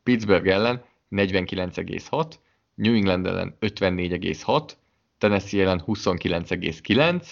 [0.02, 2.32] Pittsburgh ellen 49,6,
[2.74, 4.70] New England ellen 54,6,
[5.18, 7.30] Tennessee ellen 29,9,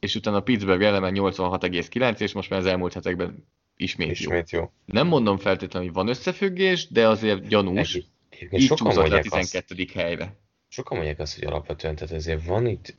[0.00, 3.46] és utána Pittsburgh ellen 86,9, és most már az elmúlt hetekben
[3.76, 4.50] ismét, ismét.
[4.50, 4.60] Jó.
[4.60, 4.70] jó.
[4.84, 7.94] Nem mondom feltétlenül, hogy van összefüggés, de azért gyanús.
[7.94, 9.86] Egy- Egyébként Így sokan a mondják, azt, 12.
[9.94, 10.36] helyre.
[10.68, 12.96] sokan mondják azt, hogy alapvetően, tehát azért van itt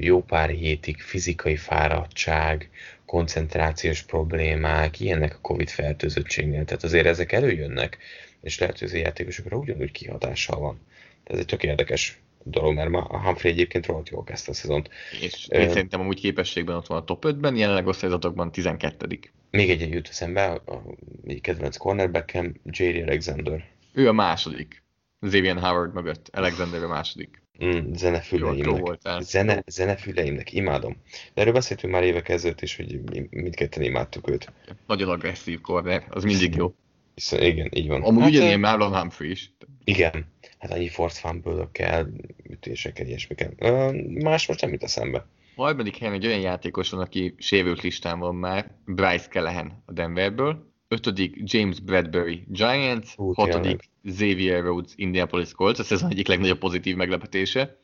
[0.00, 2.70] jó pár hétig fizikai fáradtság,
[3.10, 7.98] koncentrációs problémák, ilyenek a Covid fertőzöttségnél, tehát azért ezek előjönnek,
[8.40, 10.80] és lehet, hogy az játékosokra ugyanúgy kihatással van.
[11.24, 14.90] Ez egy tök érdekes dolog, mert ma a Humphrey egyébként rohadt jól kezdte a szezont.
[15.20, 19.18] És én szerintem amúgy képességben ott van a top 5-ben, jelenleg osztályzatokban 12
[19.50, 20.82] Még egy jut eszembe, a
[21.26, 23.02] egyik kedvenc cornerbackem, J.D.
[23.02, 23.64] Alexander.
[23.92, 24.82] Ő a második.
[25.20, 26.28] Xavier Howard mögött.
[26.32, 27.42] Alexander a második.
[27.64, 28.98] Mm, zenefüleimnek.
[29.20, 30.96] Zene, zenefüleimnek, imádom.
[31.34, 34.52] De erről beszéltünk már évek ezelőtt is, hogy mi- mindketten imádtuk őt.
[34.86, 36.74] Nagyon agresszív corner, az mindig jó.
[37.14, 38.02] Viszont igen, így van.
[38.02, 39.52] Amúgy hát, ugyanilyen ö, Marlon Humphrey is.
[39.84, 40.26] Igen,
[40.58, 42.08] hát annyi force fumble-ökkel,
[42.50, 43.50] ütésekkel, ilyesmikkel.
[43.58, 43.90] Ö,
[44.22, 45.26] Más most nem jut eszembe.
[45.56, 49.92] A harmadik helyen egy olyan játékos van, aki sérült listán van már, Bryce Callahan a
[49.92, 50.69] Denverből.
[50.92, 56.96] Ötödik James Bradbury Giants, Hú, hatodik Xavier Rhodes Indianapolis Colts, ez az egyik legnagyobb pozitív
[56.96, 57.78] meglepetése.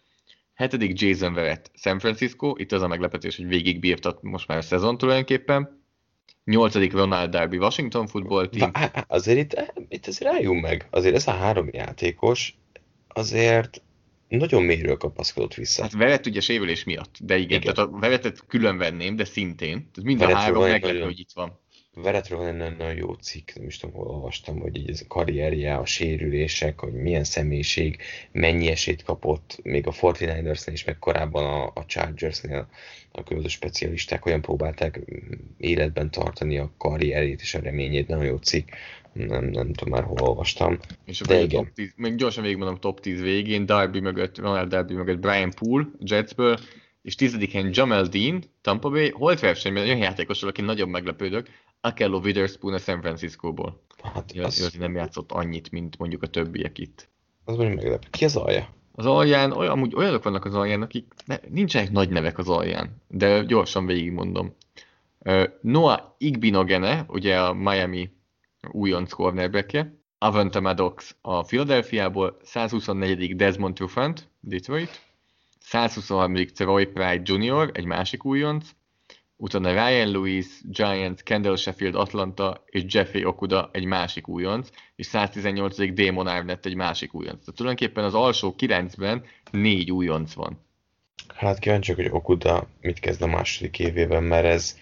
[0.54, 4.98] Hetedik Jason Verrett San Francisco, itt az a meglepetés, hogy végigbírtat most már a szezon
[4.98, 5.82] tulajdonképpen.
[6.44, 8.72] Nyolcadik Ronald Darby Washington Football Team.
[8.72, 10.86] Vá- azért itt, itt azért álljunk meg.
[10.90, 12.58] Azért ez a három játékos
[13.08, 13.82] azért
[14.28, 15.82] nagyon mélyről kapaszkodott vissza.
[15.82, 17.74] Hát Verrett ugye sérülés miatt, de igen, Igen.
[17.74, 19.72] tehát a Verrettet külön venném, de szintén.
[19.72, 21.60] Tehát mind a Verrettről három meglepő, hogy itt van.
[22.02, 25.06] Veretről van egy nagyon, jó cikk, nem is tudom, hol olvastam, hogy így ez a
[25.08, 27.96] karrierje, a sérülések, hogy milyen személyiség,
[28.32, 32.68] mennyi esélyt kapott, még a 49ersnél is, meg korábban a, a Chargersnél
[33.12, 38.36] a különböző specialisták olyan próbálták mm, életben tartani a karrierét és a reményét, nagyon jó
[38.36, 38.68] cikk,
[39.12, 40.78] nem, nem tudom már hol olvastam.
[41.04, 41.64] És De akkor a igen.
[41.64, 45.86] top 10, még gyorsan végigmondom top 10 végén, Darby mögött, Ronald Darby mögött Brian Poole,
[46.00, 46.58] Jetsből,
[47.02, 51.48] és tizedik helyen Jamel Dean, Tampa Bay, holt versenyben olyan játékosról, aki nagyon meglepődök,
[51.86, 53.82] Akello Witherspoon a San Francisco-ból.
[54.02, 54.60] Hát Az...
[54.60, 57.08] az, nem játszott annyit, mint mondjuk a többiek itt.
[57.44, 58.08] Az mondjuk meglepő.
[58.10, 58.68] Ki az alja?
[58.92, 63.02] Az alján, olyan, amúgy olyanok vannak az alján, akik ne, nincsenek nagy nevek az alján,
[63.08, 64.54] de gyorsan végigmondom.
[65.60, 68.10] Noah Igbinogene, ugye a Miami
[68.70, 73.36] újonc cornerbackje, Avante Maddox a Philadelphiából, 124.
[73.36, 75.00] Desmond Trufant, Detroit,
[75.58, 76.46] 123.
[76.46, 78.70] Troy Pride Jr., egy másik újonc,
[79.36, 85.92] utána Ryan Lewis, Giants, Kendall Sheffield, Atlanta és Jeffrey Okuda egy másik újonc, és 118.
[85.92, 87.38] Damon Arnett egy másik újonc.
[87.38, 90.64] Tehát tulajdonképpen az alsó 9-ben négy újonc van.
[91.34, 94.78] Hát kíváncsi, hogy Okuda mit kezd a második évében, mert ez,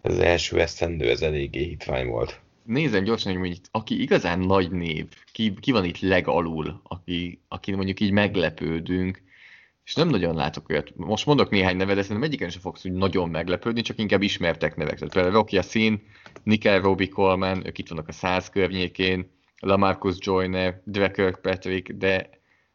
[0.00, 2.40] ez az első esztendő, ez eléggé hitvány volt.
[2.64, 7.72] Nézem gyorsan, hogy mondjuk, aki igazán nagy név, ki, ki van itt legalul, aki, aki
[7.72, 9.22] mondjuk így meglepődünk,
[9.90, 10.92] és nem nagyon látok olyat.
[10.96, 14.76] Most mondok néhány nevet, de szerintem egyiken sem fogsz úgy nagyon meglepődni, csak inkább ismertek
[14.76, 14.98] nevek.
[14.98, 16.02] Tehát például Rocky Sin,
[16.42, 19.30] Nickel Robbie Coleman, ők itt vannak a száz környékén,
[19.60, 22.30] Lamarcus Joyner, Dre Kirkpatrick, de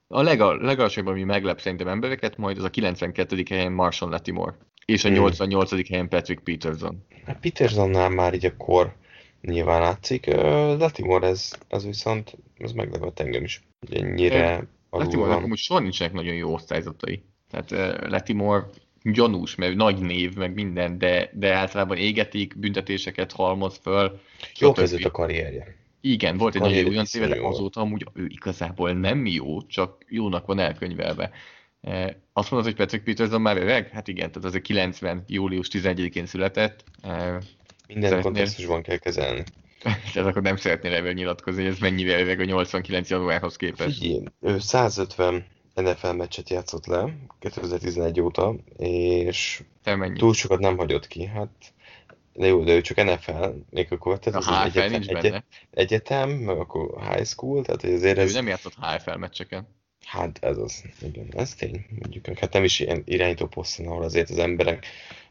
[0.08, 3.44] a legal, legalsóbb, ami meglep szerintem embereket, majd az a 92.
[3.50, 5.70] helyen Marshall Latimore, és a 88.
[5.70, 5.82] Hmm.
[5.90, 7.06] helyen Patrick Peterson.
[7.10, 8.96] A hát Petersonnál már így a kor
[9.42, 10.26] nyilván látszik.
[10.78, 13.64] Latimore ez, ez viszont, ez meglepett engem is.
[13.92, 17.24] Ennyire Latimore-nak amúgy soha nincsenek nagyon jó osztályzatai.
[17.50, 18.66] Tehát Latimore
[19.04, 24.20] gyanús, mert nagy név, meg minden, de, de általában égetik, büntetéseket halmoz föl.
[24.60, 25.76] Jó kezdett a karrierje.
[26.02, 30.46] Igen, volt egy nagyon olyan éve, de azóta amúgy ő igazából nem jó, csak jónak
[30.46, 31.32] van elkönyvelve.
[32.34, 33.90] Azt mondod, hogy Patrick Peterson már öreg?
[33.90, 35.24] Hát igen, tehát azért 90.
[35.28, 36.84] július 11-én született.
[37.88, 38.22] Minden Szeretnél...
[38.22, 39.44] kontextusban kell kezelni.
[40.14, 43.98] Tehát akkor nem szeretnél ebből nyilatkozni, ez mennyivel öreg a 89 januárhoz képest.
[43.98, 45.46] Figyelj, ő 150
[45.76, 49.64] NFL meccset játszott le 2011 óta, és
[50.14, 51.26] túl sokat nem hagyott ki.
[51.26, 51.74] Hát
[52.34, 55.46] de jó, de ő csak NFL, még akkor tehát a HFL egyetem, nincs benne.
[55.72, 58.32] egyetem, meg akkor high school, tehát azért ez...
[58.32, 59.68] Ő nem játszott HFL meccseken.
[60.06, 64.30] Hát ez az, igen, ez tény, mondjuk, hát nem is ilyen irányító poszton, ahol azért
[64.30, 64.86] az emberek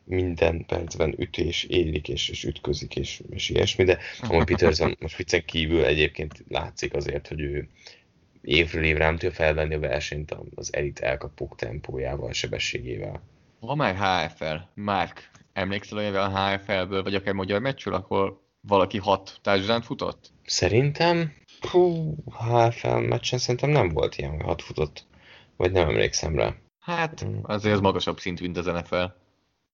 [0.04, 5.44] minden percben ütés érik, és, és ütközik, és, és ilyesmi, de Amon Peterson most viccen
[5.44, 7.68] kívül egyébként látszik azért, hogy ő
[8.42, 13.22] évről évre nem tudja felvenni a versenyt az elit elkapók tempójával, sebességével.
[13.60, 19.38] Ha már HFL, Mark, emlékszel olyan a HFL-ből, vagy akár magyar meccsről, akkor valaki hat
[19.42, 20.32] társadalán futott?
[20.44, 21.34] Szerintem,
[21.70, 25.06] hú, HFL meccsen szerintem nem volt ilyen, hogy hat futott,
[25.56, 26.54] vagy nem emlékszem rá.
[26.78, 27.40] Hát, hmm.
[27.42, 29.04] azért az magasabb szint, mint az NFL.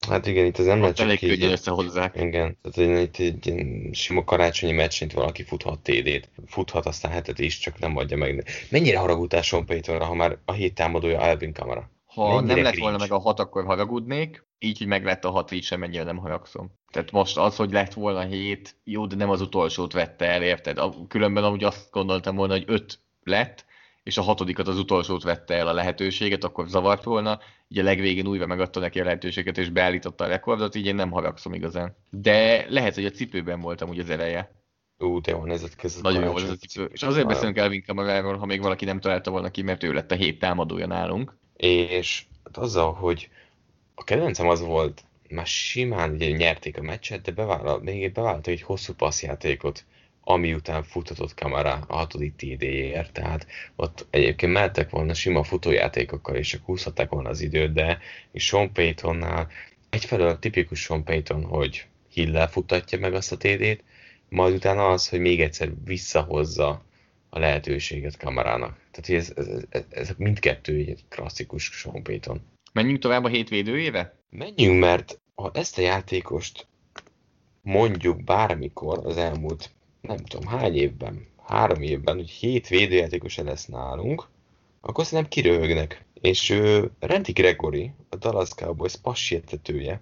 [0.09, 1.43] Hát igen, itt az nem lehet csak így...
[1.43, 2.17] összehozzák.
[2.17, 7.59] Igen, tehát itt egy, egy sima karácsonyi meccsint valaki futhat TD-t, futhat aztán hetet is,
[7.59, 8.45] csak nem adja meg.
[8.71, 11.91] Mennyire haragudtál Sean Paytonra, ha már a hét támadója Alvin Kamara?
[12.07, 15.31] Ha Mennyire nem lett volna meg a hat, akkor haragudnék, így, hogy meg lett a
[15.31, 16.71] hat, így sem mennyire nem haragszom.
[16.91, 20.79] Tehát most az, hogy lett volna hét, jó, de nem az utolsót vette el, érted?
[21.09, 23.65] Különben amúgy azt gondoltam volna, hogy öt lett,
[24.03, 28.27] és a hatodikat az utolsót vette el a lehetőséget, akkor zavart volna, így a legvégén
[28.27, 31.97] újra megadta neki a lehetőséget, és beállította a rekordot, így én nem haragszom igazán.
[32.11, 34.55] De lehet, hogy a cipőben voltam úgy az eleje.
[34.99, 35.45] Ú, de a
[35.77, 36.03] kezdet.
[36.03, 36.91] Nagyon jó ez a cipő.
[36.93, 40.11] És azért beszélünk Elvin Kamaráról, ha még valaki nem találta volna ki, mert ő lett
[40.11, 41.37] a hét támadója nálunk.
[41.57, 43.29] És hát azzal, hogy
[43.95, 48.63] a kedvencem az volt, már simán ugye nyerték a meccset, de bevállalt, még bevállalta egy
[48.63, 49.85] hosszú passzjátékot
[50.25, 56.49] ami után futhatott kamera a hatodik TD-ért, tehát ott egyébként mehettek volna sima futójátékokkal, és
[56.49, 57.99] csak húzhatták volna az időt, de
[58.33, 59.49] és Sean Paytonnál
[59.91, 63.85] egyfelől tipikus Sean Payton, hogy Hill futatja meg azt a TD-t,
[64.29, 66.85] majd utána az, hogy még egyszer visszahozza
[67.29, 68.79] a lehetőséget kamerának.
[68.91, 72.41] Tehát ez, ez, ez, ez mindkettő egy klasszikus Sean Payton.
[72.73, 74.15] Menjünk tovább a hétvédőjébe?
[74.31, 76.67] Menjünk, mert ha ezt a játékost
[77.63, 84.29] mondjuk bármikor az elmúlt nem tudom, hány évben, három évben, hogy hét védőjátékos lesz nálunk,
[84.81, 86.05] akkor szerintem kiröhögnek.
[86.21, 90.01] És ő, Randy Gregory, a Dallas Cowboys passértetője,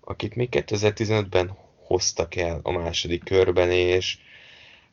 [0.00, 4.18] akit még 2015-ben hoztak el a második körben, és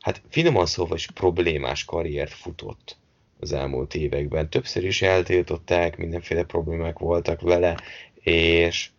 [0.00, 2.96] hát finoman szóval is problémás karriert futott
[3.40, 4.50] az elmúlt években.
[4.50, 7.76] Többször is eltiltották, mindenféle problémák voltak vele,
[8.14, 8.90] és,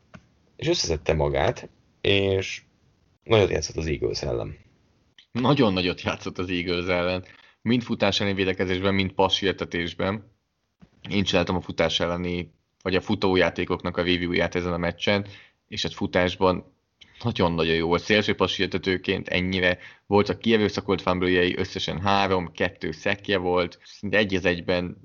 [0.55, 1.69] és összeszedte magát,
[2.01, 2.61] és
[3.23, 4.57] nagyot játszott az Eagles ellen
[5.39, 7.25] nagyon nagyot játszott az Eagles ellen,
[7.61, 10.35] mind futás elleni védekezésben, mind passértetésben.
[11.09, 15.25] Én csináltam a futás elleni, vagy a futójátékoknak a review-ját ezen a meccsen,
[15.67, 16.75] és egy futásban
[17.23, 18.01] nagyon-nagyon jó volt.
[18.01, 24.97] Szélső passértetőként ennyire voltak kierőszakolt fumble összesen három, kettő szekje volt, szinte egy az egyben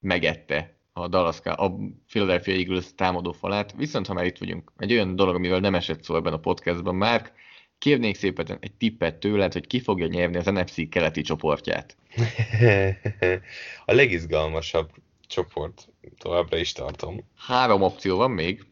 [0.00, 1.72] megette a Dallas, a
[2.06, 3.72] Philadelphia Eagles támadó falát.
[3.76, 6.94] Viszont ha már itt vagyunk, egy olyan dolog, amivel nem esett szó ebben a podcastban
[6.94, 7.32] már,
[7.80, 11.96] kérnék szépen egy tippet tőled, hogy ki fogja nyerni az NFC keleti csoportját.
[13.86, 14.90] a legizgalmasabb
[15.26, 15.88] csoport,
[16.18, 17.24] továbbra is tartom.
[17.36, 18.64] Három opció van még.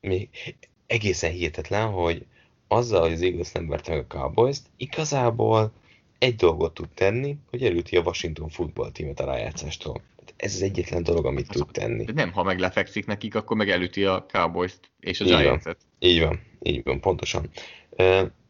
[0.00, 0.28] Mi
[0.86, 2.26] egészen hihetetlen, hogy
[2.68, 5.72] azzal, hogy az Eagles nem verte meg a cowboys igazából
[6.18, 10.00] egy dolgot tud tenni, hogy elüti a Washington football tímet a rájátszástól.
[10.36, 12.04] Ez az egyetlen dolog, amit tud tenni.
[12.04, 15.78] De nem, ha meg lefekszik nekik, akkor meg elüti a Cowboys-t és a Giants-et.
[15.98, 17.50] Így van, így van, pontosan.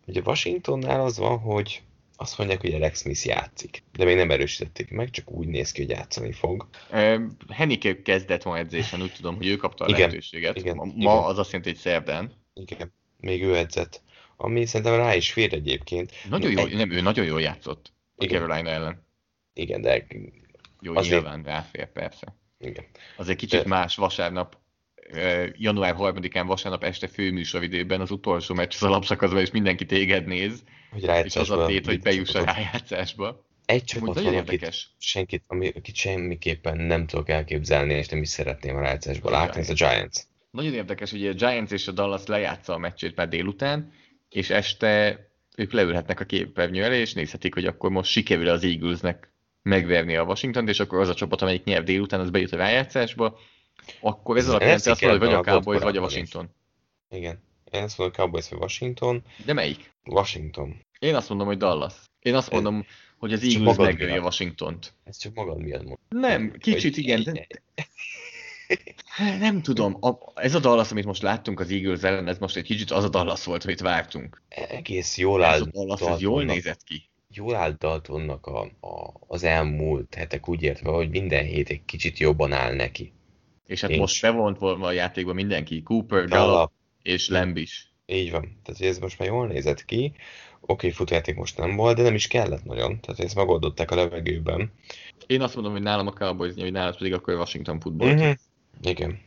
[0.07, 1.83] Ugye Washingtonnál az van, hogy
[2.17, 5.81] azt mondják, hogy Alex Smith játszik, de még nem erősítették meg, csak úgy néz ki,
[5.81, 6.69] hogy játszani fog.
[7.49, 10.57] Henike kezdett ma edzésen, úgy tudom, hogy ő kapta a igen, lehetőséget.
[10.57, 11.17] Igen, ma igen.
[11.17, 12.33] az azt jelenti, hogy szerdán.
[12.55, 14.03] Igen, még ő edzett.
[14.37, 16.13] Ami szerintem rá is fér egyébként.
[16.29, 16.75] Nagyon jó, egy...
[16.75, 18.41] nem, ő nagyon jól játszott a igen.
[18.41, 19.07] Carolina ellen.
[19.53, 20.07] Igen, de...
[20.81, 21.23] Jó, azért...
[21.23, 22.37] nyilván ráfér, persze.
[22.59, 22.85] Igen.
[23.17, 23.69] Azért kicsit de...
[23.69, 24.59] más vasárnap
[25.57, 31.11] január 3-án vasárnap este főműsoridőben az utolsó meccs az alapszakaszban, és mindenki téged néz, hogy
[31.25, 33.45] és az a tét, hogy bejuss a rájátszásba.
[33.67, 34.69] Egy csapat van, akit,
[34.99, 39.71] senkit, ami, akit semmiképpen nem tudok elképzelni, és nem is szeretném a rájátszásba látni, ez
[39.71, 40.17] a Giants.
[40.51, 43.93] Nagyon érdekes, hogy a Giants és a Dallas lejátsza a meccsét már délután,
[44.29, 45.19] és este
[45.57, 49.33] ők leülhetnek a képernyő elé, és nézhetik, hogy akkor most sikerül az Eaglesnek
[49.63, 53.39] megverni a Washington, és akkor az a csapat, amelyik nyer délután, az bejut a rájátszásba,
[54.01, 56.51] akkor ez alapján azt mondod, hogy vagy a Cowboys, vagy a Washington.
[57.11, 57.19] Is.
[57.19, 57.43] Igen.
[57.71, 59.23] Én azt mondom, Cowboys vagy Washington.
[59.45, 59.93] De melyik?
[60.05, 60.81] Washington.
[60.99, 61.95] Én azt mondom, hogy Dallas.
[62.21, 62.85] Én azt mondom, ez,
[63.19, 64.95] hogy az Eagles a Washington-t.
[65.05, 65.99] Ez csak magad miatt mondom.
[66.09, 67.47] Nem, kicsit igen, de...
[69.39, 72.65] Nem tudom, a, ez a Dallas, amit most láttunk az Eagles ellen, ez most egy
[72.65, 74.43] kicsit az a Dallas volt, amit vártunk.
[74.49, 75.55] Egész jól áll.
[75.55, 77.09] Ez a Dallas, ez jól nézett ki.
[77.29, 82.19] Jól állt Daltonnak a, a, az elmúlt hetek úgy értve, hogy minden hét egy kicsit
[82.19, 83.13] jobban áll neki.
[83.67, 84.03] És hát Nincs.
[84.03, 86.71] most bevont volna a játékba mindenki, Cooper, Gallup
[87.03, 87.93] és Lamb is.
[88.07, 90.13] Így van, tehát ez most már jól nézett ki.
[90.61, 94.73] Oké, futjáték most nem volt, de nem is kellett nagyon, tehát ezt megoldották a levegőben.
[95.27, 98.23] Én azt mondom, hogy nálam a Cowboys, hogy nálad pedig akkor Washington Football uh-huh.
[98.23, 98.37] Team.
[98.83, 99.19] Igen.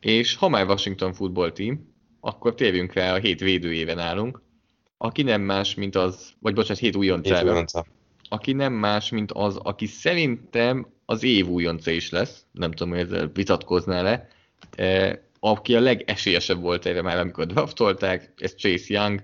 [0.00, 4.42] És ha már Washington Football Team, akkor térjünk rá a hét védőjéven állunk,
[4.96, 7.64] aki nem más, mint az, vagy bocsánat, hét újoncára.
[8.28, 13.02] Aki nem más, mint az, aki szerintem az év újonca is lesz, nem tudom, hogy
[13.02, 14.28] ezzel vitatkoznál-e,
[14.76, 19.22] e, aki a legesélyesebb volt erre már, amikor draftolták, ez Chase Young,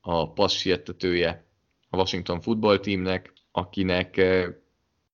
[0.00, 1.44] a passiettetője
[1.90, 4.60] a Washington Football Teamnek, akinek e,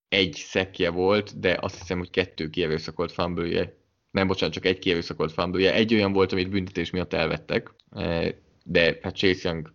[0.08, 3.76] egy szekje volt, de azt hiszem, hogy kettő kierőszakolt fumble
[4.10, 8.34] nem bocsánat, csak egy kierőszakolt fumble egy olyan volt, amit büntetés miatt elvettek, e,
[8.64, 9.72] de hát Chase Young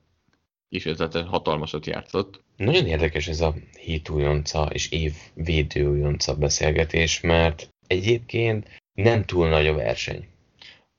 [0.70, 0.88] is
[1.28, 2.43] hatalmasat játszott.
[2.58, 9.50] Nagyon érdekes ez a hét újonca és év védő újonca beszélgetés, mert egyébként nem túl
[9.50, 10.28] nagy a verseny.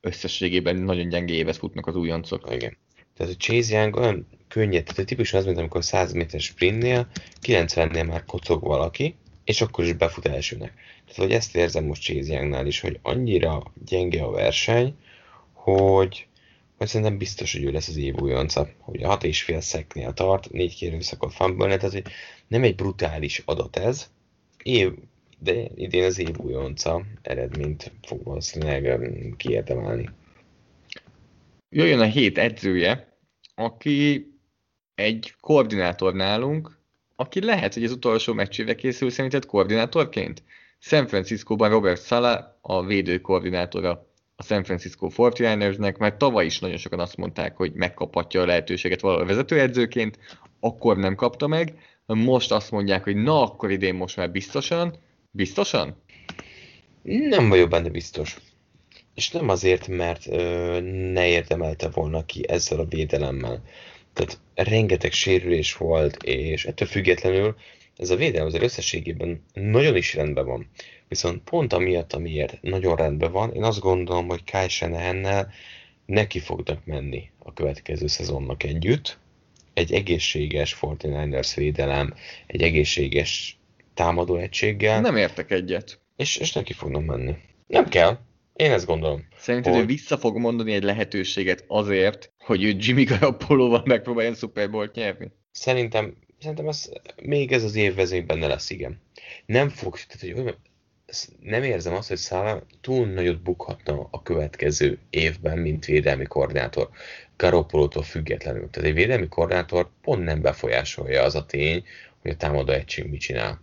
[0.01, 2.49] Összességében nagyon gyenge évet futnak az újoncok.
[2.53, 2.77] Igen.
[3.17, 7.09] Tehát a Chase Young olyan könnyed, tehát típusan az, mint amikor 100 méteres sprintnél,
[7.43, 9.15] 90-nél már kocog valaki,
[9.45, 10.73] és akkor is befut elsőnek.
[11.07, 14.95] Tehát, hogy ezt érzem most Chase Youngnál is, hogy annyira gyenge a verseny,
[15.53, 16.27] hogy
[16.85, 18.69] hogy szerintem biztos, hogy ő lesz az év újonca.
[18.87, 22.05] A hat és fél szeknél tart, négy kérőszakot fumble tehát hogy
[22.47, 24.11] nem egy brutális adat ez,
[24.63, 24.93] év,
[25.39, 30.11] de idén az év újonca eredményt fog valószínűleg kiérdemelni.
[31.69, 33.17] Jöjjön a hét edzője,
[33.55, 34.27] aki
[34.95, 36.79] egy koordinátor nálunk,
[37.17, 40.43] aki lehet, hogy az utolsó meccsére készül szerinted koordinátorként.
[40.79, 46.77] San Francisco-ban Robert Sala, a védő koordinátora a San Francisco 49ersnek, mert tavaly is nagyon
[46.77, 50.19] sokan azt mondták, hogy megkaphatja a lehetőséget valahol vezetőedzőként,
[50.61, 54.97] akkor nem kapta meg, most azt mondják, hogy na, akkor idén most már biztosan.
[55.31, 56.03] Biztosan?
[57.03, 58.37] Nem vagyok benne biztos.
[59.15, 60.81] És nem azért, mert ö,
[61.13, 63.63] ne érdemelte volna ki ezzel a védelemmel.
[64.13, 67.57] Tehát rengeteg sérülés volt, és ettől függetlenül
[67.97, 70.71] ez a védelem az összességében nagyon is rendben van.
[71.09, 75.53] Viszont pont amiatt, amiért nagyon rendben van, én azt gondolom, hogy Kai Shanahannel
[76.07, 79.19] neki fognak menni a következő szezonnak együtt.
[79.75, 82.15] Egy egészséges 49ers védelem,
[82.47, 83.59] egy egészséges
[83.95, 85.01] támadó egységgel.
[85.01, 86.01] Nem értek egyet.
[86.17, 87.35] És, és neki fognak menni.
[87.67, 88.19] Nem kell.
[88.55, 89.29] Én ezt gondolom.
[89.37, 89.83] Szerinted hogy...
[89.83, 95.31] ő vissza fog mondani egy lehetőséget azért, hogy ő Jimmy Garoppolo-val megpróbáljon Super Bowl-t nyerni?
[95.51, 96.91] Szerintem, szerintem ez,
[97.23, 97.95] még ez az év
[98.27, 99.01] benne lesz, igen.
[99.47, 100.55] Nem fog, tehát hogy
[101.41, 106.89] nem érzem azt, hogy Szála túl nagyot bukhatna a következő évben, mint védelmi koordinátor.
[107.37, 108.71] Garoppolótól függetlenül.
[108.71, 111.85] Tehát egy védelmi koordinátor pont nem befolyásolja az a tény,
[112.23, 113.61] hogy a támadó egység mit csinál.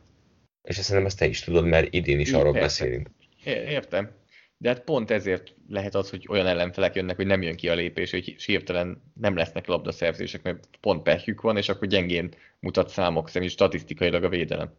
[0.64, 3.10] És ezt szerintem ezt te is tudod, mert idén is arról beszélünk.
[3.46, 4.12] Értem.
[4.58, 7.74] de hát pont ezért lehet az, hogy olyan ellenfelek jönnek, hogy nem jön ki a
[7.74, 13.30] lépés, hogy hirtelen nem lesznek labdaszerzések, mert pont pehjük van, és akkor gyengén mutat számok
[13.30, 14.74] szerint statisztikailag a védelem.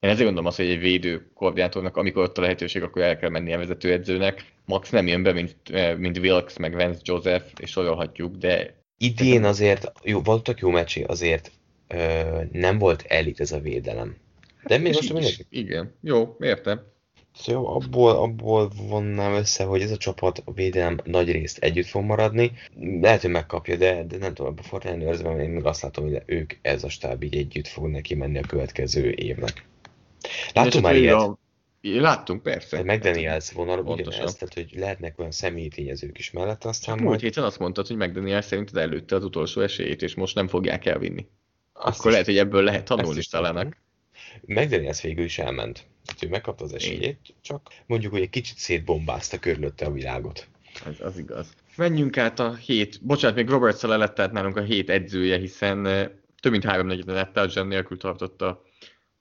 [0.00, 3.30] Én ezért gondolom azt, hogy egy védő koordinátornak, amikor ott a lehetőség, akkor el kell
[3.30, 4.44] menni a vezetőedzőnek.
[4.64, 8.76] Max nem jön be, mint, eh, mint Wilkes, meg Vance Joseph, és sorolhatjuk, de...
[8.98, 11.52] Idén azért, jó, voltak jó meccsé, azért
[11.88, 12.22] ö,
[12.52, 14.16] nem volt elit ez a védelem.
[14.66, 16.80] De még most is, Igen, jó, értem.
[17.34, 21.86] Szóval jó, abból, abból vonnám össze, hogy ez a csapat a védelem nagy részt együtt
[21.86, 22.52] fog maradni.
[23.00, 26.52] Lehet, hogy megkapja, de, de nem tudom, a Fortnite én még azt látom, hogy ők
[26.62, 29.66] ez a stáb így együtt fog neki menni a következő évnek.
[30.52, 31.14] Láttunk már ilyet?
[31.14, 31.38] A...
[31.80, 32.78] Láttunk, persze.
[32.78, 37.20] A McDaniels vonal ugyanez, tehát hogy lehetnek olyan személyi tényezők is mellett, aztán Csak múlt
[37.20, 41.26] héten azt mondtad, hogy McDaniels szerinted előtte az utolsó esélyét, és most nem fogják elvinni.
[41.72, 43.76] Azt Akkor is, lehet, hogy ebből lehet tanulni is talán.
[44.40, 45.86] McDaniels végül is elment.
[46.04, 47.36] Tehát ő megkapta az esélyét, Én.
[47.40, 50.48] csak mondjuk, hogy egy kicsit szétbombázta körülötte a világot.
[50.86, 51.54] Ez az igaz.
[51.76, 55.82] Menjünk át a hét, bocsánat, még Robert lett tehát nálunk a hét edzője, hiszen
[56.40, 58.62] több mint három negyed touchdown nélkül tartotta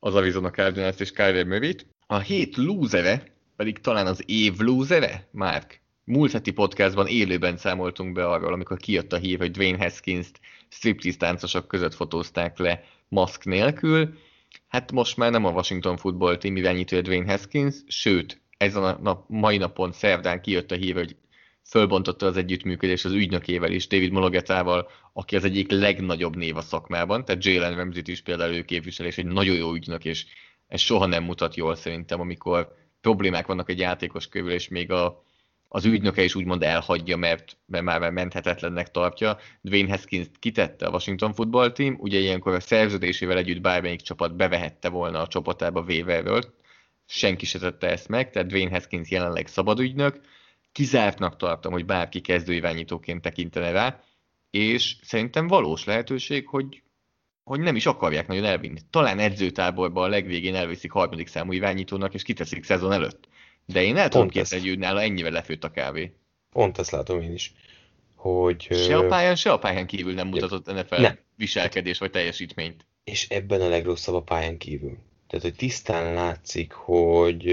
[0.08, 1.76] az Arizona Cardinals és Kyler murray
[2.08, 3.24] A hét lúzere,
[3.56, 5.82] pedig talán az év lúzere, Márk.
[6.04, 10.40] Múlt heti podcastban élőben számoltunk be arról, amikor kijött a hír, hogy Dwayne Haskins-t
[10.70, 14.18] striptease táncosok között fotózták le maszk nélkül.
[14.68, 19.26] Hát most már nem a Washington Football Team irányítója Dwayne Haskins, sőt, ezen a nap,
[19.28, 21.16] mai napon szerdán kijött a hír, hogy
[21.70, 27.26] fölbontotta az együttműködés az ügynökével is, David Mologetával, aki az egyik legnagyobb név a szakmában,
[27.26, 30.26] tehát Jalen ramsey is például ő képvisel, és egy nagyon jó ügynök, és
[30.68, 35.24] ez soha nem mutat jól szerintem, amikor problémák vannak egy játékos körül, és még a,
[35.68, 39.38] az ügynöke is úgymond elhagyja, mert, mert már menthetetlennek tartja.
[39.62, 44.90] Dwayne Haskins kitette a Washington Football Team, ugye ilyenkor a szerződésével együtt bármelyik csapat bevehette
[44.90, 46.42] volna a csapatába Weaverről,
[47.06, 50.20] senki se tette ezt meg, tehát Dwayne Haskins jelenleg szabad ügynök,
[50.78, 54.04] kizártnak tartom, hogy bárki kezdőirányítóként tekintene rá,
[54.50, 56.84] és szerintem valós lehetőség, hogy,
[57.44, 58.80] hogy nem is akarják nagyon elvinni.
[58.90, 63.28] Talán edzőtáborban a legvégén elviszik harmadik számú irányítónak, és kiteszik szezon előtt.
[63.66, 66.14] De én el tudom képzelni, hogy nála ennyivel lefőtt a kávé.
[66.50, 67.54] Pont ezt látom én is.
[68.16, 71.16] Hogy, se a pályán, se a pályán kívül nem mutatott NFL ne.
[71.36, 72.86] viselkedés vagy teljesítményt.
[73.04, 74.98] És ebben a legrosszabb a pályán kívül.
[75.28, 77.46] Tehát, hogy tisztán látszik, hogy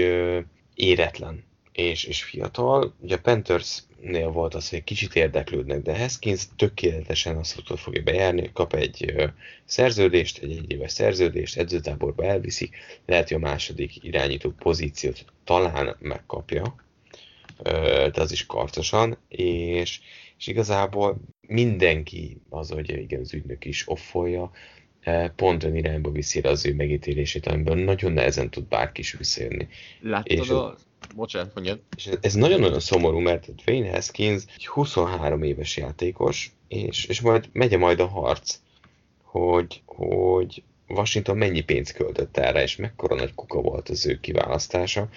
[0.73, 1.43] éretlen
[1.75, 2.93] és, és fiatal.
[2.99, 8.73] Ugye a Panthersnél volt az, hogy kicsit érdeklődnek, de Haskins tökéletesen azt fogja bejárni, kap
[8.73, 9.25] egy ö,
[9.65, 12.75] szerződést, egy egyéves szerződést, edzőtáborba elviszik,
[13.05, 16.75] lehet, hogy a második irányító pozíciót talán megkapja,
[17.63, 19.99] ö, de az is karcosan, és,
[20.37, 24.51] és igazából mindenki az, hogy igen, az ügynök is offolja,
[25.35, 29.67] pont olyan irányba viszi az ő megítélését, amiből nagyon nehezen tud bárki is visszajönni.
[30.01, 30.77] Láttad és a
[31.15, 31.79] Bocsánat, mondjad.
[31.95, 37.77] És ez nagyon-nagyon szomorú, mert Dwayne Haskins egy 23 éves játékos, és, és majd megy
[37.77, 38.59] majd a harc,
[39.23, 45.09] hogy, hogy Washington mennyi pénzt költött erre, és mekkora nagy kuka volt az ő kiválasztása.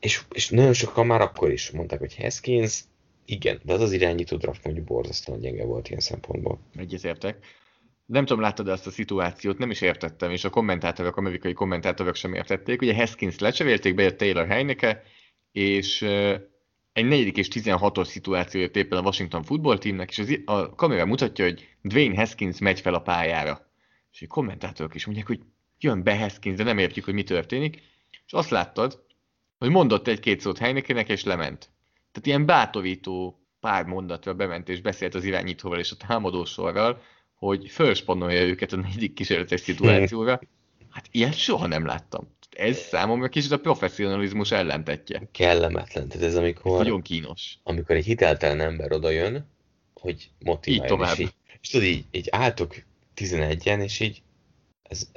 [0.00, 2.80] És, és nagyon sokan már akkor is mondták, hogy Haskins,
[3.24, 6.58] igen, de az az irányító draft mondjuk borzasztóan gyenge volt ilyen szempontból.
[6.76, 7.36] Egyetértek
[8.06, 12.34] nem tudom, láttad azt a szituációt, nem is értettem, és a kommentátorok, amerikai kommentátorok sem
[12.34, 12.82] értették.
[12.82, 15.02] Ugye Haskins lecserélték, bejött Taylor Heineke,
[15.52, 16.02] és
[16.92, 21.44] egy negyedik és 16-os szituáció jött éppen a Washington football teamnek, és a kamera mutatja,
[21.44, 23.70] hogy Dwayne Haskins megy fel a pályára.
[24.12, 25.40] És a kommentátorok is mondják, hogy
[25.78, 27.82] jön be Haskins, de nem értjük, hogy mi történik.
[28.26, 29.02] És azt láttad,
[29.58, 31.70] hogy mondott egy-két szót Heinekenek, és lement.
[32.12, 37.02] Tehát ilyen bátorító pár mondatra bement és beszélt az irányítóval és a támadósorral,
[37.44, 40.40] hogy felspannolja őket a negyedik kísérletes szituációra.
[40.90, 42.28] Hát ilyet soha nem láttam.
[42.50, 45.28] Ez számomra kicsit a professzionalizmus ellentetje.
[45.32, 46.08] Kellemetlen.
[46.08, 46.78] Tehát ez amikor...
[46.78, 47.58] Nagyon kínos.
[47.62, 49.50] Amikor egy hiteltelen ember oda jön,
[49.94, 50.84] hogy motiváljon.
[50.84, 51.18] Így tovább.
[51.18, 52.74] És, így, és tudod, így, így álltok
[53.16, 54.22] 11-en, és így
[54.82, 55.10] ez,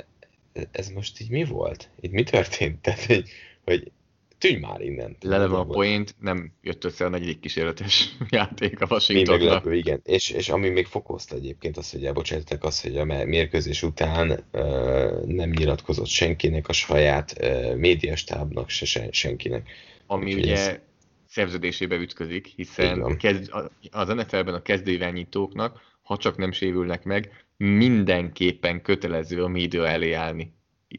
[0.71, 1.89] ez most így mi volt?
[1.99, 2.81] Itt mi történt?
[2.81, 3.29] Tehát, hogy,
[3.63, 3.91] hogy
[4.37, 5.15] tűnj már innen.
[5.21, 9.43] Leleve a point, nem jött össze a negyedik kísérletes játék a Washingtonra.
[9.43, 10.01] meglepő, igen.
[10.03, 15.25] És, és ami még fokozta egyébként az, hogy elbocsájtottak az, hogy a mérkőzés után uh,
[15.25, 19.69] nem nyilatkozott senkinek, a saját uh, médiastábnak, se, se senkinek.
[20.07, 20.79] Ami Úgyhogy ugye ez...
[21.27, 23.51] szerződésébe ütközik, hiszen kezd,
[23.91, 30.55] az NFL-ben a kezdőirányítóknak, ha csak nem sérülnek meg, mindenképpen kötelező a média elé állni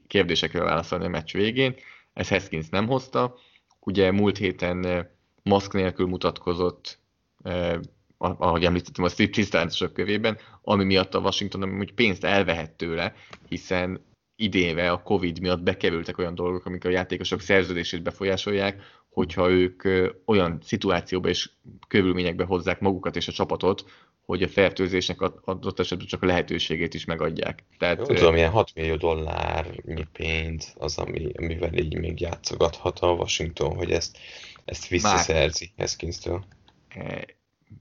[0.07, 1.75] kérdésekre válaszolni a meccs végén,
[2.19, 3.35] ez Haskins nem hozta.
[3.81, 5.07] Ugye múlt héten eh,
[5.43, 6.99] maszk nélkül mutatkozott,
[7.43, 7.79] eh,
[8.19, 13.15] ahogy említettem, a strip tisztáncosok kövében, ami miatt a Washington amúgy pénzt elvehet tőle,
[13.49, 19.83] hiszen idénve a Covid miatt bekerültek olyan dolgok, amik a játékosok szerződését befolyásolják, hogyha ők
[20.25, 21.51] olyan szituációba és
[21.89, 23.85] körülményekbe hozzák magukat és a csapatot,
[24.29, 27.65] hogy a fertőzésnek adott esetben csak a lehetőségét is megadják.
[27.79, 33.07] Tehát, Jó, tudom, ilyen 6 millió dollárnyi pénz az, ami, amivel így még játszogathat a
[33.07, 34.19] Washington, hogy ezt,
[34.65, 36.45] ezt visszaszerzi Heskinstől.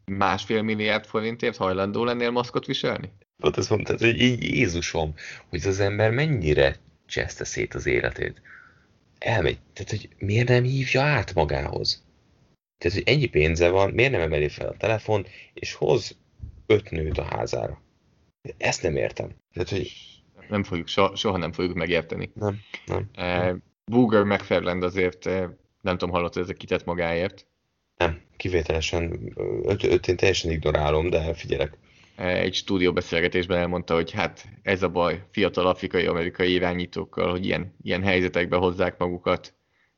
[0.05, 3.11] Másfél milliárd forintért hajlandó lennél maszkot viselni?
[3.37, 5.13] Pont azt mondtad, hogy így Jézusom,
[5.49, 6.75] hogy az ember mennyire
[7.05, 8.41] cseszte szét az életét.
[9.17, 9.57] Elmegy.
[9.73, 12.05] Tehát, hogy miért nem hívja át magához?
[12.77, 16.17] Tehát, hogy ennyi pénze van, miért nem emeli fel a telefon, és hoz
[16.67, 17.81] öt nőt a házára?
[18.57, 19.29] Ezt nem értem.
[19.53, 19.91] Tehát, hogy...
[20.49, 22.31] Nem fogjuk, so, soha nem fogjuk megérteni.
[22.33, 23.09] Nem, nem.
[23.17, 25.43] Uh, Booger McFarland azért, uh,
[25.81, 27.45] nem tudom, hallott, hogy ezek kitett magáért.
[27.97, 29.33] Nem, kivételesen,
[29.63, 31.77] öt, öt én teljesen ignorálom, de figyelek.
[32.17, 38.03] Eh, egy stúdióbeszélgetésben elmondta, hogy hát ez a baj fiatal afrikai-amerikai irányítókkal, hogy ilyen, ilyen
[38.03, 39.53] helyzetekbe hozzák magukat,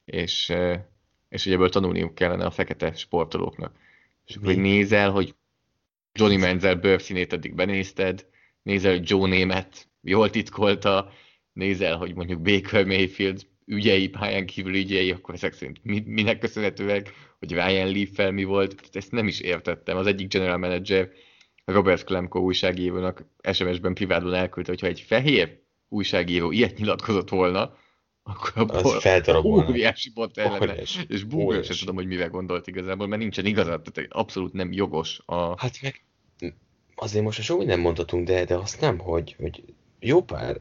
[0.06, 0.82] és, eh,
[1.30, 3.72] és hogy ebből tanulniuk kellene a fekete sportolóknak.
[4.26, 5.36] És akkor, nézel, hogy
[6.20, 8.26] Johnny Manziel bőrszínét eddig benézted,
[8.62, 11.12] nézel, hogy Joe Német jól titkolta,
[11.54, 17.14] nézel, hogy mondjuk Baker Mayfield ügyei, pályán kívül ügyei, akkor ezek szerint mi, minek köszönhetőek,
[17.40, 19.98] hogy Ryan Leaf-fel mi volt, ezt nem is értettem.
[19.98, 21.10] Az egyik general manager
[21.66, 25.60] Robert Klemko újságírónak SMS-ben privátban elküldte, hogyha egy fehér
[25.90, 27.78] újságíró ilyet nyilatkozott volna,
[28.24, 30.76] akkor abból óriási bot ellene,
[31.08, 35.20] és Google sem tudom, hogy mivel gondolt igazából, mert nincsen igazad, tehát abszolút nem jogos
[35.26, 35.60] a...
[35.60, 36.04] Hát meg
[37.00, 39.64] azért most sok minden mondhatunk, de, de azt nem, hogy, hogy
[40.00, 40.60] jó pár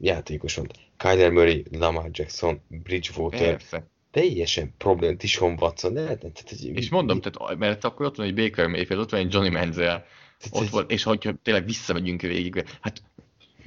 [0.00, 0.66] játékos van.
[0.96, 3.86] Kyler Murray, Lamar Jackson, Bridgewater, Persze.
[4.10, 6.30] teljesen problém, Tishon Watson, de, de, de,
[6.62, 9.50] de, És mondom, tehát, mert akkor ott van egy Baker Mayfield, ott van egy Johnny
[9.50, 10.04] Manziel,
[10.50, 13.02] ott van, és hogyha tényleg visszamegyünk végig, hát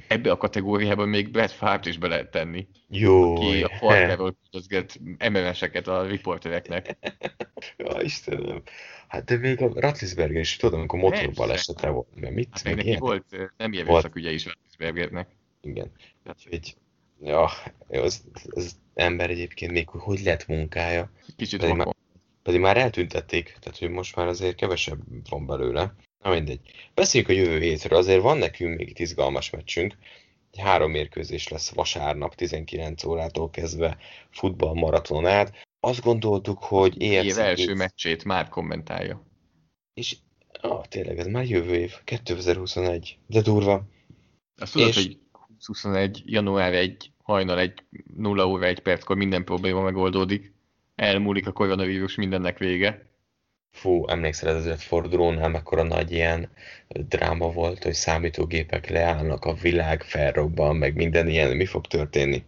[0.08, 2.68] ebbe a kategóriában még Brett Favre-t is be lehet tenni.
[2.88, 3.36] Jó.
[3.36, 6.96] Aki a farkáról küldözget MMS-eket a riportereknek.
[7.76, 8.62] ja, Istenem.
[9.08, 12.08] Hát de még a Ratlisberger is tudom, amikor motorban esete volt.
[12.14, 12.48] Mert mit?
[12.52, 13.24] Hát meg neki volt,
[13.56, 15.28] nem ilyen ügye is Ratlisbergernek.
[15.60, 15.92] Igen.
[16.22, 16.76] Tehát, hogy
[17.20, 17.50] ja,
[17.88, 21.10] az, az ember egyébként még hogy lett munkája.
[21.36, 21.94] Kicsit pedig már,
[22.42, 24.98] pedig már eltüntették, tehát hogy most már azért kevesebb
[25.28, 25.94] van belőle.
[26.22, 26.60] Na mindegy.
[26.94, 29.96] Beszéljünk a jövő hétről, azért van nekünk még itt izgalmas meccsünk.
[30.56, 33.98] Három mérkőzés lesz vasárnap 19 órától kezdve
[34.30, 35.66] futball maraton át.
[35.80, 37.26] Azt gondoltuk, hogy EFC...
[37.26, 39.26] Év első meccsét már kommentálja.
[39.94, 40.16] És
[40.60, 43.88] ah, tényleg, ez már jövő év, 2021, de durva.
[44.56, 44.94] Azt tudod, és...
[44.94, 45.18] hogy
[45.58, 46.22] 2021.
[46.26, 47.84] január 1, hajnal 1,
[48.16, 50.52] 0 óra 1 perckor minden probléma megoldódik.
[50.94, 53.07] Elmúlik a koronavírus, mindennek vége.
[53.72, 56.50] Fú, emlékszel, ez az fordulónál mekkora nagy ilyen
[56.88, 62.44] dráma volt, hogy számítógépek leállnak, a világ felrobban, meg minden ilyen, mi fog történni?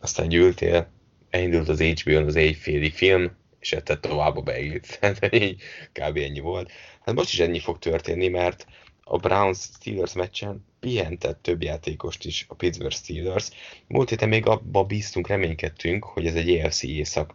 [0.00, 0.90] Aztán gyűltél,
[1.30, 4.98] elindult az HBO-n az éjféli film, és ettől tovább a beírt.
[5.00, 5.62] Tehát így
[5.92, 6.16] kb.
[6.16, 6.70] ennyi volt.
[7.04, 8.66] Hát most is ennyi fog történni, mert
[9.04, 13.48] a Browns-Steelers meccsen pihentett több játékost is a Pittsburgh Steelers.
[13.86, 17.34] Múlt héten még abba bíztunk, reménykedtünk, hogy ez egy EFC éjszak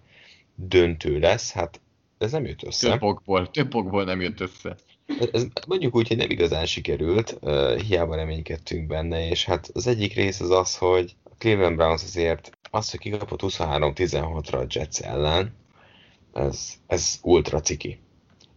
[0.55, 1.81] döntő lesz, hát
[2.17, 2.89] ez nem jött össze.
[2.89, 4.75] Több okból, több okból nem jött össze.
[5.31, 10.13] Ez, mondjuk úgy, hogy nem igazán sikerült, uh, hiába reménykedtünk benne, és hát az egyik
[10.13, 15.55] rész az az, hogy a Cleveland Browns azért azt, hogy kikapott 23-16-ra a Jets ellen,
[16.33, 17.99] ez, ez ultra ciki.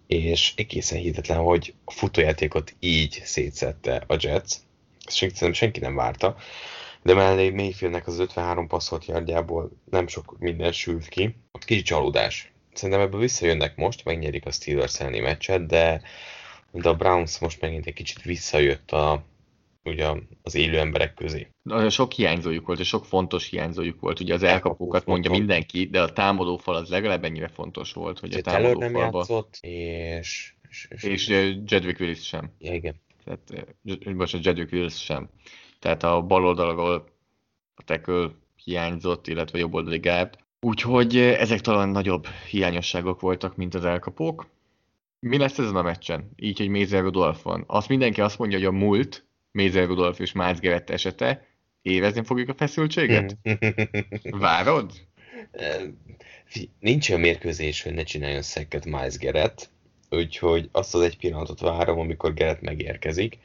[0.07, 4.55] És egészen hihetetlen, hogy a futójátékot így szétszette a Jets.
[5.05, 6.37] Ezt senki, senki nem várta.
[7.03, 11.37] De mellé Mayfieldnek az 53 passzolt yardjából nem sok minden sült ki.
[11.65, 16.02] Kicsi csalódás szerintem ebből visszajönnek most, megnyerik a Steelers elleni meccset, de,
[16.73, 19.24] de a Browns most megint egy kicsit visszajött a,
[19.85, 20.09] ugye
[20.43, 21.48] az élő emberek közé.
[21.62, 24.20] Nagyon sok hiányzójuk volt, és sok fontos hiányzójuk volt.
[24.20, 28.40] Ugye az elkapókat mondja mindenki, de a támadófal az legalább ennyire fontos volt, hogy a
[28.40, 28.85] támadófalba...
[28.85, 30.55] nem játszott, és...
[30.69, 31.28] És, és, és
[31.66, 32.52] Jedwick Willis sem.
[32.59, 32.94] Ja, igen.
[33.24, 33.74] Tehát,
[34.15, 35.28] most a Jedwick Willis sem.
[35.78, 37.05] Tehát a bal oldalról
[37.74, 38.31] a tackle
[38.65, 44.47] hiányzott, illetve jobb oldali guard, Úgyhogy eh, ezek talán nagyobb hiányosságok voltak, mint az elkapók.
[45.20, 46.31] Mi lesz ezen a meccsen?
[46.37, 47.65] Így, hogy Mézer Rudolf van.
[47.66, 51.47] Azt mindenki azt mondja, hogy a múlt Mézer Rudolf és Miles Garrett esete
[51.82, 53.37] érezni fogjuk a feszültséget?
[54.31, 54.93] Várod?
[56.78, 59.70] Nincs olyan mérkőzés, hogy ne csináljon szekket Miles Garrett,
[60.11, 63.39] úgyhogy azt az egy pillanatot várom, amikor Garrett megérkezik.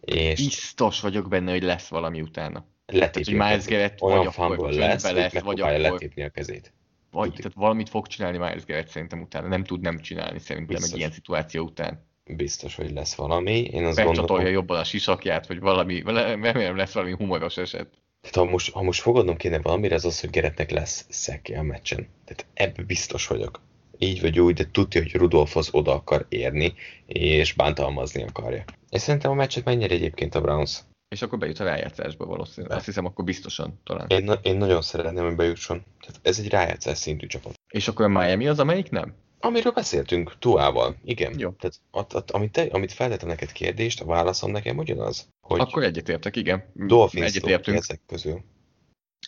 [0.00, 0.44] És...
[0.44, 4.70] Biztos vagyok benne, hogy lesz valami utána letépni tehát, hogy Miles Garrett olyan vagy akkor
[4.70, 5.78] lesz, lesz vagy akkor...
[5.78, 6.72] letépni a kezét.
[7.10, 9.48] Vagy, tehát valamit fog csinálni Miles Garrett szerintem utána.
[9.48, 10.92] Nem tud nem csinálni szerintem Biztos.
[10.92, 12.06] egy ilyen szituáció után.
[12.24, 13.60] Biztos, hogy lesz valami.
[13.60, 14.46] Én azt gondolom...
[14.46, 17.88] jobban a sisakját, vagy valami, remélem lesz valami humoros eset.
[18.20, 21.62] Tehát ha most, ha most fogadnom kéne valamire, az az, hogy Geretnek lesz szekje a
[21.62, 22.08] meccsen.
[22.24, 23.60] Tehát ebbe biztos vagyok.
[23.98, 26.74] Így vagy úgy, de tudja, hogy Rudolf az oda akar érni,
[27.06, 28.64] és bántalmazni akarja.
[28.90, 30.80] És szerintem a meccset mennyire egyébként a Browns.
[31.08, 32.76] És akkor bejut a rájátszásba valószínűleg.
[32.76, 34.06] Azt hiszem, akkor biztosan talán.
[34.08, 35.84] Én, én nagyon szeretném, hogy bejusson.
[36.00, 37.54] Tehát ez egy rájátszás szintű csapat.
[37.68, 39.14] És akkor a Miami az, amelyik nem?
[39.40, 40.96] Amiről beszéltünk, Tuával.
[41.04, 41.38] Igen.
[41.38, 41.50] Jó.
[41.50, 45.28] Tehát at, at, amit, te, amit feltettem neked kérdést, a válaszom nekem ugyanaz.
[45.40, 46.64] Hogy Akkor egyetértek, igen.
[46.74, 47.76] Dolphins egyetértünk.
[47.76, 48.44] ezek közül.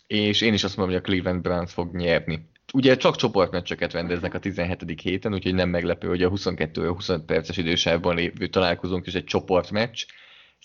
[0.07, 2.49] És én is azt mondom, hogy a Cleveland Browns fog nyerni.
[2.73, 5.01] Ugye csak csoportmeccseket rendeznek a 17.
[5.01, 10.05] héten, úgyhogy nem meglepő, hogy a 22-25 perces idősávban lévő találkozónk is egy csoportmeccs.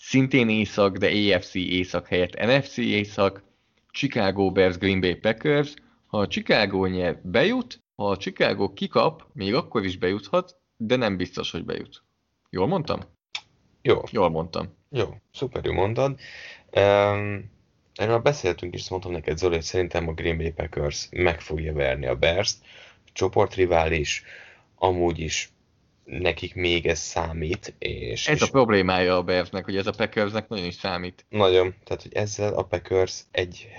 [0.01, 3.43] Szintén észak, de AFC észak helyett NFC észak,
[3.91, 5.73] Chicago Bears Green Bay Packers.
[6.07, 11.17] Ha a Chicago nyer, bejut, ha a Chicago kikap, még akkor is bejuthat, de nem
[11.17, 12.03] biztos, hogy bejut.
[12.49, 12.99] Jól mondtam?
[13.81, 14.73] Jó, Jól mondtam.
[14.91, 16.19] jó, szuperül mondod.
[16.71, 17.51] Um,
[17.95, 22.05] erről beszéltünk is, mondtam neked Zoli, hogy szerintem a Green Bay Packers meg fogja verni
[22.05, 22.65] a Bears-t.
[23.13, 24.23] Csoportrivális,
[24.75, 25.51] amúgy is
[26.07, 30.47] nekik még ez számít, és, Ez és a problémája a Bearsnek, hogy ez a Packersnek
[30.47, 31.25] nagyon is számít.
[31.29, 33.69] Nagyon, tehát hogy ezzel a Packers egy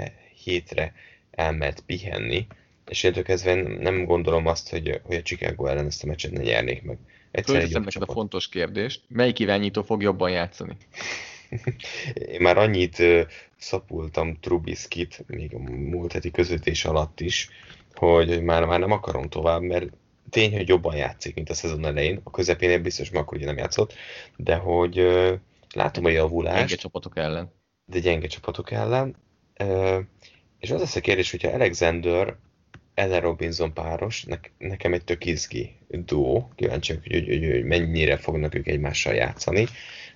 [0.44, 0.94] hétre
[1.30, 2.46] elmehet pihenni,
[2.88, 6.42] és én kezdve nem gondolom azt, hogy, hogy a Chicago ellen ezt a meccset ne
[6.42, 6.98] nyernék meg.
[7.30, 9.02] Egyszerűen egy neked a fontos kérdést.
[9.08, 10.76] Melyik irányító fog jobban játszani?
[12.32, 13.02] Én már annyit
[13.56, 17.48] szapultam Trubiskit, még a múlt heti közvetés alatt is,
[17.94, 19.86] hogy hogy már, már nem akarom tovább, mert
[20.30, 22.20] tény, hogy jobban játszik, mint a szezon elején.
[22.22, 23.94] A közepénél biztos, mert akkor ugye nem játszott,
[24.36, 25.34] de hogy ö,
[25.74, 26.58] látom a javulást.
[26.58, 27.52] Gyenge csapatok ellen.
[27.86, 29.16] de gyenge csapatok ellen.
[29.56, 29.98] Ö,
[30.58, 32.36] És az lesz a kérdés, hogyha Alexander
[32.94, 38.16] Ellen Robinson páros, ne, nekem egy tök izgi duó, kíváncsiak, hogy, hogy, hogy, hogy mennyire
[38.16, 39.66] fognak ők egymással játszani,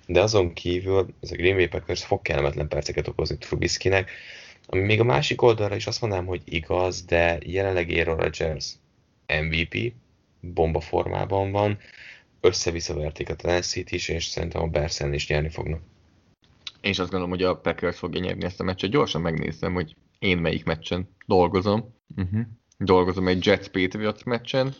[0.05, 4.11] de azon kívül ez a Green Bay Packers fog kellemetlen perceket okozni Trubiskynek,
[4.65, 8.73] ami még a másik oldalra is azt mondanám, hogy igaz, de jelenleg Aaron Rodgers
[9.27, 9.93] MVP,
[10.43, 11.77] bomba formában van,
[12.41, 15.81] össze-visszaverték a Tennessee-t is, és szerintem a bears is nyerni fognak.
[16.81, 18.89] Én is azt gondolom, hogy a Packers fogja nyerni ezt a meccset.
[18.89, 21.95] Gyorsan megnézem, hogy én melyik meccsen dolgozom.
[22.15, 22.41] Uh-huh.
[22.77, 24.75] Dolgozom egy Jets Patriots meccsen,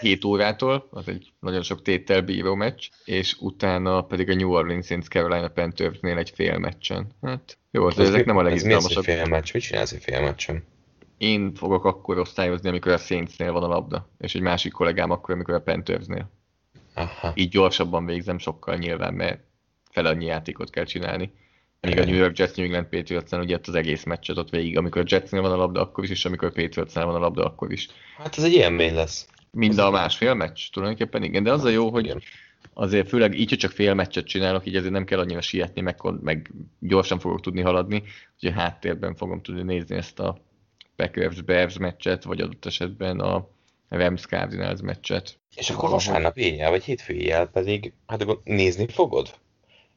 [0.00, 4.86] 7 órától, az egy nagyon sok téttel bíró meccs, és utána pedig a New Orleans
[4.86, 7.06] Saints Carolina Panthersnél egy fél meccsen.
[7.22, 9.04] Hát jó, az, ezek nem a Ez mi az, hogy legizgalmasabb.
[9.04, 9.52] fél meccs?
[9.52, 10.64] Mit csinálsz egy fél meccsen?
[11.18, 15.34] Én fogok akkor osztályozni, amikor a Saintsnél van a labda, és egy másik kollégám akkor,
[15.34, 16.30] amikor a Panthersnél.
[16.94, 17.32] Aha.
[17.34, 19.40] Így gyorsabban végzem sokkal nyilván, mert
[19.90, 21.32] fel annyi játékot kell csinálni.
[21.80, 24.78] Míg a New York Jets New England patriots ugye ott az egész meccset ott végig,
[24.78, 27.44] amikor a Jetsnél van a labda, akkor is, és amikor a Patriotsnál van a labda,
[27.44, 27.88] akkor is.
[28.16, 29.28] Hát ez egy élmény lesz.
[29.50, 32.14] Mind a másfél meccs, tulajdonképpen igen, de az a jó, hogy
[32.72, 35.96] azért főleg így, hogy csak fél meccset csinálok, így azért nem kell annyira sietni, meg,
[36.20, 38.02] meg gyorsan fogok tudni haladni,
[38.34, 40.38] úgyhogy a háttérben fogom tudni nézni ezt a
[40.96, 43.48] Packers Bears meccset, vagy adott esetben a
[43.88, 45.38] Rams Cardinals meccset.
[45.56, 49.34] És akkor vasárnap éjjel, vagy hétfő éjjel pedig, hát akkor nézni fogod?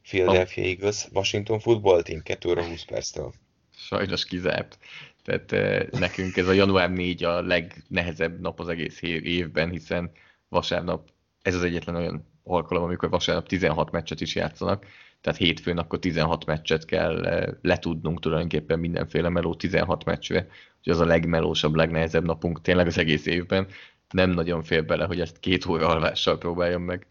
[0.02, 3.32] Philadelphia Eagles, Washington Football Team, 2 óra 20 perctől.
[3.76, 4.78] Sajnos kizárt.
[5.24, 10.10] Tehát eh, nekünk ez a január 4 a legnehezebb nap az egész év- évben, hiszen
[10.48, 11.08] vasárnap
[11.42, 14.86] ez az egyetlen olyan alkalom, amikor vasárnap 16 meccset is játszanak,
[15.20, 20.48] tehát hétfőn akkor 16 meccset kell eh, letudnunk tulajdonképpen mindenféle meló 16 meccsre,
[20.82, 23.66] hogy az a legmelósabb, legnehezebb napunk tényleg az egész évben.
[24.10, 27.06] Nem nagyon fér bele, hogy ezt két óra alvással próbáljam meg.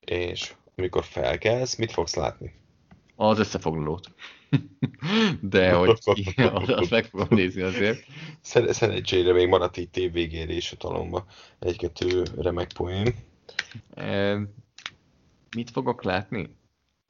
[0.00, 2.52] És amikor felkelsz, mit fogsz látni?
[3.16, 4.10] Az összefoglalót.
[5.40, 5.98] De hogy
[6.66, 8.04] azt meg fogom nézni azért.
[8.40, 11.26] Szer- szerencsére még maradt így tévvégérés a talomba.
[11.58, 13.14] Egy-kettő remek poén.
[13.94, 14.38] E,
[15.56, 16.50] mit fogok látni?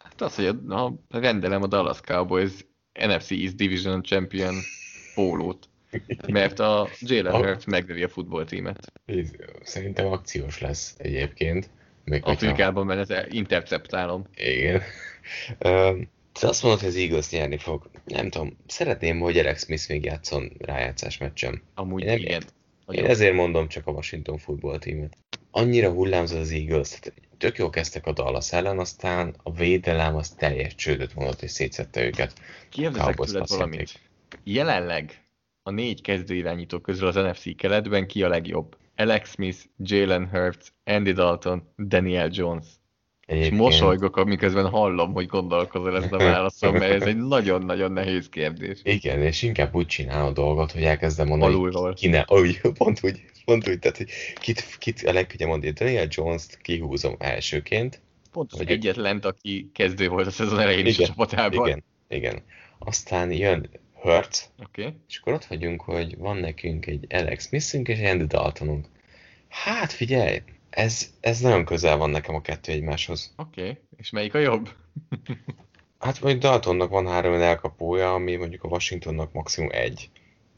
[0.02, 2.52] Hát az, hogy a, a, rendelem a Dallas Cowboys
[2.93, 4.55] NFC East Division Champion
[5.14, 5.68] pólót.
[6.28, 8.93] Mert a Jalen Hurts megveri a futballtímet.
[9.62, 11.70] Szerintem akciós lesz egyébként.
[12.05, 14.24] Még hogyha- Afrikában, mert ezt interceptálom.
[14.35, 14.82] Igen.
[16.32, 17.90] Te azt mondod, hogy az Eagles nyerni fog.
[18.05, 21.62] Nem tudom, szeretném, hogy Alex Smith még játszon rájátszás meccsen.
[21.74, 22.40] Amúgy Én nem igen.
[22.40, 22.48] Én
[22.86, 23.06] Nagyon.
[23.06, 25.16] ezért mondom csak a Washington football teamet.
[25.51, 30.31] Annyira hullámzott az Eagles, tehát tök jó kezdtek a Dallas ellen, aztán a védelem az
[30.31, 32.33] teljes csődöt mondott és szétszette őket.
[32.69, 34.01] Kérdezek tőled valamit.
[34.45, 35.25] Jelenleg
[35.62, 38.77] a négy kezdőirányító közül az NFC keletben ki a legjobb?
[38.97, 42.65] Alex Smith, Jalen Hurts, Andy Dalton, Daniel Jones.
[43.27, 48.29] És Egyébként mosolygok, miközben hallom, hogy gondolkozol ezt a válaszom, mert ez egy nagyon-nagyon nehéz
[48.29, 48.79] kérdés.
[48.83, 51.95] Igen, és inkább úgy csinálom a dolgot, hogy elkezdem mondani, Alulról.
[51.95, 54.09] ki ne, úgy, pont úgy, pont úgy, tehát hogy
[54.41, 58.01] kit, kit a legkönnyebb mondani, Daniel Jones-t kihúzom elsőként,
[58.33, 61.67] Pont az egyetlen, aki kezdő volt a szezon elején is a Igen, csapatában.
[61.67, 62.43] Igen, igen.
[62.79, 64.83] Aztán jön Hurts, Oké.
[64.83, 64.95] Okay.
[65.09, 68.87] és akkor ott vagyunk, hogy van nekünk egy Alex Smithünk és egy Andy Daltonunk.
[69.49, 73.35] Hát figyelj, ez, ez nagyon közel van nekem a kettő egymáshoz.
[73.37, 73.61] Oké.
[73.61, 73.79] Okay.
[73.97, 74.69] És melyik a jobb?
[75.99, 80.11] Hát mondjuk Daltonnak van három elkapója, ami mondjuk a Washingtonnak maximum egy.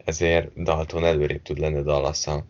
[0.05, 2.45] Ezért Dalton előrébb tud lenni dallas -szal.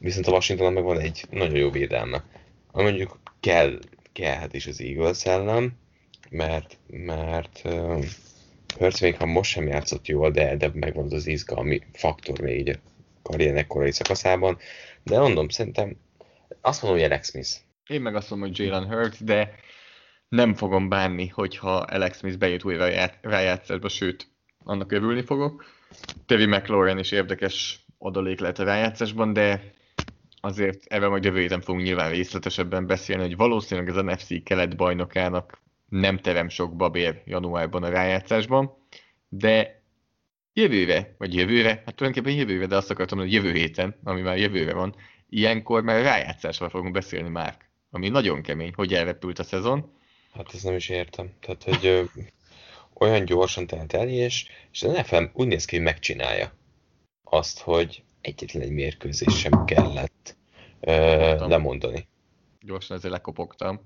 [0.00, 2.24] Viszont a Washingtonnak meg van egy nagyon jó védelme.
[2.72, 3.78] Ami mondjuk kell,
[4.12, 5.78] kellhet is az Eagles ellen,
[6.30, 8.04] mert, mert uh,
[8.78, 12.58] Hurts még ha most sem játszott jól, de, de megvan az az izgalmi faktor még
[12.58, 12.76] így a
[13.22, 14.58] karriernek korai szakaszában.
[15.02, 15.96] De mondom, szerintem
[16.60, 17.50] azt mondom, hogy Alex Smith.
[17.86, 19.54] Én meg azt mondom, hogy Jalen Hurts, de
[20.28, 24.28] nem fogom bánni, hogyha Alex Smith bejut újra rájátszásba, sőt,
[24.64, 25.64] annak örülni fogok.
[26.26, 29.73] Tevi McLaurin is érdekes adalék lehet a rájátszásban, de
[30.44, 35.62] azért ebben majd jövő héten fogunk nyilván részletesebben beszélni, hogy valószínűleg az NFC kelet bajnokának
[35.88, 38.76] nem terem sok babér januárban a rájátszásban,
[39.28, 39.82] de
[40.52, 44.74] jövőre, vagy jövőre, hát tulajdonképpen jövőre, de azt akartam, hogy jövő héten, ami már jövőre
[44.74, 44.94] van,
[45.28, 47.56] ilyenkor már rájátszásról fogunk beszélni már,
[47.90, 49.92] ami nagyon kemény, hogy elrepült a szezon.
[50.32, 51.32] Hát ezt nem is értem.
[51.40, 52.02] Tehát, hogy ö,
[52.94, 56.52] olyan gyorsan telt el, és, és az NFL úgy néz ki, hogy megcsinálja
[57.22, 60.36] azt, hogy egyetlen egy mérkőzés sem kellett
[60.80, 62.08] ö, lemondani.
[62.60, 63.80] Gyorsan ezzel lekopogtam.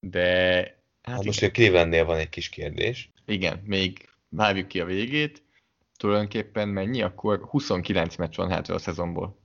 [0.00, 3.10] De Hát, hát most a Clevelandnél van egy kis kérdés.
[3.26, 5.42] Igen, még várjuk ki a végét.
[5.96, 7.02] Tulajdonképpen mennyi?
[7.02, 9.40] Akkor 29 meccs van hátra a szezonból.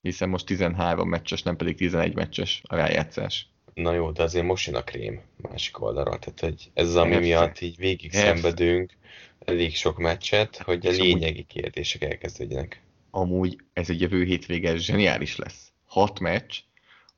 [0.00, 3.46] Hiszen most 13 meccses, nem pedig 11 meccses a rájátszás.
[3.74, 6.18] Na jó, de azért most jön a krém másik oldalra.
[6.18, 8.26] Tehát, hogy ez az, ami miatt így végig Persze.
[8.26, 8.92] szenvedünk
[9.38, 12.82] elég sok meccset, hogy a lényegi kérdések elkezdődjenek.
[13.14, 15.72] Amúgy ez egy jövő hétvége zseniális lesz.
[15.86, 16.58] Hat meccs,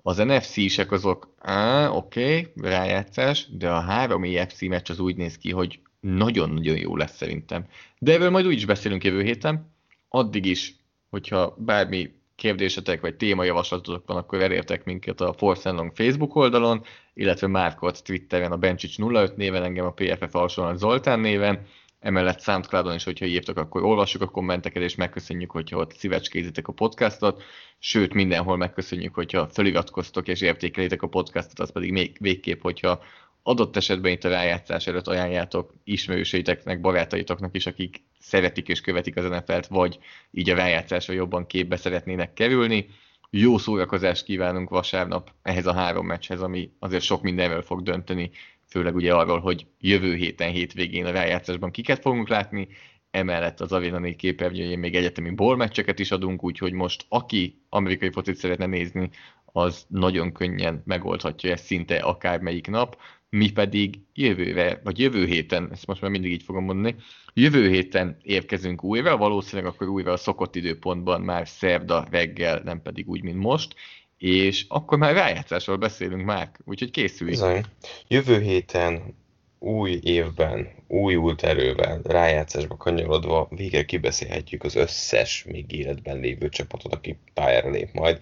[0.03, 5.39] az NFC-sek azok, á, oké, okay, rájátszás, de a három EFC meccs az úgy néz
[5.39, 7.67] ki, hogy nagyon-nagyon jó lesz szerintem.
[7.99, 9.73] De erről majd úgy is beszélünk jövő héten.
[10.09, 10.75] Addig is,
[11.11, 16.83] hogyha bármi kérdésetek vagy témajavaslatotok van, akkor elértek minket a Force Long Facebook oldalon,
[17.15, 21.67] illetve Márkot Twitteren a Bencsics 05 néven, engem a PFF alsóan Zoltán néven,
[22.05, 26.73] emellett Soundcloudon is, hogyha írtok, akkor olvassuk a kommenteket, és megköszönjük, hogyha ott szívecskézitek a
[26.73, 27.43] podcastot,
[27.79, 33.03] sőt, mindenhol megköszönjük, hogyha feliratkoztok és értékelitek a podcastot, az pedig még végképp, hogyha
[33.43, 39.25] adott esetben itt a rájátszás előtt ajánljátok ismerőseiteknek, barátaitoknak is, akik szeretik és követik az
[39.25, 39.99] NFL-t, vagy
[40.31, 42.87] így a rájátszásra jobban képbe szeretnének kerülni.
[43.31, 48.31] Jó szórakozást kívánunk vasárnap ehhez a három meccshez, ami azért sok mindenről fog dönteni,
[48.75, 52.69] főleg ugye arról, hogy jövő héten, hétvégén a rájátszásban kiket fogunk látni,
[53.11, 58.37] emellett az Arena 4 képernyőjén még egyetemi bólmeccseket is adunk, úgyhogy most aki amerikai focit
[58.37, 59.11] szeretne nézni,
[59.45, 65.87] az nagyon könnyen megoldhatja ezt szinte akármelyik nap, mi pedig jövőre, vagy jövő héten, ezt
[65.87, 66.97] most már mindig így fogom mondani,
[67.35, 73.09] jövő héten érkezünk újra, valószínűleg akkor újra a szokott időpontban már szerda reggel, nem pedig
[73.09, 73.75] úgy, mint most,
[74.19, 77.31] és akkor már rájátszásról beszélünk már, úgyhogy készülj.
[77.31, 77.65] Bizony.
[78.09, 79.15] Jövő héten
[79.59, 87.19] új évben, újult erővel, rájátszásba kanyarodva végre kibeszélhetjük az összes még életben lévő csapatot, aki
[87.35, 88.19] pályára lép majd.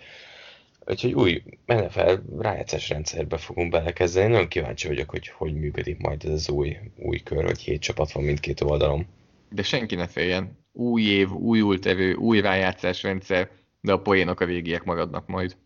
[0.86, 4.32] Úgyhogy új NFL rájátszás rendszerbe fogunk belekezdeni.
[4.32, 8.12] Nagyon kíváncsi vagyok, hogy hogy működik majd ez az új, új kör, hogy hét csapat
[8.12, 9.06] van mindkét oldalon.
[9.50, 10.58] De senki ne féljen.
[10.72, 13.50] Új év, újult erő, új rájátszás rendszer,
[13.80, 15.56] de a poénok a végiek maradnak majd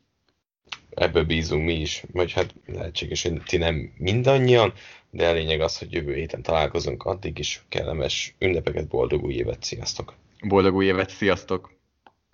[0.97, 4.73] ebből bízunk mi is, vagy hát lehetséges, hogy ti nem mindannyian,
[5.11, 9.63] de a lényeg az, hogy jövő héten találkozunk, addig is kellemes ünnepeket, boldog új évet,
[9.63, 10.15] sziasztok!
[10.41, 11.76] Boldog új évet, sziasztok!